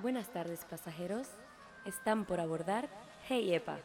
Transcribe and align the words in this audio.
Buenas 0.00 0.32
tardes 0.32 0.64
pasajeros, 0.64 1.26
están 1.84 2.24
por 2.24 2.38
abordar 2.38 2.88
Hey 3.28 3.52
Epa. 3.52 3.80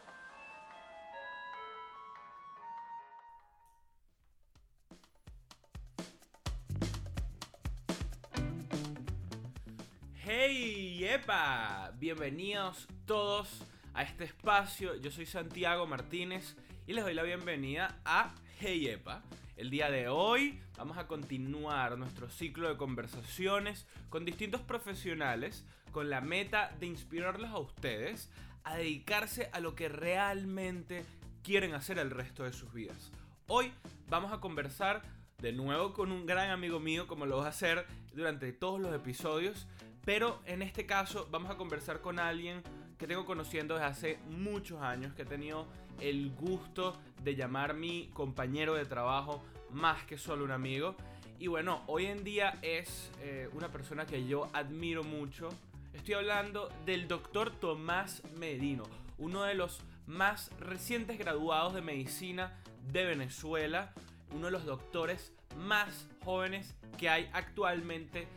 Hey 10.22 11.04
Epa, 11.04 11.90
bienvenidos 11.98 12.86
todos 13.06 13.66
a 13.92 14.04
este 14.04 14.22
espacio. 14.22 14.94
Yo 14.94 15.10
soy 15.10 15.26
Santiago 15.26 15.84
Martínez 15.88 16.54
y 16.86 16.92
les 16.92 17.02
doy 17.02 17.14
la 17.14 17.24
bienvenida 17.24 18.00
a 18.04 18.32
Hey 18.60 18.86
Epa. 18.86 19.24
El 19.56 19.70
día 19.70 19.88
de 19.88 20.08
hoy 20.08 20.60
vamos 20.76 20.98
a 20.98 21.06
continuar 21.06 21.96
nuestro 21.96 22.28
ciclo 22.28 22.68
de 22.68 22.76
conversaciones 22.76 23.86
con 24.08 24.24
distintos 24.24 24.60
profesionales 24.62 25.64
con 25.92 26.10
la 26.10 26.20
meta 26.20 26.74
de 26.80 26.86
inspirarlos 26.86 27.50
a 27.50 27.60
ustedes 27.60 28.30
a 28.64 28.76
dedicarse 28.76 29.50
a 29.52 29.60
lo 29.60 29.76
que 29.76 29.88
realmente 29.88 31.04
quieren 31.44 31.72
hacer 31.74 32.00
el 32.00 32.10
resto 32.10 32.42
de 32.42 32.52
sus 32.52 32.72
vidas. 32.72 33.12
Hoy 33.46 33.72
vamos 34.08 34.32
a 34.32 34.40
conversar 34.40 35.02
de 35.38 35.52
nuevo 35.52 35.92
con 35.92 36.10
un 36.10 36.26
gran 36.26 36.50
amigo 36.50 36.80
mío 36.80 37.06
como 37.06 37.24
lo 37.24 37.36
vas 37.36 37.46
a 37.46 37.50
hacer 37.50 37.86
durante 38.12 38.52
todos 38.52 38.80
los 38.80 38.92
episodios, 38.92 39.68
pero 40.04 40.42
en 40.46 40.62
este 40.62 40.84
caso 40.84 41.28
vamos 41.30 41.52
a 41.52 41.56
conversar 41.56 42.00
con 42.00 42.18
alguien 42.18 42.60
que 43.04 43.08
tengo 43.08 43.26
conociendo 43.26 43.74
desde 43.74 43.86
hace 43.86 44.18
muchos 44.30 44.80
años, 44.80 45.12
que 45.12 45.22
he 45.22 45.26
tenido 45.26 45.66
el 46.00 46.30
gusto 46.30 46.98
de 47.22 47.36
llamar 47.36 47.74
mi 47.74 48.08
compañero 48.14 48.76
de 48.76 48.86
trabajo 48.86 49.44
más 49.72 50.04
que 50.04 50.16
solo 50.16 50.42
un 50.42 50.52
amigo. 50.52 50.96
Y 51.38 51.48
bueno, 51.48 51.82
hoy 51.86 52.06
en 52.06 52.24
día 52.24 52.58
es 52.62 53.12
eh, 53.20 53.50
una 53.52 53.68
persona 53.70 54.06
que 54.06 54.26
yo 54.26 54.48
admiro 54.54 55.04
mucho. 55.04 55.50
Estoy 55.92 56.14
hablando 56.14 56.70
del 56.86 57.06
doctor 57.06 57.50
Tomás 57.50 58.22
Medino, 58.38 58.84
uno 59.18 59.42
de 59.42 59.52
los 59.52 59.80
más 60.06 60.50
recientes 60.58 61.18
graduados 61.18 61.74
de 61.74 61.82
medicina 61.82 62.58
de 62.90 63.04
Venezuela, 63.04 63.92
uno 64.32 64.46
de 64.46 64.52
los 64.52 64.64
doctores 64.64 65.30
más 65.58 66.08
jóvenes 66.24 66.74
que 66.96 67.10
hay 67.10 67.28
actualmente 67.34 68.28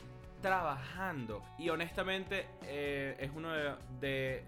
trabajando. 0.48 1.44
Y 1.58 1.70
honestamente 1.70 2.48
eh, 2.64 3.18
es 3.20 3.32
uno 3.36 3.52
de, 4.00 4.44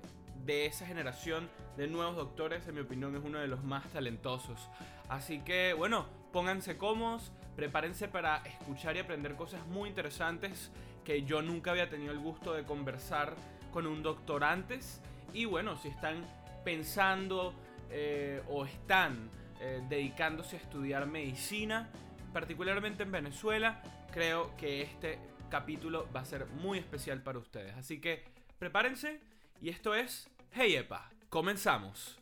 de, 0.45 0.65
esa 0.65 0.85
generación 0.85 1.49
de 1.75 1.87
nuevos 1.87 2.15
doctores, 2.15 2.65
en 2.67 2.75
mi 2.75 2.81
opinión 2.81 3.15
es 3.15 3.21
uno 3.23 3.39
de 3.39 3.47
los 3.47 3.63
más 3.63 3.85
talentosos. 3.89 4.69
Así 5.09 5.39
que 5.39 5.73
bueno, 5.73 6.05
pónganse 6.31 6.77
cómodos, 6.77 7.33
prepárense 7.55 8.07
para 8.07 8.37
escuchar 8.37 8.95
y 8.95 8.99
aprender 8.99 9.35
cosas 9.35 9.65
muy 9.67 9.89
interesantes 9.89 10.71
que 11.03 11.23
yo 11.23 11.41
nunca 11.41 11.71
había 11.71 11.89
tenido 11.89 12.13
el 12.13 12.19
gusto 12.19 12.53
de 12.53 12.63
conversar 12.63 13.33
con 13.73 13.85
un 13.85 14.01
doctor 14.01 14.45
antes. 14.45 15.01
Y 15.33 15.45
bueno, 15.45 15.75
si 15.77 15.89
están 15.89 16.23
pensando 16.63 17.53
eh, 17.91 18.41
o 18.47 18.65
están 18.65 19.29
eh, 19.59 19.81
dedicándose 19.89 20.55
a 20.55 20.59
estudiar 20.59 21.07
medicina, 21.07 21.89
particularmente 22.31 23.03
en 23.03 23.11
Venezuela, 23.11 23.81
creo 24.11 24.55
que 24.55 24.81
este 24.81 25.19
capítulo 25.49 26.07
va 26.15 26.21
a 26.21 26.25
ser 26.25 26.45
muy 26.45 26.77
especial 26.77 27.21
para 27.23 27.39
ustedes. 27.39 27.75
Así 27.75 27.99
que 27.99 28.23
prepárense 28.57 29.19
y 29.61 29.69
esto 29.69 29.95
es 29.95 30.29
Hey 30.51 30.75
Epa, 30.75 31.11
comenzamos. 31.29 32.19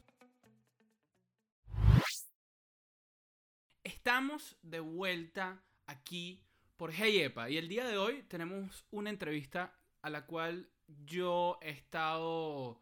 Estamos 3.84 4.58
de 4.62 4.80
vuelta 4.80 5.62
aquí 5.86 6.42
por 6.78 6.92
Hey 6.92 7.20
Epa 7.22 7.50
y 7.50 7.58
el 7.58 7.68
día 7.68 7.86
de 7.86 7.98
hoy 7.98 8.24
tenemos 8.24 8.86
una 8.92 9.10
entrevista 9.10 9.78
a 10.02 10.10
la 10.10 10.26
cual 10.26 10.70
yo 11.06 11.58
he 11.62 11.70
estado, 11.72 12.82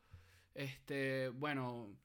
este, 0.54 1.30
bueno, 1.30 1.98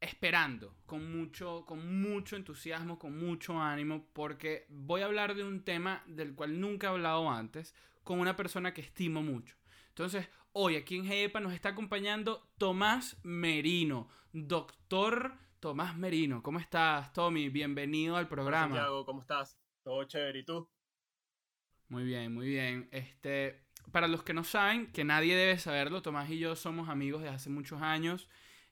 esperando 0.00 0.74
con 0.86 1.10
mucho, 1.16 1.64
con 1.66 2.00
mucho 2.00 2.36
entusiasmo, 2.36 2.98
con 2.98 3.18
mucho 3.18 3.60
ánimo, 3.60 4.06
porque 4.12 4.66
voy 4.68 5.02
a 5.02 5.06
hablar 5.06 5.34
de 5.34 5.44
un 5.44 5.64
tema 5.64 6.02
del 6.06 6.34
cual 6.34 6.60
nunca 6.60 6.86
he 6.86 6.90
hablado 6.90 7.30
antes 7.30 7.74
con 8.04 8.20
una 8.20 8.36
persona 8.36 8.72
que 8.72 8.80
estimo 8.80 9.22
mucho. 9.22 9.56
Entonces, 9.88 10.28
hoy 10.52 10.76
aquí 10.76 10.96
en 10.96 11.06
GEPA 11.06 11.40
nos 11.40 11.52
está 11.52 11.70
acompañando 11.70 12.48
Tomás 12.58 13.18
Merino, 13.22 14.08
doctor 14.32 15.34
Tomás 15.60 15.96
Merino. 15.96 16.42
¿Cómo 16.42 16.60
estás, 16.60 17.12
Tommy? 17.12 17.48
Bienvenido 17.48 18.16
al 18.16 18.28
programa. 18.28 18.76
Santiago, 18.76 19.04
¿cómo 19.04 19.20
estás? 19.20 19.58
Todo 19.82 20.04
chévere, 20.04 20.38
¿y 20.38 20.44
tú? 20.44 20.70
Muy 21.88 22.04
bien, 22.04 22.32
muy 22.32 22.46
bien. 22.46 22.88
Este, 22.92 23.64
para 23.90 24.06
los 24.06 24.22
que 24.22 24.34
no 24.34 24.44
saben, 24.44 24.92
que 24.92 25.02
nadie 25.04 25.34
debe 25.34 25.58
saberlo, 25.58 26.02
Tomás 26.02 26.30
y 26.30 26.38
yo 26.38 26.54
somos 26.54 26.88
amigos 26.88 27.22
de 27.22 27.30
hace 27.30 27.50
muchos 27.50 27.82
años. 27.82 28.28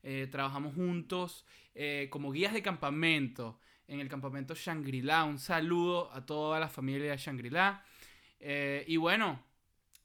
Eh, 0.09 0.29
trabajamos 0.31 0.73
juntos 0.77 1.45
eh, 1.75 2.07
como 2.13 2.31
guías 2.31 2.53
de 2.53 2.63
campamento 2.63 3.59
en 3.89 3.99
el 3.99 4.09
campamento 4.09 4.55
Shangri-La. 4.55 5.25
Un 5.25 5.41
saludo 5.41 6.13
a 6.13 6.25
toda 6.25 6.61
la 6.61 6.69
familia 6.69 7.11
de 7.11 7.17
Shangri-La. 7.17 7.85
Eh, 8.39 8.85
y 8.87 8.99
bueno, 8.99 9.43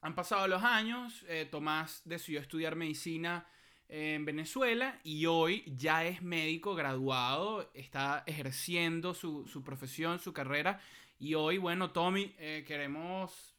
han 0.02 0.16
pasado 0.16 0.48
los 0.48 0.64
años, 0.64 1.24
Tomás 1.52 2.02
decidió 2.04 2.40
estudiar 2.40 2.76
medicina 2.76 3.46
en 3.90 4.26
Venezuela 4.26 5.00
y 5.04 5.28
hoy 5.28 5.64
ya 5.68 6.04
es 6.04 6.24
médico 6.24 6.74
graduado, 6.74 7.70
está 7.76 8.24
ejerciendo 8.26 9.14
su, 9.14 9.46
su 9.46 9.64
profesión, 9.64 10.18
su 10.18 10.34
carrera. 10.34 10.82
Y 11.20 11.36
hoy, 11.36 11.60
bueno, 11.60 11.92
Tommy, 11.92 12.30
queremos 12.66 13.54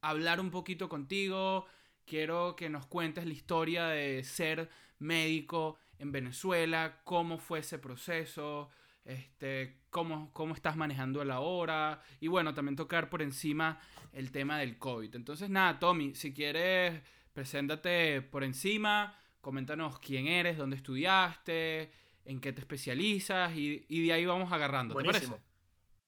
hablar 0.00 0.38
un 0.38 0.52
poquito 0.52 0.88
contigo. 0.88 1.66
Quiero 2.04 2.56
que 2.56 2.68
nos 2.68 2.86
cuentes 2.86 3.26
la 3.26 3.32
historia 3.32 3.86
de 3.86 4.22
ser 4.24 4.68
médico 4.98 5.78
en 5.98 6.12
Venezuela, 6.12 7.00
cómo 7.04 7.38
fue 7.38 7.60
ese 7.60 7.78
proceso, 7.78 8.70
este, 9.04 9.80
cómo, 9.90 10.32
cómo 10.32 10.54
estás 10.54 10.76
manejando 10.76 11.24
la 11.24 11.40
hora 11.40 12.02
y 12.20 12.28
bueno, 12.28 12.54
también 12.54 12.76
tocar 12.76 13.08
por 13.08 13.22
encima 13.22 13.80
el 14.12 14.30
tema 14.32 14.58
del 14.58 14.78
COVID. 14.78 15.14
Entonces 15.14 15.50
nada, 15.50 15.78
Tommy, 15.78 16.14
si 16.14 16.32
quieres, 16.32 17.02
preséntate 17.32 18.22
por 18.22 18.44
encima, 18.44 19.18
coméntanos 19.40 19.98
quién 19.98 20.26
eres, 20.26 20.56
dónde 20.56 20.76
estudiaste, 20.76 21.92
en 22.24 22.40
qué 22.40 22.52
te 22.52 22.60
especializas 22.60 23.54
y, 23.56 23.84
y 23.88 24.06
de 24.06 24.12
ahí 24.12 24.26
vamos 24.26 24.52
agarrando. 24.52 24.94
Buenísimo. 24.94 25.40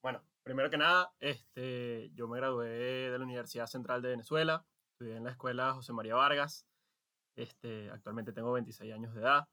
Bueno, 0.01 0.21
primero 0.43 0.69
que 0.69 0.77
nada, 0.77 1.11
este, 1.19 2.11
yo 2.13 2.27
me 2.27 2.37
gradué 2.37 2.69
de 2.69 3.17
la 3.17 3.23
Universidad 3.23 3.67
Central 3.67 4.01
de 4.01 4.09
Venezuela, 4.09 4.65
estudié 4.95 5.17
en 5.17 5.25
la 5.25 5.31
escuela 5.31 5.73
José 5.73 5.91
María 5.91 6.15
Vargas, 6.15 6.65
este, 7.35 7.91
actualmente 7.91 8.31
tengo 8.31 8.53
26 8.53 8.93
años 8.93 9.13
de 9.13 9.21
edad. 9.21 9.47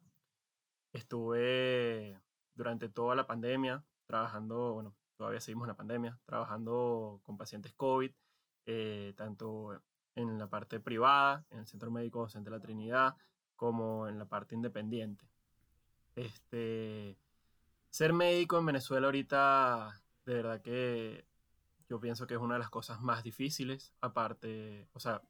Estuve 0.93 2.21
durante 2.55 2.89
toda 2.89 3.17
la 3.17 3.27
pandemia 3.27 3.85
trabajando, 4.07 4.75
bueno, 4.75 4.95
todavía 5.17 5.41
seguimos 5.41 5.65
en 5.65 5.71
la 5.71 5.77
pandemia, 5.77 6.19
trabajando 6.27 7.21
con 7.25 7.37
pacientes 7.37 7.73
COVID, 7.75 8.13
eh, 8.67 9.15
tanto 9.17 9.83
en 10.15 10.39
la 10.39 10.49
parte 10.49 10.79
privada, 10.79 11.45
en 11.51 11.61
el 11.61 11.67
Centro 11.67 11.91
Médico 11.91 12.21
Docente 12.21 12.51
de 12.51 12.57
la 12.57 12.63
Trinidad, 12.63 13.17
como 13.57 14.07
en 14.07 14.19
la 14.19 14.27
parte 14.27 14.55
independiente. 14.55 15.27
Este, 16.15 17.19
ser 17.91 18.13
médico 18.13 18.59
en 18.59 18.67
Venezuela 18.67 19.07
ahorita, 19.07 20.01
de 20.25 20.35
verdad 20.35 20.61
que 20.61 21.27
yo 21.89 21.99
pienso 21.99 22.27
que 22.27 22.35
es 22.35 22.41
una 22.41 22.55
de 22.55 22.61
las 22.61 22.71
cosas 22.71 23.01
más 23.01 23.25
difíciles, 23.25 23.93
aparte, 24.01 24.89
o 24.93 25.01
sea, 25.01 25.23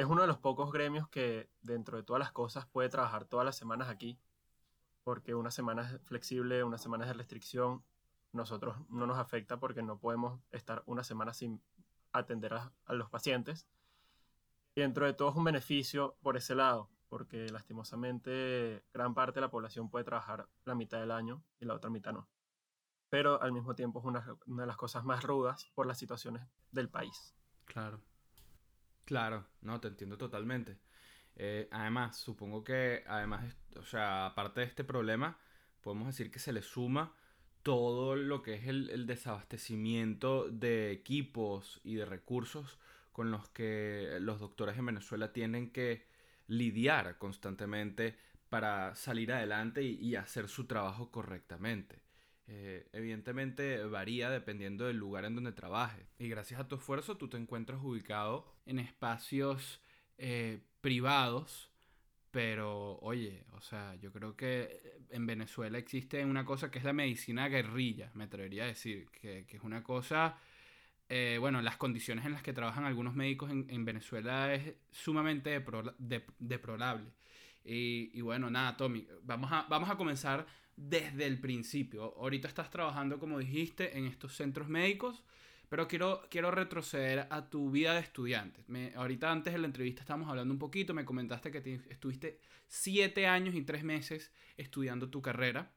es 0.00 0.06
uno 0.06 0.22
de 0.22 0.26
los 0.26 0.38
pocos 0.38 0.72
gremios 0.72 1.08
que 1.08 1.50
dentro 1.60 1.98
de 1.98 2.02
todas 2.02 2.20
las 2.20 2.32
cosas 2.32 2.66
puede 2.66 2.88
trabajar 2.88 3.26
todas 3.26 3.44
las 3.44 3.56
semanas 3.56 3.90
aquí, 3.90 4.18
porque 5.04 5.34
una 5.34 5.50
semana 5.50 5.82
es 5.82 6.00
flexible, 6.02 6.64
una 6.64 6.78
semana 6.78 7.04
es 7.04 7.08
de 7.08 7.14
restricción, 7.14 7.84
nosotros 8.32 8.76
no 8.88 9.06
nos 9.06 9.18
afecta 9.18 9.60
porque 9.60 9.82
no 9.82 9.98
podemos 9.98 10.40
estar 10.52 10.82
una 10.86 11.04
semana 11.04 11.34
sin 11.34 11.60
atender 12.12 12.54
a, 12.54 12.72
los 12.88 13.10
pacientes. 13.10 13.68
Y 14.74 14.80
dentro 14.80 15.04
de 15.04 15.12
todo 15.12 15.30
es 15.30 15.36
un 15.36 15.44
beneficio 15.44 16.16
por 16.22 16.38
ese 16.38 16.54
lado, 16.54 16.88
porque 17.10 17.50
lastimosamente 17.50 18.82
gran 18.94 19.12
parte 19.12 19.34
de 19.34 19.42
la 19.42 19.50
población 19.50 19.90
puede 19.90 20.06
trabajar 20.06 20.48
la 20.64 20.74
mitad 20.74 20.98
del 21.00 21.10
año 21.10 21.44
y 21.58 21.66
la 21.66 21.74
otra 21.74 21.90
mitad 21.90 22.12
no. 22.12 22.26
Pero 23.10 23.42
al 23.42 23.52
mismo 23.52 23.74
tiempo 23.74 23.98
es 23.98 24.06
una, 24.06 24.24
una 24.46 24.62
de 24.62 24.66
las 24.66 24.78
cosas 24.78 25.04
más 25.04 25.24
rudas 25.24 25.70
por 25.74 25.86
las 25.86 25.98
situaciones 25.98 26.46
del 26.70 26.88
país. 26.88 27.34
Claro. 27.66 28.00
Claro, 29.10 29.44
no, 29.62 29.80
te 29.80 29.88
entiendo 29.88 30.16
totalmente. 30.16 30.78
Eh, 31.34 31.66
además, 31.72 32.16
supongo 32.16 32.62
que, 32.62 33.02
además, 33.08 33.56
o 33.76 33.82
sea, 33.84 34.26
aparte 34.26 34.60
de 34.60 34.66
este 34.66 34.84
problema, 34.84 35.36
podemos 35.80 36.06
decir 36.06 36.30
que 36.30 36.38
se 36.38 36.52
le 36.52 36.62
suma 36.62 37.12
todo 37.64 38.14
lo 38.14 38.40
que 38.44 38.54
es 38.54 38.68
el, 38.68 39.08
desabastecimiento 39.08 40.48
de 40.48 40.92
equipos 40.92 41.80
y 41.82 41.96
de 41.96 42.04
recursos 42.04 42.78
con 43.10 43.32
los 43.32 43.48
que 43.48 44.18
los 44.20 44.38
doctores 44.38 44.78
en 44.78 44.86
Venezuela 44.86 45.32
tienen 45.32 45.72
que 45.72 46.06
lidiar 46.46 47.18
constantemente 47.18 48.16
para 48.48 48.94
salir 48.94 49.32
adelante 49.32 49.82
y, 49.82 50.14
hacer 50.14 50.48
su 50.48 50.68
trabajo 50.68 51.10
correctamente. 51.10 52.00
Eh, 52.52 52.88
evidentemente 52.92 53.84
varía 53.84 54.28
dependiendo 54.28 54.86
del 54.86 54.96
lugar 54.96 55.24
en 55.24 55.36
donde 55.36 55.52
trabajes. 55.52 56.04
Y 56.18 56.28
gracias 56.28 56.58
a 56.58 56.66
tu 56.66 56.74
esfuerzo 56.74 57.16
tú 57.16 57.28
te 57.28 57.36
encuentras 57.36 57.80
ubicado 57.80 58.44
en 58.66 58.80
espacios 58.80 59.80
eh, 60.18 60.60
privados. 60.80 61.70
Pero, 62.32 62.98
oye, 63.00 63.44
o 63.52 63.60
sea, 63.60 63.94
yo 63.96 64.12
creo 64.12 64.36
que 64.36 65.00
en 65.10 65.26
Venezuela 65.26 65.78
existe 65.78 66.24
una 66.24 66.44
cosa 66.44 66.70
que 66.70 66.78
es 66.78 66.84
la 66.84 66.92
medicina 66.92 67.48
guerrilla, 67.48 68.10
me 68.14 68.24
atrevería 68.24 68.64
a 68.64 68.68
decir, 68.68 69.08
que, 69.10 69.46
que 69.46 69.56
es 69.56 69.62
una 69.64 69.82
cosa 69.82 70.38
eh, 71.12 71.38
bueno, 71.40 71.60
las 71.60 71.76
condiciones 71.76 72.24
en 72.24 72.32
las 72.32 72.42
que 72.42 72.52
trabajan 72.52 72.84
algunos 72.84 73.16
médicos 73.16 73.50
en, 73.50 73.84
Venezuela 73.84 74.54
es 74.54 74.74
sumamente 74.92 75.50
deplorable. 76.38 77.10
Y, 77.64 78.12
y, 78.14 78.20
bueno, 78.20 78.48
nada, 78.48 78.76
Tommy, 78.76 79.08
vamos 79.24 79.50
a, 79.50 79.66
vamos 79.68 79.90
a 79.90 79.96
comenzar 79.96 80.46
desde 80.88 81.26
el 81.26 81.38
principio. 81.38 82.14
Ahorita 82.18 82.48
estás 82.48 82.70
trabajando, 82.70 83.18
como 83.18 83.38
dijiste, 83.38 83.98
en 83.98 84.06
estos 84.06 84.34
centros 84.34 84.68
médicos, 84.68 85.22
pero 85.68 85.86
quiero, 85.86 86.26
quiero 86.30 86.50
retroceder 86.50 87.26
a 87.30 87.48
tu 87.50 87.70
vida 87.70 87.94
de 87.94 88.00
estudiante. 88.00 88.64
Me, 88.66 88.92
ahorita 88.94 89.30
antes 89.30 89.52
de 89.52 89.58
la 89.58 89.66
entrevista 89.66 90.00
estábamos 90.00 90.28
hablando 90.28 90.52
un 90.52 90.58
poquito, 90.58 90.94
me 90.94 91.04
comentaste 91.04 91.50
que 91.50 91.80
estuviste 91.90 92.40
siete 92.66 93.26
años 93.26 93.54
y 93.54 93.62
tres 93.62 93.84
meses 93.84 94.32
estudiando 94.56 95.10
tu 95.10 95.20
carrera. 95.20 95.70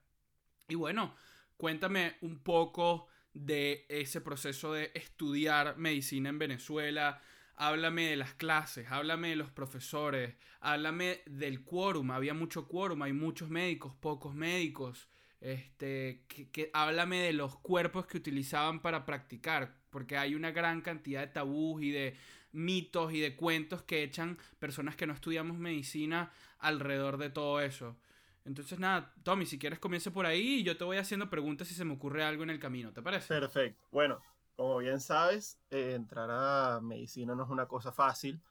Y 0.69 0.75
bueno, 0.75 1.13
cuéntame 1.57 2.15
un 2.21 2.39
poco 2.39 3.07
de 3.33 3.85
ese 3.89 4.21
proceso 4.21 4.73
de 4.73 4.91
estudiar 4.93 5.77
medicina 5.77 6.29
en 6.29 6.39
Venezuela. 6.39 7.21
Háblame 7.55 8.09
de 8.09 8.15
las 8.15 8.33
clases, 8.33 8.89
háblame 8.89 9.29
de 9.29 9.35
los 9.35 9.51
profesores, 9.51 10.35
háblame 10.59 11.21
del 11.25 11.63
quórum. 11.63 12.11
Había 12.11 12.33
mucho 12.33 12.67
quórum, 12.67 13.01
hay 13.03 13.13
muchos 13.13 13.49
médicos, 13.49 13.93
pocos 13.95 14.33
médicos. 14.33 15.07
Este, 15.39 16.23
que, 16.27 16.71
háblame 16.73 17.19
de 17.19 17.33
los 17.33 17.57
cuerpos 17.57 18.05
que 18.05 18.17
utilizaban 18.17 18.81
para 18.81 19.05
practicar, 19.05 19.75
porque 19.89 20.17
hay 20.17 20.35
una 20.35 20.51
gran 20.51 20.81
cantidad 20.81 21.19
de 21.19 21.27
tabús 21.27 21.83
y 21.83 21.91
de 21.91 22.15
mitos 22.53 23.11
y 23.13 23.19
de 23.19 23.35
cuentos 23.35 23.83
que 23.83 24.03
echan 24.03 24.37
personas 24.59 24.95
que 24.95 25.05
no 25.05 25.13
estudiamos 25.13 25.57
medicina 25.57 26.31
alrededor 26.59 27.17
de 27.17 27.29
todo 27.29 27.59
eso. 27.59 27.97
Entonces, 28.45 28.79
nada, 28.79 29.13
Tommy, 29.23 29.45
si 29.45 29.57
quieres 29.57 29.79
comience 29.79 30.11
por 30.11 30.25
ahí 30.25 30.59
y 30.59 30.63
yo 30.63 30.77
te 30.77 30.83
voy 30.83 30.97
haciendo 30.97 31.29
preguntas 31.29 31.67
si 31.67 31.73
se 31.73 31.85
me 31.85 31.93
ocurre 31.93 32.23
algo 32.23 32.43
en 32.43 32.49
el 32.49 32.59
camino, 32.59 32.91
¿te 32.91 33.01
parece? 33.01 33.27
Perfecto. 33.27 33.85
Bueno, 33.91 34.21
como 34.55 34.77
bien 34.77 34.99
sabes, 34.99 35.59
eh, 35.69 35.93
entrar 35.95 36.29
a 36.31 36.79
medicina 36.81 37.35
no 37.35 37.43
es 37.43 37.49
una 37.49 37.67
cosa 37.67 37.91
fácil. 37.91 38.41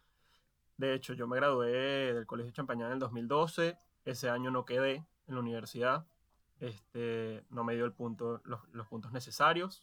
De 0.76 0.94
hecho, 0.94 1.14
yo 1.14 1.26
me 1.26 1.36
gradué 1.36 2.14
del 2.14 2.26
Colegio 2.26 2.52
Champañán 2.52 2.88
en 2.88 2.94
el 2.94 2.98
2012. 2.98 3.78
Ese 4.04 4.28
año 4.30 4.50
no 4.50 4.64
quedé 4.64 5.06
en 5.28 5.34
la 5.34 5.40
universidad. 5.40 6.06
Este, 6.60 7.44
no 7.50 7.64
me 7.64 7.74
dio 7.74 7.84
el 7.84 7.92
punto, 7.92 8.40
los, 8.44 8.86
puntos 8.88 9.12
necesarios. 9.12 9.82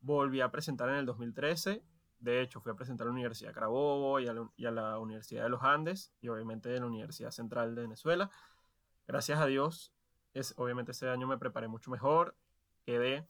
Volví 0.00 0.40
a 0.40 0.50
presentar 0.50 0.88
en 0.90 0.96
el 0.96 1.06
2013. 1.06 1.82
De 2.18 2.42
hecho, 2.42 2.60
fui 2.60 2.72
a 2.72 2.74
presentar 2.76 3.06
a 3.06 3.08
la 3.08 3.14
Universidad 3.14 3.50
de 3.50 3.54
Carabobo 3.54 4.20
y 4.20 4.28
a 4.28 4.34
la, 4.34 4.50
y 4.56 4.66
a 4.66 4.70
la 4.70 4.98
Universidad 4.98 5.44
de 5.44 5.48
los 5.48 5.62
Andes 5.62 6.12
y 6.20 6.28
obviamente 6.28 6.68
de 6.68 6.80
la 6.80 6.86
Universidad 6.86 7.30
Central 7.30 7.74
de 7.74 7.82
Venezuela 7.82 8.30
gracias 9.10 9.40
a 9.40 9.46
Dios, 9.46 9.92
es, 10.34 10.54
obviamente 10.56 10.92
ese 10.92 11.08
año 11.08 11.26
me 11.26 11.36
preparé 11.36 11.66
mucho 11.66 11.90
mejor, 11.90 12.36
quedé 12.84 13.26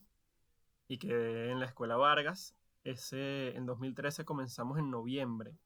y 0.90 0.98
quedé 0.98 1.52
en 1.52 1.60
la 1.60 1.66
escuela 1.66 1.96
Vargas. 1.96 2.56
Ese, 2.82 3.56
en 3.56 3.64
2013 3.64 4.24
comenzamos 4.24 4.76
en 4.76 4.90
noviembre. 4.90 5.56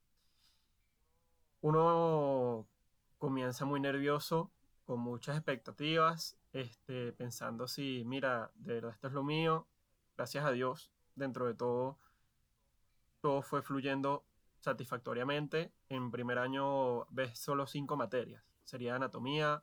Uno 1.62 2.68
comienza 3.16 3.64
muy 3.64 3.80
nervioso, 3.80 4.50
con 4.84 5.00
muchas 5.00 5.36
expectativas, 5.38 6.36
este, 6.52 7.14
pensando 7.14 7.66
si, 7.66 8.04
mira, 8.04 8.50
de 8.56 8.74
verdad 8.74 8.90
esto 8.90 9.08
es 9.08 9.14
lo 9.14 9.24
mío. 9.24 9.66
Gracias 10.14 10.44
a 10.44 10.50
Dios, 10.50 10.92
dentro 11.14 11.46
de 11.46 11.54
todo, 11.54 11.98
todo 13.22 13.40
fue 13.40 13.62
fluyendo 13.62 14.26
satisfactoriamente. 14.60 15.72
En 15.88 16.10
primer 16.10 16.38
año 16.38 17.06
ves 17.06 17.38
solo 17.38 17.66
cinco 17.66 17.96
materias. 17.96 18.44
Sería 18.64 18.96
anatomía, 18.96 19.62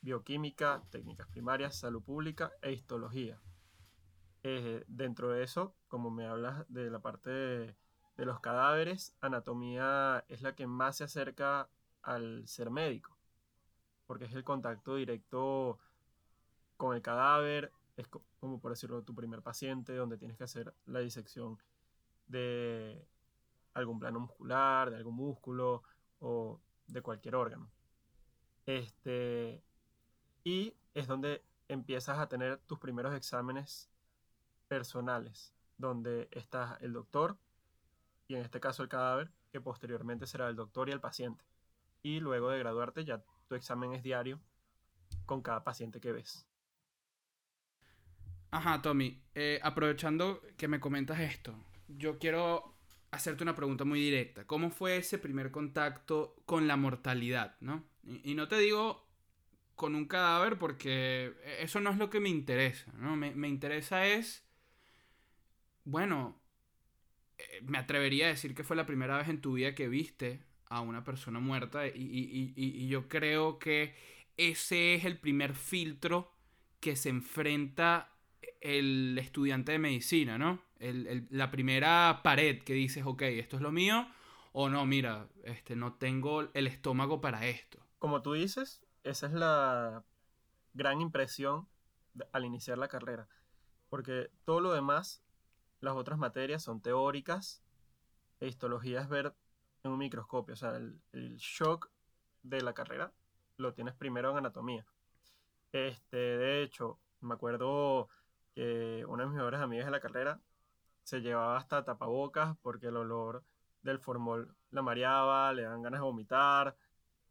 bioquímica, 0.00 0.82
técnicas 0.88 1.28
primarias, 1.28 1.76
salud 1.76 2.02
pública 2.02 2.52
e 2.62 2.72
histología. 2.72 3.38
Eh, 4.46 4.84
dentro 4.88 5.30
de 5.30 5.42
eso, 5.42 5.74
como 5.88 6.10
me 6.10 6.26
hablas 6.26 6.66
de 6.68 6.90
la 6.90 7.00
parte 7.00 7.30
de, 7.30 7.76
los 8.18 8.40
cadáveres, 8.40 9.16
anatomía 9.22 10.24
es 10.28 10.42
la 10.42 10.54
que 10.54 10.66
más 10.66 10.98
se 10.98 11.04
acerca 11.04 11.68
al 12.02 12.46
ser 12.46 12.70
médico, 12.70 13.16
porque 14.06 14.26
es 14.26 14.34
el 14.34 14.44
contacto 14.44 14.96
directo 14.96 15.78
con 16.76 16.94
el 16.94 17.00
cadáver, 17.00 17.72
es 17.96 18.06
como 18.38 18.60
por 18.60 18.72
decirlo 18.72 19.02
tu 19.02 19.14
primer 19.14 19.40
paciente, 19.42 19.96
donde 19.96 20.18
tienes 20.18 20.36
que 20.36 20.44
hacer 20.44 20.74
la 20.84 21.00
disección 21.00 21.58
de 22.26 23.02
algún 23.72 23.98
plano 23.98 24.20
muscular, 24.20 24.90
de 24.90 24.96
algún 24.96 25.16
músculo 25.16 25.82
o 26.20 26.60
de 26.86 27.00
cualquier 27.00 27.34
órgano. 27.34 27.70
Este, 28.66 29.62
y 30.44 30.74
es 30.92 31.06
donde 31.06 31.42
empiezas 31.68 32.18
a 32.18 32.28
tener 32.28 32.58
tus 32.58 32.78
primeros 32.78 33.14
exámenes 33.14 33.90
personales, 34.74 35.54
donde 35.78 36.28
está 36.32 36.76
el 36.80 36.92
doctor 36.92 37.38
y 38.26 38.34
en 38.34 38.42
este 38.42 38.58
caso 38.58 38.82
el 38.82 38.88
cadáver, 38.88 39.30
que 39.52 39.60
posteriormente 39.60 40.26
será 40.26 40.48
el 40.48 40.56
doctor 40.56 40.88
y 40.88 40.92
el 40.92 41.00
paciente. 41.00 41.44
Y 42.02 42.18
luego 42.18 42.50
de 42.50 42.58
graduarte 42.58 43.04
ya 43.04 43.22
tu 43.46 43.54
examen 43.54 43.92
es 43.92 44.02
diario 44.02 44.40
con 45.26 45.42
cada 45.42 45.62
paciente 45.62 46.00
que 46.00 46.10
ves. 46.10 46.44
Ajá, 48.50 48.82
Tommy, 48.82 49.22
eh, 49.36 49.60
aprovechando 49.62 50.40
que 50.56 50.66
me 50.66 50.80
comentas 50.80 51.20
esto, 51.20 51.54
yo 51.86 52.18
quiero 52.18 52.74
hacerte 53.12 53.44
una 53.44 53.54
pregunta 53.54 53.84
muy 53.84 54.00
directa. 54.00 54.44
¿Cómo 54.44 54.70
fue 54.70 54.96
ese 54.96 55.18
primer 55.18 55.52
contacto 55.52 56.34
con 56.46 56.66
la 56.66 56.76
mortalidad? 56.76 57.56
¿no? 57.60 57.84
y 58.02 58.34
no 58.34 58.48
te 58.48 58.58
digo 58.58 59.04
con 59.74 59.94
un 59.94 60.06
cadáver 60.06 60.58
porque 60.58 61.34
eso 61.60 61.80
no 61.80 61.90
es 61.90 61.96
lo 61.96 62.10
que 62.10 62.20
me 62.20 62.28
interesa, 62.28 62.92
¿no? 62.96 63.16
Me, 63.16 63.48
interesa 63.48 64.06
es, 64.06 64.43
bueno, 65.84 66.40
eh, 67.38 67.60
me 67.62 67.78
atrevería 67.78 68.26
a 68.26 68.28
decir 68.28 68.54
que 68.54 68.64
fue 68.64 68.76
la 68.76 68.86
primera 68.86 69.16
vez 69.16 69.28
en 69.28 69.40
tu 69.40 69.54
vida 69.54 69.74
que 69.74 69.88
viste 69.88 70.42
a 70.66 70.80
una 70.80 71.04
persona 71.04 71.40
muerta 71.40 71.86
y, 71.86 72.88
yo 72.88 73.08
creo 73.08 73.58
que 73.58 73.94
ese 74.36 74.94
es 74.94 75.04
el 75.04 75.18
primer 75.18 75.54
filtro 75.54 76.32
que 76.80 76.96
se 76.96 77.10
enfrenta 77.10 78.12
el 78.60 79.16
estudiante 79.18 79.72
de 79.72 79.78
medicina, 79.78 80.38
¿no? 80.38 80.62
la 81.30 81.50
primera 81.50 82.20
pared 82.22 82.62
que 82.62 82.74
dices, 82.74 83.04
ok, 83.06 83.22
esto 83.22 83.56
es 83.56 83.62
lo 83.62 83.72
mío, 83.72 84.06
o 84.52 84.68
no, 84.68 84.84
mira, 84.84 85.28
este, 85.44 85.76
no 85.76 85.94
tengo 85.94 86.50
el 86.52 86.66
estómago 86.66 87.20
para 87.20 87.46
esto. 87.46 87.78
Como 87.98 88.20
tú 88.20 88.34
dices, 88.34 88.82
esa 89.02 89.26
es 89.26 89.32
la 89.32 90.04
gran 90.74 91.00
impresión 91.00 91.66
al 92.32 92.44
iniciar 92.44 92.78
la 92.78 92.88
carrera, 92.88 93.28
porque 93.88 94.30
todo 94.44 94.60
lo 94.60 94.72
demás, 94.72 95.23
las 95.84 95.94
otras 95.94 96.18
materias 96.18 96.62
son 96.62 96.80
teóricas, 96.80 97.62
e 98.40 98.48
histología 98.48 99.00
es 99.00 99.08
ver 99.08 99.34
en 99.84 99.92
un 99.92 99.98
microscopio, 99.98 100.54
o 100.54 100.56
sea, 100.56 100.76
el, 100.76 101.36
shock 101.36 101.90
de 102.42 102.62
la 102.62 102.72
carrera 102.74 103.12
lo 103.58 103.74
tienes 103.74 103.94
primero 103.94 104.30
en 104.30 104.38
anatomía. 104.38 104.86
Este, 105.72 106.16
de 106.16 106.62
hecho, 106.62 106.98
me 107.20 107.34
acuerdo 107.34 108.08
que 108.54 109.04
una 109.08 109.24
de 109.24 109.28
mis 109.28 109.36
mejores 109.36 109.60
amigas 109.60 109.86
de 109.86 109.92
la 109.92 110.00
carrera 110.00 110.40
se 111.02 111.20
llevaba 111.20 111.56
hasta 111.58 111.84
tapabocas 111.84 112.56
porque 112.62 112.88
el 112.88 112.96
olor 112.96 113.44
del 113.82 113.98
formol 113.98 114.54
la 114.70 114.82
mareaba, 114.82 115.52
le 115.52 115.62
dan 115.62 115.82
ganas 115.82 116.00
de 116.00 116.04
vomitar. 116.04 116.76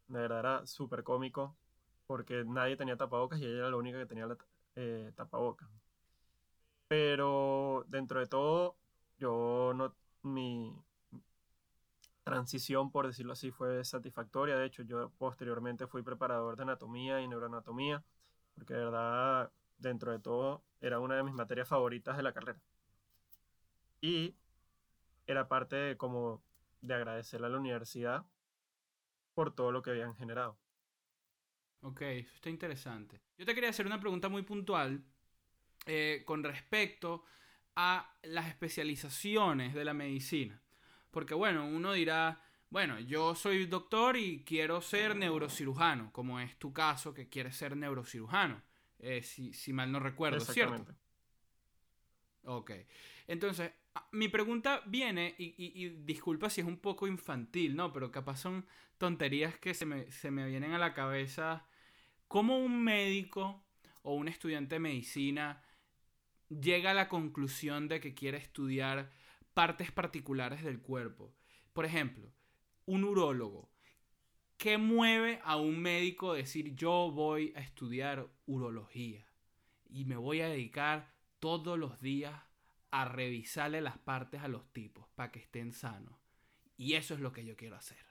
De 0.08 0.20
verdad 0.20 0.40
era 0.40 0.68
súper 0.68 1.04
cómico 1.04 1.56
porque 2.06 2.44
nadie 2.46 2.78
tenía 2.78 2.98
tapabocas 2.98 3.40
y 3.40 3.46
ella 3.46 3.60
era 3.60 3.70
la 3.72 3.78
única 3.78 3.98
que 3.98 4.06
tenía 4.06 4.28
la 4.28 4.38
eh, 4.76 5.12
tapabocas. 5.16 5.70
Pero 6.94 7.86
dentro 7.88 8.20
de 8.20 8.28
todo, 8.28 8.78
yo 9.18 9.74
no, 9.74 9.96
mi 10.22 10.72
transición, 12.24 12.92
por 12.92 13.08
decirlo 13.08 13.34
así, 13.34 13.50
fue 13.50 13.84
satisfactoria. 13.84 14.56
De 14.56 14.68
hecho, 14.68 14.84
yo 14.84 15.10
posteriormente 15.18 15.88
fui 15.88 16.04
preparador 16.04 16.56
de 16.56 16.62
anatomía 16.62 17.20
y 17.20 17.28
neuroanatomía, 17.28 18.04
porque 18.54 18.76
de 18.76 18.86
verdad, 18.86 19.52
dentro 19.80 20.12
de 20.12 20.20
todo, 20.20 20.64
era 20.82 21.00
una 21.00 21.16
de 21.16 21.24
mis 21.24 21.34
materias 21.34 21.68
favoritas 21.68 22.16
de 22.16 22.22
la 22.22 22.32
carrera. 22.32 22.62
Y 24.00 24.36
era 25.26 25.48
parte 25.48 25.76
de, 25.76 25.98
como 25.98 26.44
de 26.82 26.94
agradecerle 26.94 27.48
a 27.48 27.50
la 27.50 27.58
universidad 27.58 28.24
por 29.34 29.56
todo 29.56 29.72
lo 29.72 29.82
que 29.82 29.90
habían 29.90 30.14
generado. 30.14 30.60
Ok, 31.82 32.02
eso 32.02 32.36
está 32.36 32.52
interesante. 32.52 33.20
Yo 33.36 33.48
te 33.48 33.56
quería 33.56 33.72
hacer 33.72 33.88
una 33.88 34.00
pregunta 34.00 34.30
muy 34.30 34.44
puntual 34.44 35.04
eh, 35.86 36.24
con 36.26 36.44
respecto 36.44 37.26
a 37.76 38.16
las 38.24 38.48
especializaciones 38.48 39.74
de 39.74 39.86
la 39.86 39.94
medicina. 39.94 40.62
Porque 41.12 41.34
bueno, 41.34 41.66
uno 41.66 41.94
dirá, 41.94 42.42
bueno, 42.70 43.00
yo 43.00 43.36
soy 43.36 43.66
doctor 43.66 44.18
y 44.18 44.44
quiero 44.44 44.82
ser 44.82 45.16
neurocirujano, 45.16 46.12
como 46.12 46.40
es 46.40 46.58
tu 46.58 46.74
caso 46.74 47.14
que 47.14 47.30
quieres 47.30 47.56
ser 47.56 47.78
neurocirujano, 47.78 48.62
eh, 49.00 49.22
si, 49.22 49.74
mal 49.74 49.92
no 49.92 50.00
recuerdo, 50.00 50.40
¿cierto? 50.40 50.86
Ok. 52.46 52.72
Entonces, 53.28 53.72
mi 54.12 54.28
pregunta 54.28 54.82
viene, 54.86 55.36
y, 55.38 55.90
disculpa 55.90 56.50
si 56.50 56.62
es 56.62 56.68
un 56.68 56.78
poco 56.78 57.08
infantil, 57.08 57.76
¿no? 57.76 57.94
Pero 57.94 58.12
capaz 58.12 58.38
son 58.38 58.66
tonterías 58.98 59.58
que 59.58 59.74
se 59.74 59.86
me, 59.86 60.12
se 60.12 60.32
me 60.32 60.48
vienen 60.48 60.74
a 60.74 60.80
la 60.80 60.94
cabeza. 60.94 61.66
¿Cómo 62.28 62.58
un 62.58 62.84
médico 62.84 63.64
o 64.02 64.16
un 64.16 64.28
estudiante 64.28 64.76
de 64.76 64.80
medicina 64.80 65.62
llega 66.50 66.92
a 66.92 66.94
la 66.94 67.10
conclusión 67.10 67.88
de 67.88 68.00
que 68.00 68.14
quiere 68.14 68.38
estudiar 68.38 69.12
partes 69.54 69.92
particulares 69.92 70.64
del 70.64 70.82
cuerpo? 70.82 71.36
Por 71.74 71.86
ejemplo, 71.86 72.34
un 72.86 73.04
urólogo. 73.04 73.72
¿Qué 74.58 74.78
mueve 74.78 75.42
a 75.44 75.58
un 75.58 75.80
médico 75.80 76.32
a 76.32 76.38
decir 76.38 76.76
yo 76.76 77.12
voy 77.12 77.54
a 77.56 77.60
estudiar 77.60 78.30
urología 78.46 79.26
y 79.90 80.06
me 80.06 80.16
voy 80.16 80.42
a 80.42 80.48
dedicar 80.48 81.12
todos 81.40 81.78
los 81.78 82.00
días 82.00 82.40
a 82.92 83.06
revisarle 83.06 83.82
las 83.82 83.98
partes 83.98 84.42
a 84.42 84.48
los 84.48 84.72
tipos 84.72 85.08
para 85.16 85.32
que 85.32 85.40
estén 85.40 85.74
sanos? 85.74 86.14
Y 86.78 86.94
eso 86.94 87.14
es 87.14 87.20
lo 87.20 87.34
que 87.34 87.46
yo 87.46 87.56
quiero 87.56 87.76
hacer. 87.76 88.06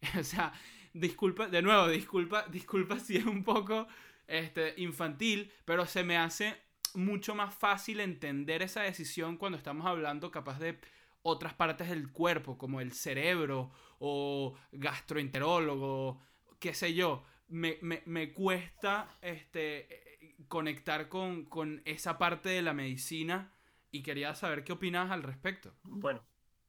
o 0.18 0.24
sea, 0.24 0.52
disculpa, 0.92 1.48
de 1.48 1.62
nuevo, 1.62 1.88
disculpa, 1.88 2.46
disculpa 2.48 2.98
si 2.98 3.16
es 3.16 3.24
un 3.24 3.44
poco 3.44 3.86
este, 4.26 4.74
infantil, 4.76 5.50
pero 5.64 5.86
se 5.86 6.04
me 6.04 6.16
hace 6.16 6.56
mucho 6.98 7.34
más 7.34 7.54
fácil 7.54 8.00
entender 8.00 8.62
esa 8.62 8.82
decisión 8.82 9.36
cuando 9.36 9.56
estamos 9.56 9.86
hablando 9.86 10.30
capaz 10.30 10.58
de 10.58 10.78
otras 11.22 11.54
partes 11.54 11.88
del 11.88 12.12
cuerpo, 12.12 12.58
como 12.58 12.80
el 12.80 12.92
cerebro 12.92 13.70
o 13.98 14.56
gastroenterólogo, 14.72 16.20
qué 16.58 16.74
sé 16.74 16.94
yo. 16.94 17.24
Me, 17.48 18.32
cuesta 18.34 19.16
este, 19.22 20.36
conectar 20.48 21.08
con, 21.08 21.46
con, 21.46 21.80
esa 21.86 22.18
parte 22.18 22.50
de 22.50 22.60
la 22.60 22.74
medicina 22.74 23.54
y 23.90 24.02
quería 24.02 24.34
saber 24.34 24.64
qué 24.64 24.72
opinas 24.72 25.10
al 25.10 25.22
respecto. 25.22 25.74
Bueno, 25.82 26.22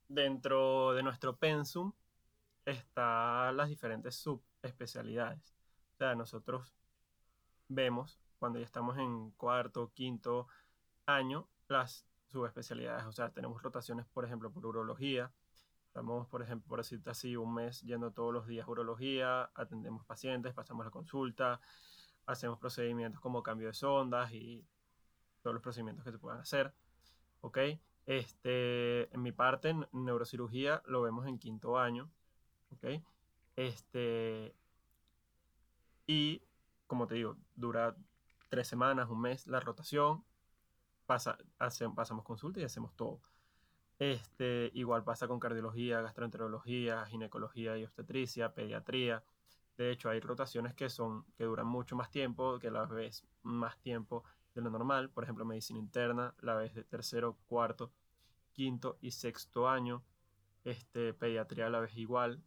dentro 0.07 0.93
de 0.93 1.03
nuestro 1.03 1.35
pensum 1.35 1.91
están 2.65 3.57
las 3.57 3.67
diferentes 3.67 4.15
subespecialidades. 4.15 5.53
O 5.95 5.97
sea, 5.97 6.15
nosotros 6.15 6.73
vemos 7.67 8.21
cuando 8.39 8.59
ya 8.59 8.65
estamos 8.65 8.97
en 8.97 9.31
cuarto, 9.31 9.91
quinto 9.93 10.47
año, 11.05 11.47
las 11.67 12.05
subespecialidades. 12.27 13.05
O 13.05 13.11
sea, 13.11 13.29
tenemos 13.29 13.61
rotaciones, 13.61 14.05
por 14.07 14.25
ejemplo, 14.25 14.51
por 14.51 14.65
urología. 14.65 15.31
Estamos, 15.87 16.27
por 16.27 16.41
ejemplo, 16.41 16.67
por 16.67 16.79
decirte 16.79 17.09
así, 17.09 17.35
un 17.35 17.53
mes 17.53 17.81
yendo 17.81 18.11
todos 18.11 18.33
los 18.33 18.47
días 18.47 18.67
a 18.67 18.71
urología, 18.71 19.49
atendemos 19.55 20.05
pacientes, 20.05 20.53
pasamos 20.53 20.85
la 20.85 20.91
consulta, 20.91 21.59
hacemos 22.25 22.59
procedimientos 22.59 23.19
como 23.19 23.43
cambio 23.43 23.67
de 23.67 23.73
sondas 23.73 24.31
y 24.31 24.63
todos 25.41 25.53
los 25.53 25.63
procedimientos 25.63 26.05
que 26.05 26.11
se 26.11 26.19
puedan 26.19 26.39
hacer. 26.39 26.73
¿Ok? 27.41 27.57
Este, 28.05 29.13
en 29.13 29.21
mi 29.21 29.31
parte, 29.31 29.75
neurocirugía 29.91 30.81
lo 30.85 31.01
vemos 31.01 31.27
en 31.27 31.39
quinto 31.39 31.77
año. 31.77 32.09
¿Ok? 32.71 33.01
Este, 33.55 34.55
y, 36.05 36.41
como 36.87 37.07
te 37.07 37.15
digo, 37.15 37.35
dura 37.55 37.95
tres 38.49 38.67
semanas, 38.67 39.09
un 39.09 39.21
mes 39.21 39.47
la 39.47 39.59
rotación 39.59 40.23
pasa, 41.05 41.37
pasamos 41.95 42.23
consulta 42.23 42.59
y 42.59 42.63
hacemos 42.63 42.95
todo. 42.95 43.21
Este, 43.97 44.71
igual 44.75 45.03
pasa 45.03 45.27
con 45.27 45.39
cardiología, 45.39 46.01
gastroenterología, 46.01 47.05
ginecología 47.07 47.77
y 47.77 47.83
obstetricia, 47.83 48.53
pediatría. 48.53 49.23
De 49.77 49.91
hecho, 49.91 50.09
hay 50.09 50.19
rotaciones 50.19 50.73
que, 50.73 50.89
son, 50.89 51.25
que 51.37 51.45
duran 51.45 51.67
mucho 51.67 51.95
más 51.95 52.11
tiempo, 52.11 52.59
que 52.59 52.69
la 52.69 52.85
vez 52.85 53.25
más 53.41 53.77
tiempo 53.79 54.23
de 54.53 54.61
lo 54.61 54.69
normal. 54.69 55.09
Por 55.09 55.23
ejemplo, 55.23 55.45
medicina 55.45 55.79
interna, 55.79 56.33
la 56.41 56.55
vez 56.55 56.73
de 56.75 56.83
tercero, 56.83 57.37
cuarto, 57.47 57.91
quinto 58.53 58.97
y 59.01 59.11
sexto 59.11 59.67
año. 59.67 60.03
Este, 60.63 61.13
pediatría 61.13 61.69
la 61.69 61.79
vez 61.79 61.95
igual, 61.97 62.43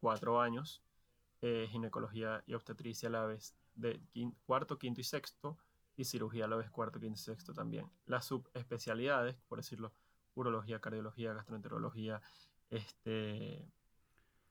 cuatro 0.00 0.40
años. 0.40 0.82
Eh, 1.42 1.66
ginecología 1.70 2.42
y 2.46 2.54
obstetricia 2.54 3.10
la 3.10 3.26
vez 3.26 3.54
de 3.76 4.00
cuarto, 4.44 4.78
quinto 4.78 5.00
y 5.00 5.04
sexto 5.04 5.56
y 5.96 6.04
cirugía 6.04 6.46
la 6.46 6.56
vez 6.56 6.70
cuarto, 6.70 7.00
quinto 7.00 7.18
y 7.18 7.22
sexto 7.22 7.54
también. 7.54 7.90
Las 8.06 8.26
subespecialidades, 8.26 9.36
por 9.48 9.58
decirlo, 9.58 9.92
urología, 10.34 10.80
cardiología, 10.80 11.32
gastroenterología, 11.32 12.20
este, 12.70 13.70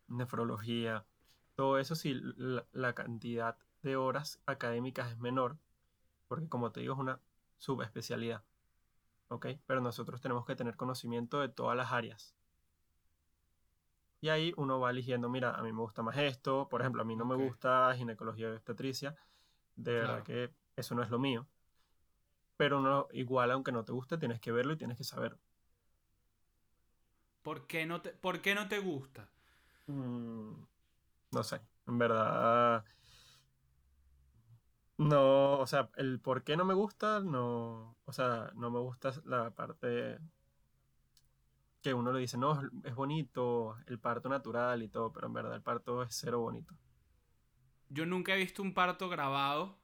nefrología, 0.08 1.06
todo 1.56 1.80
eso 1.80 1.96
sí, 1.96 2.20
la, 2.74 2.94
cantidad 2.94 3.58
de 3.82 3.96
horas 3.96 4.42
académicas 4.46 5.12
es 5.12 5.18
menor, 5.18 5.58
porque 6.28 6.50
como 6.50 6.72
te 6.72 6.82
digo, 6.82 6.94
es 6.94 7.00
una 7.00 7.20
subespecialidad. 7.58 8.44
¿Ok? 9.30 9.48
Pero 9.66 9.82
nosotros 9.82 10.22
tenemos 10.22 10.46
que 10.46 10.56
tener 10.56 10.76
conocimiento 10.76 11.40
de 11.40 11.50
todas 11.50 11.76
las 11.76 11.92
áreas. 11.92 12.36
Y 14.22 14.30
ahí 14.30 14.54
uno 14.58 14.80
va 14.80 14.92
eligiendo, 14.92 15.30
mira, 15.30 15.52
a 15.52 15.62
mí 15.62 15.72
me 15.72 15.82
gusta 15.82 16.02
más 16.02 16.18
esto, 16.18 16.68
por 16.70 16.82
ejemplo, 16.82 17.02
a 17.02 17.06
mí 17.06 17.16
no 17.16 17.26
me 17.26 17.36
gusta 17.36 17.94
ginecología 17.96 18.50
y 18.50 18.54
obstetricia, 18.54 19.16
de 19.76 19.94
verdad 19.94 20.24
que 20.24 20.52
eso 20.76 20.96
no 20.96 21.04
es 21.04 21.10
lo 21.10 21.20
mío. 21.20 21.48
Pero 22.58 22.80
no, 22.82 23.08
igual, 23.12 23.52
aunque 23.52 23.72
no 23.72 23.84
te 23.84 23.92
guste, 23.92 24.18
tienes 24.18 24.40
que 24.40 24.52
verlo 24.52 24.74
y 24.74 24.78
tienes 24.78 24.98
que 24.98 25.04
saber. 25.04 25.38
¿Por 27.42 27.68
qué 27.68 27.86
no 27.86 28.02
te, 28.02 28.10
por 28.12 28.42
qué 28.42 28.56
no 28.56 28.68
te 28.68 28.80
gusta? 28.80 29.30
Mm, 29.88 30.54
no 31.32 31.44
sé, 31.44 31.62
en 31.88 31.98
verdad. 31.98 32.84
No, 34.98 35.60
o 35.60 35.68
sea, 35.68 35.90
el 35.98 36.20
por 36.22 36.44
qué 36.44 36.56
no 36.56 36.66
me 36.66 36.74
gusta, 36.74 37.20
no. 37.20 37.98
O 38.06 38.14
sea, 38.14 38.52
no 38.56 38.72
me 38.72 38.80
gusta 38.80 39.14
la 39.26 39.52
parte 39.52 40.20
que 41.90 41.94
uno 41.94 42.12
le 42.12 42.20
dice, 42.20 42.38
no, 42.38 42.60
es 42.84 42.96
bonito, 42.96 43.78
el 43.86 44.00
parto 44.00 44.28
natural 44.28 44.82
y 44.82 44.88
todo, 44.88 45.14
pero 45.14 45.28
en 45.28 45.34
verdad 45.34 45.54
el 45.54 45.62
parto 45.62 46.02
es 46.02 46.16
cero 46.16 46.40
bonito. 46.40 46.74
Yo 47.90 48.08
nunca 48.08 48.34
he 48.34 48.38
visto 48.38 48.64
un 48.64 48.74
parto 48.74 49.08
grabado 49.08 49.78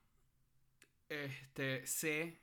este, 1.12 1.86
sé 1.86 2.42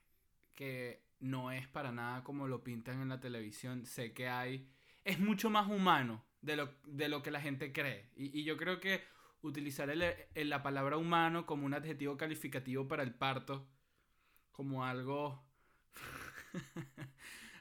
que 0.55 1.03
no 1.21 1.51
es 1.51 1.67
para 1.67 1.91
nada 1.91 2.23
como 2.23 2.47
lo 2.47 2.63
pintan 2.63 3.01
en 3.01 3.09
la 3.09 3.19
televisión. 3.19 3.87
Sé 3.87 4.13
que 4.13 4.29
hay. 4.29 4.71
Es 5.05 5.19
mucho 5.19 5.49
más 5.49 5.69
humano 5.69 6.23
de 6.43 6.57
lo, 6.57 6.75
de 6.85 7.09
lo 7.09 7.23
que 7.23 7.31
la 7.31 7.41
gente 7.41 7.73
cree. 7.73 8.11
Y, 8.15 8.45
yo 8.45 8.57
creo 8.59 8.79
que 8.79 9.03
utilizar 9.41 9.91
la 10.35 10.63
palabra 10.63 10.99
humano 10.99 11.47
como 11.47 11.65
un 11.67 11.75
adjetivo 11.75 12.17
calificativo 12.17 12.87
para 12.87 13.03
el 13.03 13.15
parto, 13.15 13.67
como 14.53 14.85
algo. 14.85 15.43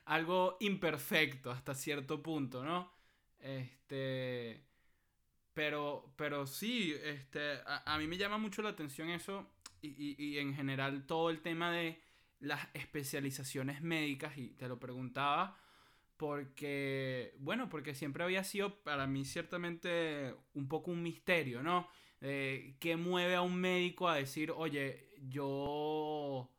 algo 0.07 0.57
imperfecto 0.59 1.51
hasta 1.51 1.75
cierto 1.75 2.21
punto, 2.21 2.63
¿no? 2.63 2.91
Este. 3.39 4.63
Pero, 5.53 6.13
pero 6.15 6.45
sí, 6.45 6.93
este, 7.03 7.59
a 7.65 7.97
mí 7.97 8.05
me 8.05 8.17
llama 8.17 8.37
mucho 8.37 8.61
la 8.61 8.69
atención 8.69 9.09
eso 9.09 9.49
y, 9.81 10.37
en 10.37 10.53
general 10.55 11.05
todo 11.05 11.29
el 11.29 11.41
tema 11.41 11.71
de 11.71 12.01
las 12.39 12.67
especializaciones 12.73 13.81
médicas 13.81 14.37
y 14.37 14.49
te 14.49 14.67
lo 14.67 14.79
preguntaba 14.79 15.57
porque, 16.17 17.35
bueno, 17.39 17.69
porque 17.69 17.95
siempre 17.95 18.23
había 18.23 18.43
sido 18.43 18.83
para 18.83 19.07
mí 19.07 19.25
ciertamente 19.25 20.35
un 20.53 20.67
poco 20.67 20.91
un 20.91 21.03
misterio, 21.03 21.61
¿no? 21.61 21.87
Eh, 22.21 22.75
¿Qué 22.79 22.95
mueve 22.95 23.35
a 23.35 23.41
un 23.41 23.55
médico 23.55 24.09
a 24.09 24.15
decir, 24.15 24.51
oye, 24.51 25.13
yo, 25.27 26.49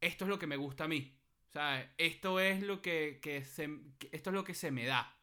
esto 0.00 0.24
es 0.24 0.28
lo 0.28 0.38
que 0.38 0.46
me 0.46 0.56
gusta 0.56 0.84
a 0.84 0.88
mí? 0.88 1.12
O 1.54 1.56
sea, 1.56 1.94
esto 1.98 2.40
es 2.40 2.64
lo 2.64 2.82
que, 2.82 3.20
se, 3.46 3.78
esto 4.10 4.30
es 4.30 4.34
lo 4.34 4.42
que 4.42 4.54
se 4.54 4.72
me 4.72 4.86
da. 4.86 5.14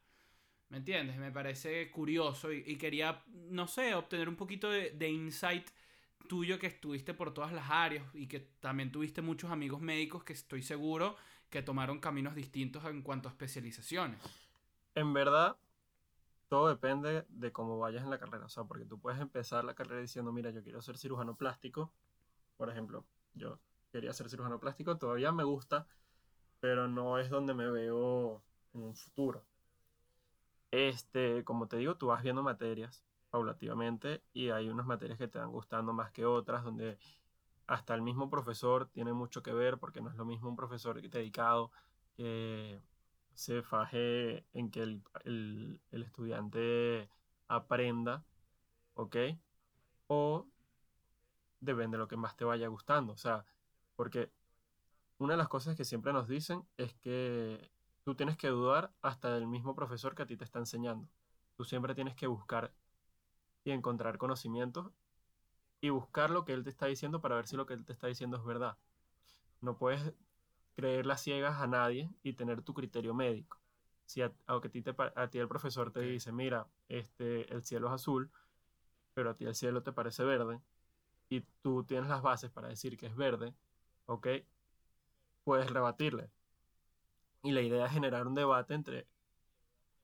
¿Me 0.70 0.78
entiendes? 0.78 1.18
Me 1.18 1.30
parece 1.30 1.92
curioso 1.92 2.54
y, 2.54 2.78
quería, 2.78 3.22
no 3.50 3.68
sé, 3.68 3.94
obtener 3.96 4.30
un 4.30 4.38
poquito 4.38 4.70
de, 4.70 4.92
de 4.92 5.10
insight 5.10 5.70
tuyo 6.30 6.58
que 6.58 6.68
estuviste 6.68 7.14
por 7.14 7.34
todas 7.34 7.52
las 7.52 7.70
áreas 7.70 8.06
y 8.14 8.28
que 8.28 8.40
también 8.40 8.94
tuviste 8.94 9.22
muchos 9.22 9.52
amigos 9.52 9.82
médicos 9.82 10.24
que 10.24 10.32
estoy 10.32 10.62
seguro 10.64 11.18
que 11.50 11.64
tomaron 11.64 12.00
caminos 12.00 12.34
distintos 12.34 12.86
en 12.86 13.02
cuanto 13.02 13.28
a 13.28 13.34
especializaciones. 13.34 14.22
En 14.96 15.12
verdad, 15.12 15.58
todo 16.48 16.70
depende 16.70 17.26
de 17.28 17.52
cómo 17.52 17.78
vayas 17.78 18.06
en 18.06 18.10
la 18.10 18.20
carrera. 18.20 18.46
O 18.46 18.50
sea, 18.50 18.64
porque 18.64 18.86
tú 18.86 18.98
puedes 18.98 19.20
empezar 19.20 19.66
la 19.66 19.74
carrera 19.74 20.00
diciendo, 20.00 20.32
mira, 20.32 20.52
yo 20.52 20.64
quiero 20.64 20.82
ser 20.82 20.98
cirujano 20.98 21.36
plástico. 21.36 21.92
Por 22.56 22.70
ejemplo, 22.70 23.04
yo 23.34 23.60
quería 23.92 24.14
ser 24.14 24.30
cirujano 24.30 24.62
plástico, 24.62 24.98
todavía 24.98 25.34
me 25.34 25.44
gusta, 25.44 25.88
pero 26.62 26.88
no 26.88 27.18
es 27.20 27.30
donde 27.30 27.54
me 27.54 27.70
veo 27.70 28.42
en 28.74 28.84
un 28.84 28.96
futuro. 28.96 29.44
Este, 30.72 31.44
como 31.44 31.68
te 31.68 31.76
digo, 31.76 31.98
tú 31.98 32.08
vas 32.08 32.24
viendo 32.24 32.44
materias 32.44 33.04
paulativamente 33.30 34.24
y 34.32 34.52
hay 34.52 34.70
unas 34.70 34.86
materias 34.86 35.18
que 35.18 35.28
te 35.28 35.40
van 35.40 35.52
gustando 35.52 35.92
más 35.92 36.12
que 36.12 36.26
otras, 36.26 36.64
donde 36.64 36.98
hasta 37.68 37.94
el 37.96 38.02
mismo 38.02 38.30
profesor 38.30 38.88
tiene 38.88 39.12
mucho 39.12 39.44
que 39.44 39.54
ver, 39.54 39.80
porque 39.80 40.02
no 40.02 40.10
es 40.10 40.16
lo 40.16 40.24
mismo 40.24 40.50
un 40.50 40.56
profesor 40.56 41.02
dedicado 41.02 41.72
que 42.16 42.80
se 43.34 43.64
faje 43.64 44.46
en 44.54 44.70
que 44.72 44.84
el, 44.84 45.02
el, 45.26 45.82
el 45.92 46.04
estudiante 46.04 47.10
aprenda, 47.48 48.24
¿ok? 48.94 49.16
O 50.08 50.48
depende 51.60 51.98
de 51.98 52.00
lo 52.00 52.08
que 52.08 52.18
más 52.18 52.36
te 52.36 52.46
vaya 52.46 52.68
gustando, 52.68 53.14
o 53.14 53.18
sea, 53.18 53.46
porque 53.96 54.32
una 55.22 55.34
de 55.34 55.38
las 55.38 55.50
cosas 55.50 55.76
que 55.76 55.86
siempre 55.86 56.14
nos 56.14 56.28
dicen 56.28 56.64
es 56.78 56.96
que 56.96 57.72
tú 58.04 58.16
tienes 58.16 58.38
que 58.38 58.48
dudar 58.48 58.92
hasta 59.04 59.34
del 59.36 59.46
mismo 59.46 59.76
profesor 59.76 60.16
que 60.16 60.24
a 60.24 60.26
ti 60.26 60.36
te 60.36 60.44
está 60.44 60.58
enseñando. 60.58 61.08
Tú 61.56 61.64
siempre 61.64 61.94
tienes 61.94 62.16
que 62.16 62.26
buscar 62.26 62.74
y 63.64 63.70
encontrar 63.70 64.18
conocimientos 64.18 64.92
y 65.80 65.90
buscar 65.90 66.32
lo 66.32 66.44
que 66.44 66.54
él 66.54 66.64
te 66.64 66.72
está 66.72 66.88
diciendo 66.88 67.22
para 67.22 67.36
ver 67.36 67.46
si 67.46 67.56
lo 67.56 67.68
que 67.68 67.76
él 67.76 67.86
te 67.86 67.94
está 67.94 68.08
diciendo 68.08 68.38
es 68.38 68.44
verdad. 68.44 68.78
No 69.62 69.78
puedes 69.78 70.12
creer 70.76 71.06
las 71.06 71.22
ciegas 71.22 71.62
a 71.62 71.68
nadie 71.68 72.10
y 72.24 72.34
tener 72.34 72.64
tu 72.64 72.74
criterio 72.74 73.14
médico. 73.14 73.60
Si 74.06 74.24
a, 74.24 74.34
aunque 74.48 74.70
a 74.70 74.72
ti, 74.72 74.82
te, 74.82 74.96
a 74.98 75.30
ti 75.30 75.38
el 75.38 75.48
profesor 75.48 75.92
te 75.92 76.00
dice, 76.02 76.32
mira, 76.32 76.68
este, 76.90 77.54
el 77.54 77.64
cielo 77.64 77.88
es 77.90 77.94
azul, 77.94 78.32
pero 79.14 79.30
a 79.30 79.36
ti 79.36 79.46
el 79.46 79.54
cielo 79.54 79.84
te 79.84 79.92
parece 79.92 80.24
verde, 80.24 80.60
y 81.30 81.42
tú 81.62 81.84
tienes 81.84 82.10
las 82.10 82.22
bases 82.24 82.52
para 82.52 82.70
decir 82.70 82.98
que 82.98 83.06
es 83.06 83.16
verde, 83.16 83.54
¿ok? 84.08 84.28
Puedes 85.44 85.70
rebatirle. 85.70 86.30
Y 87.44 87.52
la 87.52 87.62
idea 87.62 87.86
es 87.86 87.92
generar 87.92 88.28
un 88.28 88.36
debate 88.36 88.74
entre 88.74 89.08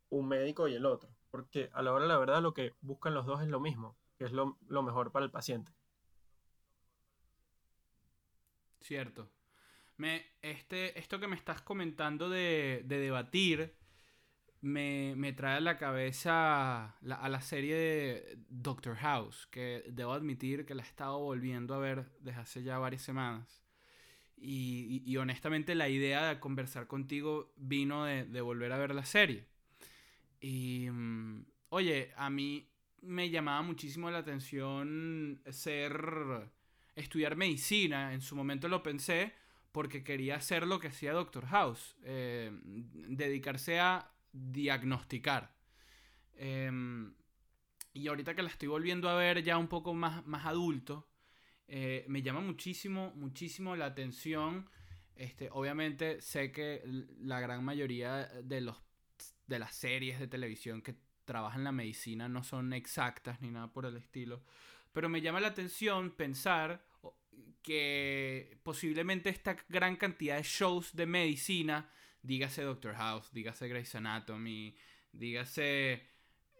un 0.10 0.27
médico 0.27 0.67
y 0.67 0.74
el 0.74 0.86
otro, 0.86 1.10
porque 1.29 1.70
a 1.74 1.82
la 1.82 1.94
hora 1.94 2.03
de 2.03 2.10
la 2.10 2.17
verdad 2.17 2.41
lo 2.41 2.53
que 2.53 2.75
buscan 2.82 3.13
los 3.13 3.25
dos 3.25 3.41
es 3.41 3.48
lo 3.48 3.60
mismo, 3.60 3.98
que 4.17 4.25
es 4.25 4.32
lo, 4.32 4.58
lo 4.67 4.84
mejor 4.84 5.12
para 5.12 5.25
el 5.25 5.32
paciente. 5.32 5.72
Cierto. 8.82 9.29
Me, 9.98 10.25
este, 10.41 10.98
esto 10.98 11.20
que 11.20 11.27
me 11.27 11.36
estás 11.36 11.62
comentando 11.62 12.29
de, 12.29 12.84
de 12.86 13.00
debatir 13.00 13.75
me, 14.62 15.15
me, 15.15 15.34
trae 15.34 15.58
a 15.58 15.62
la 15.62 15.77
cabeza 15.77 16.96
la, 17.01 17.15
a 17.15 17.29
la 17.29 17.41
serie 17.41 17.75
de 17.75 18.39
Doctor 18.50 18.96
House, 18.98 19.48
que 19.48 19.84
debo 19.89 20.13
admitir 20.13 20.65
que 20.65 20.75
la 20.75 20.84
he 20.84 20.86
estado 20.86 21.20
volviendo 21.20 21.74
a 21.75 21.79
ver 21.79 22.12
desde 22.20 22.39
hace 22.39 22.63
ya 22.63 22.77
varias 22.79 23.01
semanas. 23.01 23.66
Y, 24.39 25.17
honestamente 25.17 25.74
la 25.74 25.89
idea 25.89 26.29
de 26.29 26.39
conversar 26.39 26.88
contigo 26.88 27.51
vino 27.58 28.06
de, 28.06 28.41
volver 28.41 28.72
a 28.72 28.77
ver 28.77 28.94
la 28.94 29.06
serie. 29.06 29.46
Y, 30.39 30.88
mm, 30.91 31.46
oye, 31.70 32.13
a 32.15 32.29
mí 32.29 32.70
me 33.01 33.29
llamaba 33.29 33.62
muchísimo 33.63 34.12
la 34.12 34.20
atención 34.20 35.41
ser, 35.50 36.51
estudiar 36.96 37.36
medicina. 37.36 38.13
En 38.13 38.22
su 38.22 38.36
momento 38.36 38.67
lo 38.67 38.84
pensé 38.84 39.34
porque 39.72 40.03
quería 40.03 40.36
hacer 40.36 40.67
lo 40.67 40.79
que 40.79 40.89
hacía 40.89 41.13
Doctor 41.13 41.48
House, 41.48 41.96
eh, 42.03 42.51
dedicarse 42.63 43.79
a 43.79 44.12
diagnosticar. 44.32 45.56
Eh, 46.36 46.72
y 47.98 48.08
ahorita 48.08 48.36
que 48.36 48.44
la 48.44 48.50
estoy 48.50 48.67
volviendo 48.67 49.10
a 49.10 49.15
ver 49.15 49.44
ya 49.44 49.58
un 49.58 49.67
poco 49.67 49.94
más, 49.94 50.25
más 50.27 50.46
adulto, 50.46 51.08
eh, 51.67 52.05
me 52.07 52.21
llama 52.21 52.39
muchísimo, 52.39 53.12
muchísimo 53.15 53.75
la 53.75 53.86
atención. 53.88 54.69
Este, 55.15 55.50
obviamente 55.51 56.21
sé 56.21 56.51
que 56.51 56.81
la 57.19 57.39
gran 57.39 57.63
mayoría 57.63 58.25
de, 58.43 58.62
los, 58.62 58.77
de 59.47 59.59
las 59.59 59.75
series 59.75 60.19
de 60.19 60.27
televisión 60.27 60.81
que 60.81 60.95
trabajan 61.25 61.63
la 61.63 61.71
medicina 61.71 62.29
no 62.29 62.43
son 62.43 62.71
exactas 62.74 63.41
ni 63.41 63.51
nada 63.51 63.71
por 63.71 63.86
el 63.86 63.97
estilo. 63.97 64.43
Pero 64.93 65.09
me 65.09 65.21
llama 65.21 65.39
la 65.39 65.50
atención 65.50 66.12
pensar 66.12 66.86
que 67.62 68.59
posiblemente 68.63 69.29
esta 69.29 69.57
gran 69.67 69.97
cantidad 69.97 70.38
de 70.38 70.43
shows 70.43 70.95
de 70.95 71.05
medicina, 71.05 71.91
dígase 72.21 72.63
Doctor 72.63 72.95
House, 72.95 73.29
dígase 73.33 73.67
Grey's 73.67 73.93
Anatomy, 73.93 74.75
dígase 75.12 76.01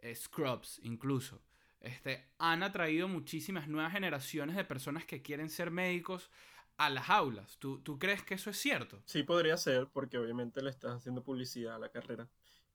eh, 0.02 0.16
Scrubs 0.16 0.80
incluso, 0.84 1.42
este, 1.88 2.25
han 2.38 2.63
atraído 2.63 3.08
muchísimas 3.08 3.67
nuevas 3.67 3.91
generaciones 3.91 4.56
de 4.56 4.65
personas 4.65 5.06
que 5.06 5.22
quieren 5.22 5.50
ser 5.50 5.72
médicos 5.72 6.29
a 6.77 6.89
las 6.89 7.10
aulas. 7.10 7.58
¿Tú, 7.58 7.79
¿Tú 7.79 7.98
crees 7.98 8.24
que 8.24 8.36
eso 8.36 8.50
es 8.50 8.58
cierto? 8.58 9.01
Sí, 9.06 9.24
podría 9.24 9.58
ser, 9.58 9.88
porque 9.88 10.17
obviamente 10.17 10.62
le 10.62 10.70
estás 10.70 10.96
haciendo 10.96 11.24
publicidad 11.24 11.75
a 11.75 11.79
la 11.79 11.89
carrera. 11.89 12.27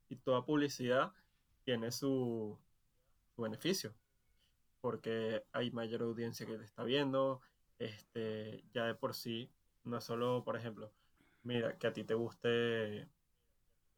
Y 0.08 0.16
toda 0.16 0.44
publicidad 0.44 1.12
tiene 1.64 1.92
su, 1.92 2.58
beneficio, 3.36 3.94
porque 4.80 5.44
hay 5.52 5.70
mayor 5.70 6.02
audiencia 6.02 6.46
que 6.46 6.58
te 6.58 6.64
está 6.64 6.84
viendo, 6.84 7.40
este, 7.78 8.62
ya 8.72 8.84
de 8.84 8.94
por 8.94 9.14
sí, 9.14 9.50
no 9.84 10.00
solo, 10.00 10.44
por 10.44 10.56
ejemplo, 10.56 10.92
mira, 11.42 11.76
que 11.78 11.86
a 11.86 11.92
ti 11.92 12.04
te 12.04 12.14
guste 12.14 13.08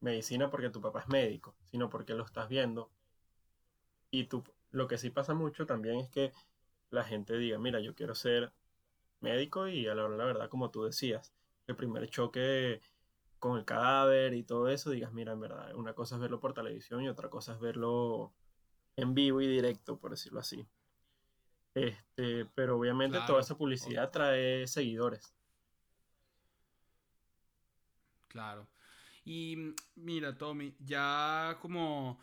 medicina 0.00 0.50
porque 0.50 0.70
tu 0.70 0.81
papá 0.81 1.00
es 1.00 1.09
médico, 1.09 1.55
sino 1.64 1.90
porque 1.90 2.14
lo 2.14 2.24
estás 2.24 2.48
viendo. 2.48 2.90
Y 4.11 4.24
tú, 4.24 4.44
lo 4.75 4.89
que 4.89 4.99
sí 4.99 5.11
pasa 5.11 5.35
mucho 5.35 5.67
también 5.67 6.01
es 6.01 6.11
que 6.11 6.33
la 6.91 7.05
gente 7.05 7.39
diga, 7.39 7.59
mira, 7.59 7.81
yo 7.81 7.95
quiero 7.95 8.15
ser 8.15 8.53
médico 9.21 9.69
y 9.69 9.87
a 9.87 9.95
la 9.95 10.05
hora 10.05 10.17
la 10.17 10.25
verdad, 10.25 10.49
como 10.49 10.71
tú 10.71 10.85
decías, 10.85 11.33
el 11.69 11.77
primer 11.77 12.09
choque 12.11 12.81
con 13.39 13.57
el 13.57 13.65
cadáver 13.65 14.35
y 14.35 14.43
todo 14.43 14.69
eso, 14.69 14.91
digas, 14.91 15.13
mira, 15.13 15.33
en 15.33 15.41
verdad, 15.41 15.75
una 15.77 15.95
cosa 15.95 16.17
es 16.17 16.21
verlo 16.21 16.41
por 16.41 16.55
televisión 16.55 17.03
y 17.03 17.09
otra 17.09 17.31
cosa 17.31 17.55
es 17.55 17.61
verlo 17.61 18.35
en 18.97 19.15
vivo 19.15 19.41
y 19.41 19.47
directo, 19.47 19.97
por 19.97 20.11
decirlo 20.11 20.41
así. 20.41 20.67
Este, 21.75 22.45
pero 22.55 22.77
obviamente 22.77 23.17
Claro, 23.17 23.27
toda 23.27 23.41
esa 23.43 23.57
publicidad 23.57 24.11
trae 24.11 24.67
seguidores. 24.67 25.37
Claro. 28.27 28.67
Y 29.25 29.57
mm, 29.57 29.75
mira, 29.97 30.37
Tommy, 30.37 30.75
ya 30.81 31.59
como 31.61 32.19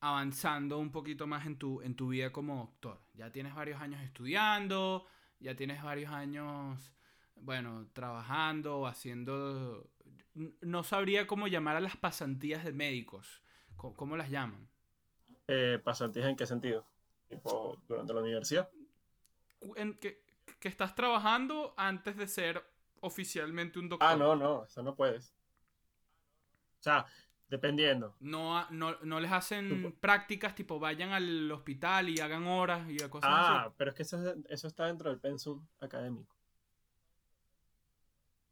avanzando 0.00 0.78
un 0.78 0.92
poquito 0.92 1.26
más 1.26 1.46
en 1.46 1.58
tu, 1.58 1.80
en 1.82 1.94
tu 1.94 2.08
vida 2.08 2.32
como 2.32 2.56
doctor. 2.56 3.00
Ya 3.14 3.30
tienes 3.30 3.54
varios 3.54 3.80
años 3.80 4.00
estudiando, 4.02 5.06
ya 5.40 5.54
tienes 5.54 5.82
varios 5.82 6.12
años, 6.12 6.92
bueno, 7.36 7.86
trabajando 7.92 8.78
o 8.80 8.86
haciendo... 8.86 9.88
No 10.60 10.84
sabría 10.84 11.26
cómo 11.26 11.48
llamar 11.48 11.76
a 11.76 11.80
las 11.80 11.96
pasantías 11.96 12.64
de 12.64 12.72
médicos. 12.72 13.42
¿Cómo, 13.76 13.94
cómo 13.94 14.16
las 14.16 14.30
llaman? 14.30 14.68
Eh, 15.48 15.80
¿Pasantías 15.82 16.26
en 16.26 16.36
qué 16.36 16.46
sentido? 16.46 16.86
Tipo, 17.28 17.80
durante 17.88 18.12
la 18.12 18.20
universidad. 18.20 18.68
En 19.76 19.94
que, 19.94 20.22
que 20.60 20.68
estás 20.68 20.94
trabajando 20.94 21.74
antes 21.76 22.16
de 22.16 22.28
ser 22.28 22.62
oficialmente 23.00 23.78
un 23.78 23.88
doctor. 23.88 24.08
Ah, 24.08 24.16
no, 24.16 24.36
no, 24.36 24.64
eso 24.64 24.82
no 24.82 24.94
puedes. 24.94 25.32
O 26.80 26.82
sea, 26.82 27.06
dependiendo. 27.48 28.16
No, 28.20 28.58
ha- 28.58 28.68
no, 28.70 28.96
no 29.02 29.20
les 29.20 29.30
hacen 29.32 29.68
Supo- 29.68 29.94
prácticas 30.00 30.54
tipo 30.54 30.78
vayan 30.80 31.12
al 31.12 31.50
hospital 31.52 32.08
y 32.08 32.18
hagan 32.20 32.46
horas 32.46 32.88
y 32.90 32.96
cosas 33.08 33.30
Ah, 33.32 33.62
así. 33.66 33.74
pero 33.76 33.90
es 33.90 33.96
que 33.96 34.02
eso, 34.02 34.30
es- 34.30 34.36
eso 34.48 34.66
está 34.68 34.86
dentro 34.86 35.10
del 35.10 35.20
pensum 35.20 35.64
académico. 35.80 36.34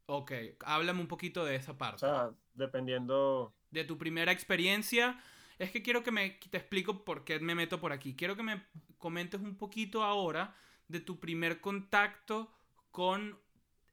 Ok, 0.06 0.32
háblame 0.60 1.00
un 1.00 1.08
poquito 1.08 1.44
de 1.44 1.56
esa 1.56 1.72
O 1.72 1.78
parte. 1.78 2.00
sea, 2.00 2.30
dependiendo. 2.54 3.54
de 3.70 3.82
tu 3.84 3.98
primera 3.98 4.30
experiencia. 4.30 5.20
Es 5.58 5.72
que 5.72 5.82
quiero 5.82 6.04
que 6.04 6.12
me 6.12 6.30
te 6.50 6.58
explico 6.58 7.04
por 7.04 7.24
qué 7.24 7.40
me 7.40 7.56
meto 7.56 7.80
por 7.80 7.90
aquí. 7.92 8.14
Quiero 8.14 8.36
que 8.36 8.42
me 8.44 8.64
comentes 8.98 9.40
un 9.40 9.56
poquito 9.56 10.04
ahora 10.04 10.54
de 10.86 11.00
tu 11.00 11.18
primer 11.18 11.60
contacto 11.60 12.52
con 12.92 13.36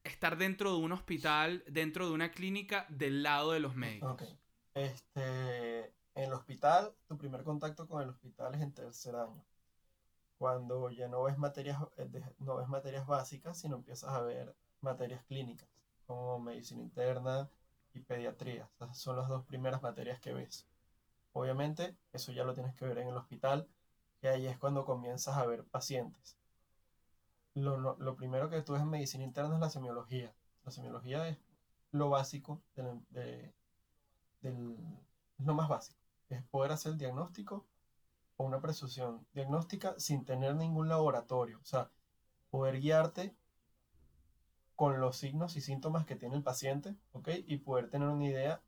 estar 0.04 0.38
dentro 0.38 0.72
de 0.72 0.78
un 0.84 0.92
hospital, 0.92 1.64
dentro 1.68 2.08
de 2.08 2.14
una 2.14 2.30
clínica 2.32 2.86
del 2.90 3.24
lado 3.24 3.54
de 3.54 3.60
los 3.60 3.76
médicos. 3.76 4.12
Ok. 4.22 4.24
Este, 4.74 5.86
en 5.86 6.24
el 6.26 6.34
hospital, 6.34 6.94
tu 7.08 7.18
primer 7.18 7.44
contacto 7.44 7.88
con 7.88 8.02
el 8.02 8.10
hospital 8.10 8.54
es 8.56 8.62
en 8.62 8.74
tercer 8.74 9.16
año. 9.16 9.44
Cuando 10.38 10.90
ya 10.92 11.08
no 11.08 11.24
ves 11.24 11.38
materias, 11.38 11.80
eh, 11.98 12.10
no 12.40 12.58
ves 12.58 12.68
materias 12.68 13.08
básicas, 13.08 13.60
sino 13.60 13.78
empiezas 13.78 14.12
a 14.14 14.22
ver 14.22 14.56
materias 14.82 15.24
clínicas, 15.26 15.70
como 16.08 16.40
medicina 16.40 16.82
interna 16.82 17.50
y 17.94 18.02
pediatría. 18.02 18.70
Esas 18.82 18.98
son 19.00 19.18
las 19.18 19.30
dos 19.30 19.46
primeras 19.46 19.82
materias 19.84 20.20
que 20.20 20.34
ves. 20.34 20.68
Obviamente, 21.34 21.98
eso 22.14 22.32
ya 22.34 22.44
lo 22.46 22.54
tienes 22.56 22.76
que 22.76 22.86
ver 22.88 23.00
en 23.00 23.10
el 23.10 23.18
hospital, 23.18 23.68
y 24.22 24.28
ahí 24.28 24.48
es 24.48 24.58
cuando 24.60 24.86
comienzas 24.86 25.38
a 25.38 25.46
ver 25.48 25.66
pacientes. 25.66 26.38
Lo, 27.54 27.78
lo- 27.78 28.16
primero 28.18 28.50
que 28.50 28.62
tú 28.62 28.74
ves 28.74 28.82
en 28.82 28.90
medicina 28.90 29.24
interna 29.24 29.54
es 29.56 29.62
la 29.62 29.70
semiología. 29.70 30.34
La 30.66 30.72
semiología 30.72 31.28
es 31.30 31.38
lo 31.92 32.10
básico 32.10 32.62
de- 33.10 33.54
del, 34.42 34.76
lo 35.40 35.54
más 35.54 35.70
básico, 35.70 36.00
es 36.30 36.44
poder 36.44 36.72
hacer 36.72 36.94
el 36.94 36.98
diagnóstico 36.98 37.66
o 38.38 38.46
una 38.46 38.62
presunción 38.62 39.26
diagnóstica 39.34 39.96
sin 39.98 40.26
tener 40.26 40.56
ningún 40.56 40.90
laboratorio, 40.90 41.60
o 41.60 41.66
sea, 41.66 41.92
poder 42.50 42.80
guiarte 42.80 43.36
con 44.76 45.00
los 45.00 45.18
signos 45.18 45.56
y 45.58 45.62
síntomas 45.62 46.06
que 46.06 46.16
tiene 46.16 46.36
el 46.36 46.44
paciente, 46.44 46.96
¿ok? 47.12 47.30
Y 47.46 47.58
poder 47.58 47.90
tener 47.90 48.08
una 48.08 48.26
idea 48.26 48.64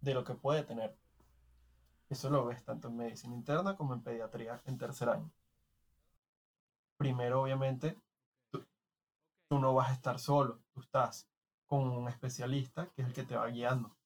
de 0.00 0.14
lo 0.14 0.24
que 0.24 0.34
puede 0.34 0.62
tener. 0.62 0.96
Eso 2.08 2.30
lo 2.30 2.44
ves 2.44 2.62
tanto 2.64 2.88
en 2.88 2.96
medicina 2.96 3.34
interna 3.34 3.76
como 3.76 3.94
en 3.94 4.02
pediatría 4.02 4.62
en 4.66 4.78
tercer 4.78 5.08
año. 5.08 5.32
Primero, 6.96 7.42
obviamente, 7.42 7.98
tú, 8.50 8.64
tú 9.48 9.58
no 9.58 9.74
vas 9.74 9.90
a 9.90 9.94
estar 9.94 10.18
solo, 10.20 10.60
tú 10.72 10.80
estás 10.80 11.26
con 11.66 11.88
un 11.88 12.08
especialista 12.08 12.88
que 12.90 13.02
es 13.02 13.08
el 13.08 13.14
que 13.14 13.24
te 13.24 13.34
va 13.34 13.48
guiando. 13.48 13.96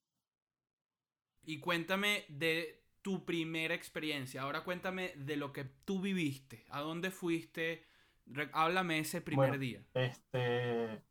Y 1.47 1.61
cuéntame 1.61 2.25
de 2.29 2.85
tu 3.03 3.25
primera 3.25 3.75
experiencia. 3.75 4.43
Ahora 4.43 4.65
cuéntame 4.65 5.13
de 5.17 5.37
lo 5.37 5.53
que 5.53 5.65
tú 5.65 6.01
viviste. 6.01 6.67
¿A 6.71 6.81
dónde 6.81 7.11
fuiste? 7.11 7.87
Re- 8.27 8.51
háblame 8.53 8.99
ese 8.99 9.21
primer 9.23 9.53
Bueno, 9.53 9.59
día. 9.59 9.83
Este, 9.95 11.03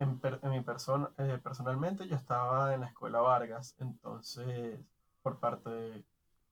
En, 0.00 0.20
mi 0.50 0.62
persona, 0.62 1.10
eh, 1.18 1.38
personalmente 1.42 2.08
yo 2.08 2.16
estaba 2.16 2.74
en 2.74 2.80
la 2.82 2.88
escuela 2.88 3.20
Vargas, 3.20 3.76
entonces 3.80 4.80
por 5.22 5.40
parte 5.40 5.70
de 5.70 6.04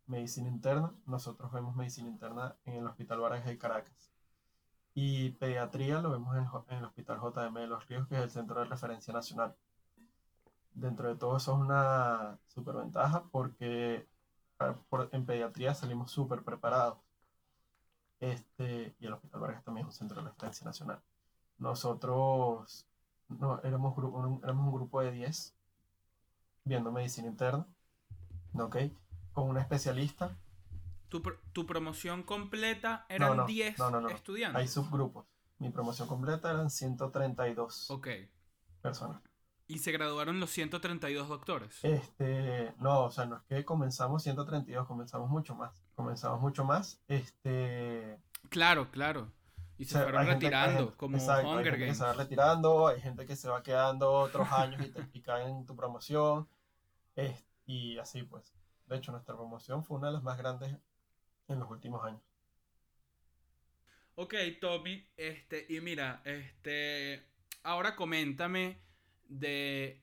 medicina 0.07 0.49
interna, 0.49 0.95
nosotros 1.07 1.53
vemos 1.53 1.77
medicina 1.77 2.09
interna 2.09 2.57
en 2.67 2.77
el 2.77 2.87
Hospital 2.87 3.21
Vargas 3.21 3.47
de 3.47 3.59
Caracas. 3.59 4.13
Y 4.95 5.31
pediatría 5.33 6.01
lo 6.01 6.11
vemos 6.11 6.37
en, 6.37 6.47
en 6.71 6.79
el 6.79 6.85
Hospital 6.87 7.19
JM 7.21 7.55
de 7.55 7.67
Los 7.69 7.87
Ríos, 7.89 8.09
que 8.09 8.17
es 8.17 8.23
el 8.23 8.31
centro 8.31 8.61
de 8.61 8.67
referencia 8.67 9.13
nacional. 9.15 9.57
Dentro 10.75 11.09
de 11.09 11.17
todo 11.17 11.37
eso 11.37 11.55
es 11.55 11.61
una 11.61 12.39
superventaja 12.49 13.25
porque 13.31 14.09
ah, 14.59 14.77
en 15.13 15.25
pediatría 15.25 15.75
salimos 15.75 16.11
súper 16.11 16.43
preparados. 16.43 16.99
Este, 18.21 18.95
y 18.99 19.07
el 19.07 19.13
Hospital 19.13 19.41
Vargas 19.41 19.65
también 19.65 19.87
es 19.87 19.95
un 19.95 19.99
centro 19.99 20.23
de 20.23 20.29
referencia 20.29 20.65
nacional. 20.65 21.01
Nosotros 21.59 22.87
no, 23.29 23.61
éramos, 23.63 23.95
grupo, 23.95 24.41
éramos 24.43 24.67
un 24.67 24.75
grupo 24.75 25.01
de 25.01 25.13
10 25.13 25.55
viendo 26.65 26.91
medicina 26.91 27.29
interna, 27.29 27.67
¿ok? 28.55 28.77
Con 29.33 29.49
una 29.49 29.61
especialista. 29.61 30.37
¿Tu, 31.09 31.23
tu 31.53 31.67
promoción 31.67 32.23
completa 32.23 33.07
eran 33.09 33.47
10 33.47 33.77
estudiantes? 34.11 34.61
Hay 34.61 34.69
subgrupos. 34.69 35.27
Mi 35.59 35.71
promoción 35.71 36.09
completa 36.09 36.51
eran 36.51 36.71
132 36.71 37.89
personas. 38.83 39.23
¿Y 39.67 39.79
se 39.79 39.93
graduaron 39.93 40.41
los 40.41 40.51
132 40.51 41.29
doctores? 41.29 41.83
Este, 41.83 42.75
no, 42.79 43.05
o 43.05 43.11
sea, 43.11 43.25
no 43.25 43.37
es 43.37 43.43
que 43.45 43.65
comenzamos 43.65 44.23
132, 44.23 44.87
comenzamos 44.87 45.31
mucho 45.31 45.55
más. 45.55 45.83
Comenzamos 45.95 46.41
mucho 46.41 46.65
más. 46.65 47.01
Este. 47.09 48.19
Claro, 48.51 48.91
claro. 48.91 49.33
Y 49.79 49.87
se 49.87 50.01
fueron 50.01 50.27
retirando, 50.27 50.95
como 50.97 51.17
exacto, 51.17 51.51
Hunger 51.51 51.75
hay 51.75 51.81
gente 51.81 51.87
Que 51.87 51.95
se 51.95 52.05
va 52.05 52.13
retirando, 52.13 52.87
hay 52.87 53.01
gente 53.01 53.27
que 53.27 53.37
se 53.37 53.49
va 53.49 53.63
quedando 53.63 54.13
otros 54.13 54.51
años 54.53 54.81
y, 54.85 54.91
te, 54.91 55.23
cae 55.23 55.49
en 55.49 55.67
tu 55.67 55.75
promoción. 55.75 56.49
y 57.67 57.99
así 57.99 58.23
pues. 58.23 58.55
De 58.87 58.97
hecho, 58.97 59.13
nuestra 59.13 59.35
promoción 59.35 59.83
fue 59.83 59.97
una 59.97 60.09
de 60.09 60.13
las 60.13 60.23
más 60.23 60.37
grandes 60.37 60.77
en 61.49 61.59
los 61.59 61.71
últimos 61.71 62.05
años. 62.05 62.21
Ok, 64.17 64.35
Tommy, 64.61 65.09
este, 65.17 65.67
y 65.69 65.81
mira, 65.81 66.21
este, 66.25 67.27
ahora 67.65 67.97
coméntame 67.97 68.84
de 69.29 70.03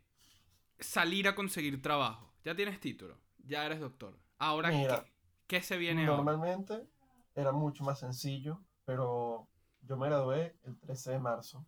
salir 0.80 1.28
a 1.28 1.36
conseguir 1.36 1.82
trabajo. 1.82 2.32
Ya 2.44 2.56
tienes 2.56 2.80
título, 2.80 3.18
ya 3.46 3.66
eres 3.66 3.80
doctor. 3.80 4.18
Ahora, 4.38 4.72
¿qué, 4.72 5.04
¿qué, 5.48 5.62
se 5.62 5.78
viene 5.78 6.06
Normalmente 6.06 6.88
era 7.36 7.52
mucho 7.52 7.84
más 7.84 8.00
sencillo, 8.00 8.62
pero 8.86 9.48
yo 9.84 9.98
me 9.98 10.08
gradué 10.08 10.56
el 10.64 10.78
13 10.80 11.12
de 11.12 11.20
marzo, 11.20 11.66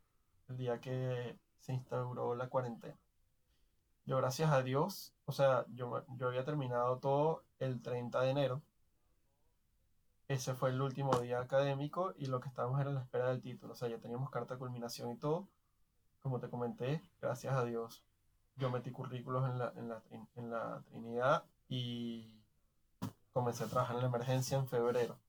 el 0.50 0.58
día 0.58 0.80
que 0.80 1.38
se 1.60 1.74
instauró 1.74 2.36
la 2.36 2.50
cuarentena. 2.50 2.98
Yo, 4.06 4.18
gracias 4.18 4.52
a 4.52 4.62
Dios, 4.64 5.14
o 5.26 5.32
sea, 5.32 5.66
yo, 5.70 6.04
yo 6.18 6.28
había 6.28 6.44
terminado 6.44 6.98
todo 6.98 7.44
el 7.60 7.82
30 7.82 8.22
de 8.22 8.30
enero. 8.30 8.62
Ese 10.28 10.54
fue 10.54 10.72
el 10.72 10.82
último 10.82 11.20
día 11.20 11.40
académico 11.40 12.14
y 12.18 12.26
lo 12.26 12.40
que 12.40 12.50
estábamos 12.50 12.82
era 12.82 12.92
la 12.92 13.02
espera 13.02 13.30
del 13.30 13.42
título. 13.42 13.74
O 13.74 13.76
sea, 13.76 13.88
ya 13.88 14.00
teníamos 14.00 14.30
carta 14.30 14.56
de 14.56 14.60
culminación 14.60 15.12
y 15.12 15.18
todo. 15.18 15.48
Como 16.24 16.40
te 16.40 16.50
comenté, 16.50 17.04
gracias 17.22 17.54
a 17.54 17.64
Dios, 17.64 18.04
yo 18.56 18.72
metí 18.72 18.90
currículos 18.92 19.48
en 19.48 19.60
la, 19.60 19.74
en 19.76 19.90
la, 19.90 20.02
en 20.36 20.50
la 20.50 20.82
Trinidad 20.90 21.46
y 21.70 22.34
comencé 23.34 23.64
a 23.64 23.68
trabajar 23.68 23.98
en 23.98 24.02
la 24.02 24.08
emergencia 24.08 24.58
en 24.58 24.68
febrero. 24.68 25.20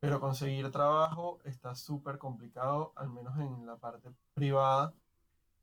Pero 0.00 0.20
conseguir 0.20 0.70
trabajo 0.70 1.40
está 1.44 1.74
súper 1.74 2.18
complicado, 2.18 2.92
al 2.96 3.10
menos 3.10 3.38
en 3.38 3.66
la 3.66 3.76
parte 3.76 4.10
privada, 4.34 4.94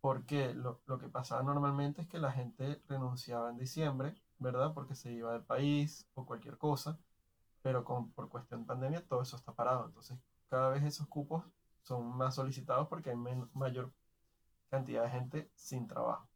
porque 0.01 0.53
lo, 0.53 0.81
que 0.99 1.07
pasaba 1.07 1.43
normalmente 1.43 2.01
es 2.01 2.07
que 2.07 2.19
la 2.19 2.31
gente 2.31 2.81
renunciaba 2.89 3.49
en 3.49 3.57
diciembre, 3.57 4.15
¿verdad? 4.39 4.73
Porque 4.73 4.95
se 4.95 5.11
iba 5.11 5.31
del 5.33 5.43
país 5.43 6.05
o 6.13 6.25
cualquier 6.25 6.57
cosa, 6.57 6.99
pero 7.61 7.85
con, 7.85 8.11
por 8.11 8.29
cuestión 8.29 8.61
de 8.61 8.67
pandemia 8.67 9.07
todo 9.07 9.21
eso 9.21 9.37
está 9.37 9.53
parado. 9.53 9.85
Entonces, 9.85 10.17
cada 10.49 10.69
vez 10.69 10.83
esos 10.83 11.07
cupos 11.07 11.45
son 11.83 12.17
más 12.17 12.35
solicitados 12.35 12.87
porque 12.87 13.11
hay 13.11 13.15
mayor 13.53 13.93
cantidad 14.69 15.03
de 15.03 15.11
gente 15.11 15.51
sin 15.55 15.87
trabajo. 15.87 16.27